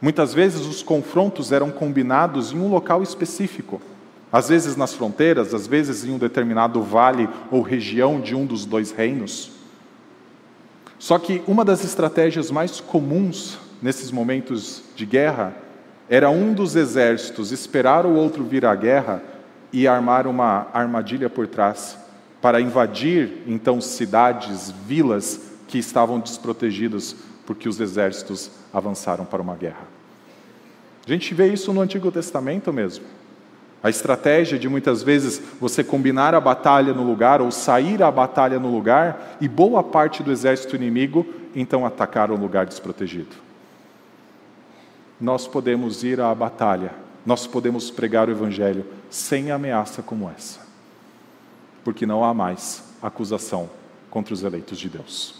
Muitas 0.00 0.34
vezes 0.34 0.66
os 0.66 0.82
confrontos 0.82 1.52
eram 1.52 1.70
combinados 1.70 2.52
em 2.52 2.58
um 2.58 2.68
local 2.68 3.04
específico 3.04 3.80
às 4.32 4.48
vezes 4.48 4.74
nas 4.76 4.94
fronteiras, 4.94 5.52
às 5.52 5.66
vezes 5.66 6.04
em 6.04 6.12
um 6.12 6.18
determinado 6.18 6.82
vale 6.82 7.28
ou 7.50 7.60
região 7.60 8.18
de 8.18 8.34
um 8.34 8.46
dos 8.46 8.64
dois 8.64 8.90
reinos. 8.90 9.52
Só 10.98 11.18
que 11.18 11.42
uma 11.46 11.64
das 11.64 11.84
estratégias 11.84 12.50
mais 12.50 12.80
comuns 12.80 13.58
nesses 13.82 14.10
momentos 14.10 14.82
de 14.96 15.04
guerra 15.04 15.54
era 16.08 16.30
um 16.30 16.54
dos 16.54 16.76
exércitos 16.76 17.52
esperar 17.52 18.06
o 18.06 18.14
outro 18.14 18.44
vir 18.44 18.64
à 18.64 18.74
guerra 18.74 19.22
e 19.72 19.86
armar 19.86 20.26
uma 20.26 20.68
armadilha 20.72 21.28
por 21.28 21.46
trás 21.46 21.98
para 22.40 22.60
invadir 22.60 23.42
então 23.46 23.80
cidades, 23.80 24.72
vilas 24.86 25.40
que 25.68 25.78
estavam 25.78 26.18
desprotegidas 26.18 27.14
porque 27.46 27.68
os 27.68 27.80
exércitos 27.80 28.50
avançaram 28.72 29.24
para 29.24 29.42
uma 29.42 29.56
guerra. 29.56 29.86
A 31.06 31.10
gente 31.10 31.34
vê 31.34 31.52
isso 31.52 31.72
no 31.72 31.80
Antigo 31.80 32.10
Testamento 32.10 32.72
mesmo. 32.72 33.04
A 33.82 33.90
estratégia 33.90 34.58
de 34.58 34.68
muitas 34.68 35.02
vezes 35.02 35.42
você 35.60 35.82
combinar 35.82 36.34
a 36.34 36.40
batalha 36.40 36.94
no 36.94 37.02
lugar 37.02 37.42
ou 37.42 37.50
sair 37.50 38.00
à 38.02 38.10
batalha 38.10 38.58
no 38.60 38.70
lugar 38.70 39.36
e 39.40 39.48
boa 39.48 39.82
parte 39.82 40.22
do 40.22 40.30
exército 40.30 40.76
inimigo 40.76 41.26
então 41.54 41.84
atacar 41.84 42.30
o 42.30 42.36
lugar 42.36 42.64
desprotegido. 42.64 43.34
Nós 45.20 45.48
podemos 45.48 46.04
ir 46.04 46.20
à 46.20 46.32
batalha, 46.34 46.92
nós 47.26 47.46
podemos 47.46 47.90
pregar 47.90 48.28
o 48.28 48.32
evangelho 48.32 48.86
sem 49.10 49.50
ameaça 49.50 50.00
como 50.00 50.30
essa, 50.30 50.60
porque 51.84 52.06
não 52.06 52.24
há 52.24 52.32
mais 52.32 52.84
acusação 53.02 53.68
contra 54.10 54.32
os 54.32 54.44
eleitos 54.44 54.78
de 54.78 54.88
Deus. 54.88 55.34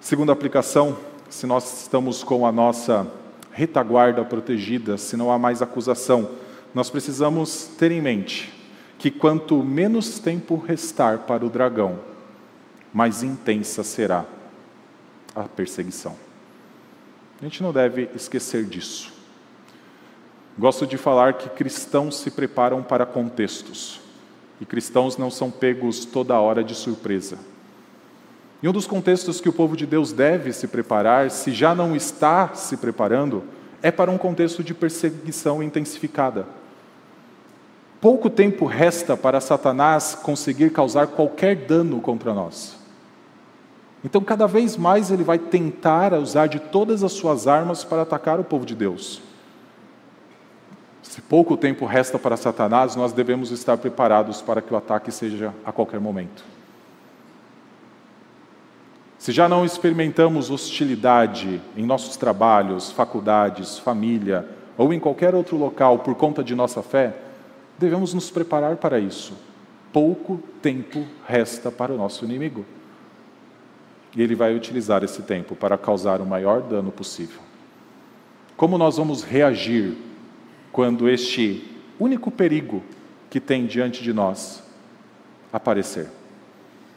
Segunda 0.00 0.32
aplicação, 0.32 0.96
se 1.30 1.46
nós 1.46 1.82
estamos 1.82 2.22
com 2.22 2.46
a 2.46 2.52
nossa 2.52 3.06
retaguarda 3.52 4.24
protegida, 4.24 4.98
se 4.98 5.16
não 5.16 5.30
há 5.30 5.38
mais 5.38 5.62
acusação, 5.62 6.28
nós 6.74 6.90
precisamos 6.90 7.66
ter 7.78 7.92
em 7.92 8.02
mente 8.02 8.52
que 8.98 9.10
quanto 9.10 9.62
menos 9.62 10.18
tempo 10.18 10.56
restar 10.56 11.20
para 11.20 11.44
o 11.44 11.50
dragão, 11.50 12.00
mais 12.92 13.22
intensa 13.22 13.84
será 13.84 14.24
a 15.34 15.42
perseguição. 15.42 16.16
A 17.40 17.44
gente 17.44 17.62
não 17.62 17.72
deve 17.72 18.08
esquecer 18.14 18.64
disso. 18.64 19.12
Gosto 20.58 20.86
de 20.86 20.96
falar 20.96 21.34
que 21.34 21.48
cristãos 21.48 22.18
se 22.18 22.30
preparam 22.30 22.82
para 22.82 23.04
contextos 23.04 24.00
e 24.60 24.64
cristãos 24.64 25.16
não 25.16 25.30
são 25.30 25.50
pegos 25.50 26.04
toda 26.04 26.38
hora 26.38 26.62
de 26.62 26.74
surpresa. 26.74 27.38
E 28.62 28.68
um 28.68 28.72
dos 28.72 28.86
contextos 28.86 29.40
que 29.40 29.48
o 29.48 29.52
povo 29.52 29.76
de 29.76 29.84
Deus 29.84 30.12
deve 30.12 30.52
se 30.52 30.68
preparar, 30.68 31.30
se 31.30 31.52
já 31.52 31.74
não 31.74 31.94
está 31.94 32.54
se 32.54 32.76
preparando, 32.76 33.44
é 33.82 33.90
para 33.90 34.10
um 34.10 34.16
contexto 34.16 34.64
de 34.64 34.72
perseguição 34.72 35.62
intensificada. 35.62 36.46
Pouco 38.04 38.28
tempo 38.28 38.66
resta 38.66 39.16
para 39.16 39.40
Satanás 39.40 40.14
conseguir 40.14 40.70
causar 40.70 41.06
qualquer 41.06 41.56
dano 41.56 42.02
contra 42.02 42.34
nós. 42.34 42.76
Então, 44.04 44.20
cada 44.20 44.46
vez 44.46 44.76
mais 44.76 45.10
ele 45.10 45.24
vai 45.24 45.38
tentar 45.38 46.12
usar 46.12 46.46
de 46.46 46.58
todas 46.58 47.02
as 47.02 47.12
suas 47.12 47.48
armas 47.48 47.82
para 47.82 48.02
atacar 48.02 48.38
o 48.38 48.44
povo 48.44 48.66
de 48.66 48.74
Deus. 48.74 49.22
Se 51.02 51.22
pouco 51.22 51.56
tempo 51.56 51.86
resta 51.86 52.18
para 52.18 52.36
Satanás, 52.36 52.94
nós 52.94 53.14
devemos 53.14 53.50
estar 53.50 53.78
preparados 53.78 54.42
para 54.42 54.60
que 54.60 54.74
o 54.74 54.76
ataque 54.76 55.10
seja 55.10 55.54
a 55.64 55.72
qualquer 55.72 55.98
momento. 55.98 56.44
Se 59.16 59.32
já 59.32 59.48
não 59.48 59.64
experimentamos 59.64 60.50
hostilidade 60.50 61.58
em 61.74 61.86
nossos 61.86 62.18
trabalhos, 62.18 62.92
faculdades, 62.92 63.78
família 63.78 64.46
ou 64.76 64.92
em 64.92 65.00
qualquer 65.00 65.34
outro 65.34 65.56
local 65.56 66.00
por 66.00 66.14
conta 66.14 66.44
de 66.44 66.54
nossa 66.54 66.82
fé, 66.82 67.23
devemos 67.78 68.14
nos 68.14 68.30
preparar 68.30 68.76
para 68.76 68.98
isso. 68.98 69.34
Pouco 69.92 70.42
tempo 70.60 71.04
resta 71.26 71.70
para 71.70 71.92
o 71.92 71.96
nosso 71.96 72.24
inimigo. 72.24 72.64
E 74.16 74.22
ele 74.22 74.34
vai 74.34 74.54
utilizar 74.54 75.02
esse 75.02 75.22
tempo 75.22 75.56
para 75.56 75.76
causar 75.76 76.20
o 76.20 76.26
maior 76.26 76.62
dano 76.62 76.92
possível. 76.92 77.40
Como 78.56 78.78
nós 78.78 78.96
vamos 78.96 79.22
reagir 79.24 79.96
quando 80.70 81.08
este 81.08 81.64
único 81.98 82.30
perigo 82.30 82.82
que 83.28 83.40
tem 83.40 83.66
diante 83.66 84.02
de 84.02 84.12
nós 84.12 84.62
aparecer? 85.52 86.08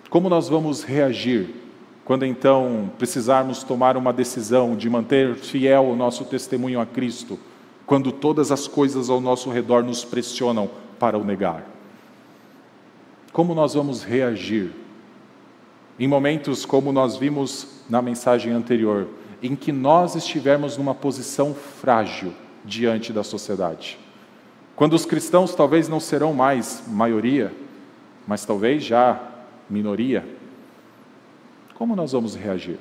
Como 0.09 0.29
nós 0.29 0.47
vamos 0.47 0.83
reagir 0.83 1.49
quando 2.05 2.25
então 2.25 2.91
precisarmos 2.97 3.63
tomar 3.63 3.97
uma 3.97 4.13
decisão 4.13 4.75
de 4.75 4.89
manter 4.89 5.35
fiel 5.35 5.85
o 5.85 5.95
nosso 5.95 6.23
testemunho 6.25 6.79
a 6.79 6.85
Cristo? 6.85 7.39
Quando 7.87 8.11
todas 8.11 8.51
as 8.51 8.67
coisas 8.67 9.09
ao 9.09 9.21
nosso 9.21 9.49
redor 9.49 9.81
nos 9.81 10.03
pressionam 10.03 10.69
para 10.99 11.17
o 11.17 11.23
negar? 11.23 11.65
Como 13.31 13.55
nós 13.55 13.73
vamos 13.73 14.03
reagir 14.03 14.71
em 15.97 16.07
momentos 16.07 16.65
como 16.65 16.91
nós 16.91 17.15
vimos 17.17 17.81
na 17.89 18.01
mensagem 18.01 18.51
anterior, 18.51 19.07
em 19.41 19.55
que 19.55 19.71
nós 19.71 20.15
estivermos 20.15 20.77
numa 20.77 20.93
posição 20.93 21.55
frágil 21.55 22.33
diante 22.63 23.13
da 23.13 23.23
sociedade? 23.23 23.97
Quando 24.75 24.93
os 24.93 25.05
cristãos 25.05 25.55
talvez 25.55 25.87
não 25.87 25.99
serão 25.99 26.33
mais 26.33 26.83
maioria, 26.87 27.51
mas 28.27 28.45
talvez 28.45 28.83
já 28.83 29.19
minoria, 29.69 30.27
como 31.73 31.95
nós 31.95 32.11
vamos 32.11 32.35
reagir? 32.35 32.77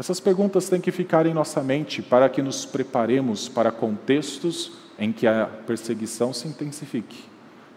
Essas 0.00 0.18
perguntas 0.18 0.66
têm 0.66 0.80
que 0.80 0.90
ficar 0.90 1.26
em 1.26 1.34
nossa 1.34 1.62
mente 1.62 2.00
para 2.00 2.26
que 2.26 2.40
nos 2.40 2.64
preparemos 2.64 3.50
para 3.50 3.70
contextos 3.70 4.72
em 4.98 5.12
que 5.12 5.26
a 5.26 5.44
perseguição 5.66 6.32
se 6.32 6.48
intensifique. 6.48 7.22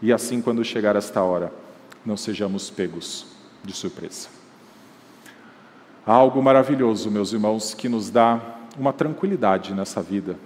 E 0.02 0.14
assim, 0.14 0.42
quando 0.42 0.64
chegar 0.64 0.96
esta 0.96 1.22
hora, 1.22 1.52
não 2.06 2.16
sejamos 2.16 2.70
pegos 2.70 3.26
de 3.62 3.74
surpresa. 3.74 4.30
Há 6.08 6.14
algo 6.14 6.42
maravilhoso, 6.42 7.12
meus 7.12 7.34
irmãos, 7.34 7.74
que 7.74 7.90
nos 7.90 8.10
dá 8.10 8.40
uma 8.80 8.94
tranquilidade 8.94 9.74
nessa 9.74 10.02
vida. 10.02 10.38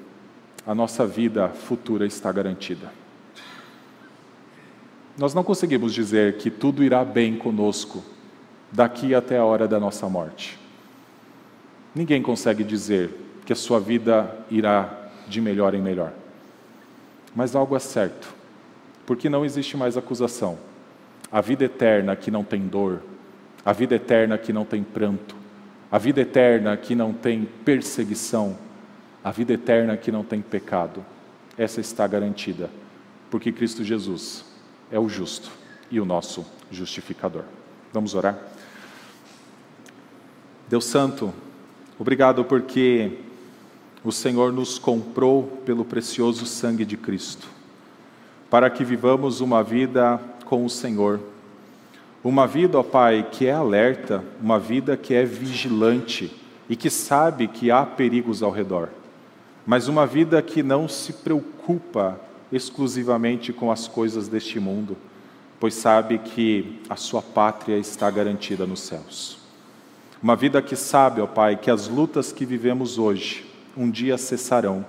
A 0.65 0.73
nossa 0.73 1.05
vida 1.05 1.49
futura 1.49 2.07
está 2.07 2.31
garantida. 2.31 2.91
Nós 5.15 5.35
não 5.35 5.43
conseguimos 5.43 5.93
dizer 5.93 6.37
que 6.37 6.49
tudo 6.49 6.83
irá 6.83 7.05
bem 7.05 7.37
conosco 7.37 8.03
daqui 8.71 9.13
até 9.13 9.37
a 9.37 9.45
hora 9.45 9.67
da 9.67 9.79
nossa 9.79 10.09
morte. 10.09 10.65
Ninguém 11.97 12.21
consegue 12.21 12.63
dizer 12.63 13.09
que 13.43 13.51
a 13.51 13.55
sua 13.55 13.79
vida 13.79 14.31
irá 14.51 15.09
de 15.27 15.41
melhor 15.41 15.73
em 15.73 15.81
melhor. 15.81 16.13
Mas 17.35 17.55
algo 17.55 17.75
é 17.75 17.79
certo, 17.79 18.35
porque 19.03 19.27
não 19.27 19.43
existe 19.43 19.75
mais 19.75 19.97
acusação. 19.97 20.59
A 21.31 21.41
vida 21.41 21.65
eterna 21.65 22.15
que 22.15 22.29
não 22.29 22.43
tem 22.43 22.61
dor, 22.67 23.01
a 23.65 23.73
vida 23.73 23.95
eterna 23.95 24.37
que 24.37 24.53
não 24.53 24.63
tem 24.63 24.83
pranto, 24.83 25.35
a 25.91 25.97
vida 25.97 26.21
eterna 26.21 26.77
que 26.77 26.93
não 26.93 27.11
tem 27.11 27.49
perseguição, 27.65 28.55
a 29.23 29.31
vida 29.31 29.53
eterna 29.53 29.97
que 29.97 30.11
não 30.11 30.23
tem 30.23 30.39
pecado, 30.39 31.03
essa 31.57 31.81
está 31.81 32.05
garantida, 32.05 32.69
porque 33.31 33.51
Cristo 33.51 33.83
Jesus 33.83 34.45
é 34.91 34.99
o 34.99 35.09
justo 35.09 35.49
e 35.89 35.99
o 35.99 36.05
nosso 36.05 36.45
justificador. 36.71 37.43
Vamos 37.91 38.13
orar? 38.13 38.37
Deus 40.69 40.85
Santo, 40.85 41.33
obrigado 41.99 42.43
porque 42.43 43.11
o 44.03 44.11
Senhor 44.11 44.53
nos 44.53 44.79
comprou 44.79 45.43
pelo 45.65 45.83
precioso 45.83 46.45
sangue 46.45 46.85
de 46.85 46.95
Cristo, 46.95 47.47
para 48.49 48.69
que 48.69 48.83
vivamos 48.83 49.41
uma 49.41 49.63
vida 49.63 50.19
com 50.45 50.63
o 50.63 50.69
Senhor. 50.69 51.19
Uma 52.23 52.47
vida, 52.47 52.79
ó 52.79 52.83
Pai, 52.83 53.27
que 53.31 53.47
é 53.47 53.53
alerta, 53.53 54.23
uma 54.41 54.59
vida 54.59 54.95
que 54.95 55.13
é 55.13 55.23
vigilante 55.23 56.33
e 56.69 56.75
que 56.75 56.89
sabe 56.89 57.47
que 57.47 57.71
há 57.71 57.85
perigos 57.85 58.43
ao 58.43 58.51
redor, 58.51 58.89
mas 59.65 59.87
uma 59.87 60.05
vida 60.05 60.41
que 60.41 60.63
não 60.63 60.87
se 60.87 61.13
preocupa 61.13 62.19
exclusivamente 62.51 63.51
com 63.51 63.71
as 63.71 63.87
coisas 63.87 64.27
deste 64.27 64.59
mundo, 64.59 64.95
pois 65.59 65.73
sabe 65.73 66.17
que 66.17 66.79
a 66.89 66.95
sua 66.95 67.21
pátria 67.21 67.77
está 67.77 68.09
garantida 68.09 68.65
nos 68.65 68.81
céus. 68.81 69.46
Uma 70.21 70.35
vida 70.35 70.61
que 70.63 70.75
sabe, 70.75 71.21
ó 71.21 71.27
Pai, 71.27 71.55
que 71.55 71.69
as 71.69 71.87
lutas 71.87 72.31
que 72.31 72.43
vivemos 72.43 72.97
hoje 72.97 73.45
um 73.75 73.89
dia 73.89 74.17
cessarão. 74.17 74.83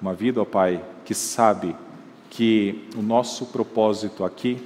Uma 0.00 0.14
vida, 0.14 0.40
ó 0.40 0.44
Pai, 0.44 0.80
que 1.04 1.14
sabe 1.14 1.74
que 2.30 2.88
o 2.96 3.02
nosso 3.02 3.46
propósito 3.46 4.24
aqui 4.24 4.62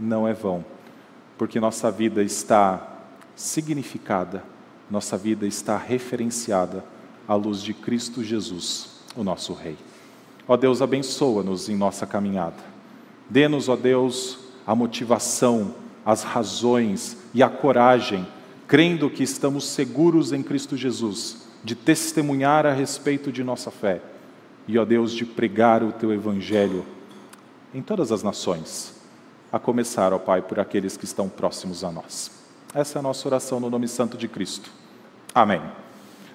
não 0.00 0.26
é 0.26 0.32
vão, 0.32 0.64
porque 1.36 1.60
nossa 1.60 1.90
vida 1.90 2.22
está 2.22 3.00
significada, 3.36 4.42
nossa 4.90 5.18
vida 5.18 5.46
está 5.46 5.76
referenciada 5.76 6.82
à 7.26 7.34
luz 7.34 7.62
de 7.62 7.74
Cristo 7.74 8.24
Jesus, 8.24 9.02
o 9.14 9.22
nosso 9.22 9.52
Rei. 9.52 9.76
Ó 10.46 10.56
Deus, 10.56 10.80
abençoa-nos 10.80 11.68
em 11.68 11.76
nossa 11.76 12.06
caminhada. 12.06 12.56
Dê-nos, 13.28 13.68
ó 13.68 13.76
Deus, 13.76 14.38
a 14.66 14.74
motivação, 14.74 15.74
as 16.06 16.22
razões 16.22 17.18
e 17.34 17.42
a 17.42 17.50
coragem 17.50 18.26
crendo 18.68 19.08
que 19.08 19.22
estamos 19.22 19.64
seguros 19.64 20.30
em 20.30 20.42
Cristo 20.42 20.76
Jesus, 20.76 21.48
de 21.64 21.74
testemunhar 21.74 22.66
a 22.66 22.72
respeito 22.72 23.32
de 23.32 23.42
nossa 23.42 23.70
fé 23.70 24.02
e, 24.68 24.78
ó 24.78 24.84
Deus, 24.84 25.12
de 25.12 25.24
pregar 25.24 25.82
o 25.82 25.90
teu 25.90 26.12
evangelho 26.12 26.84
em 27.74 27.80
todas 27.80 28.12
as 28.12 28.22
nações, 28.22 28.94
a 29.50 29.58
começar, 29.58 30.12
ó 30.12 30.18
Pai, 30.18 30.42
por 30.42 30.60
aqueles 30.60 30.96
que 30.98 31.06
estão 31.06 31.28
próximos 31.30 31.82
a 31.82 31.90
nós. 31.90 32.30
Essa 32.74 32.98
é 32.98 33.00
a 33.00 33.02
nossa 33.02 33.26
oração 33.26 33.58
no 33.58 33.70
nome 33.70 33.88
santo 33.88 34.18
de 34.18 34.28
Cristo. 34.28 34.70
Amém. 35.34 35.62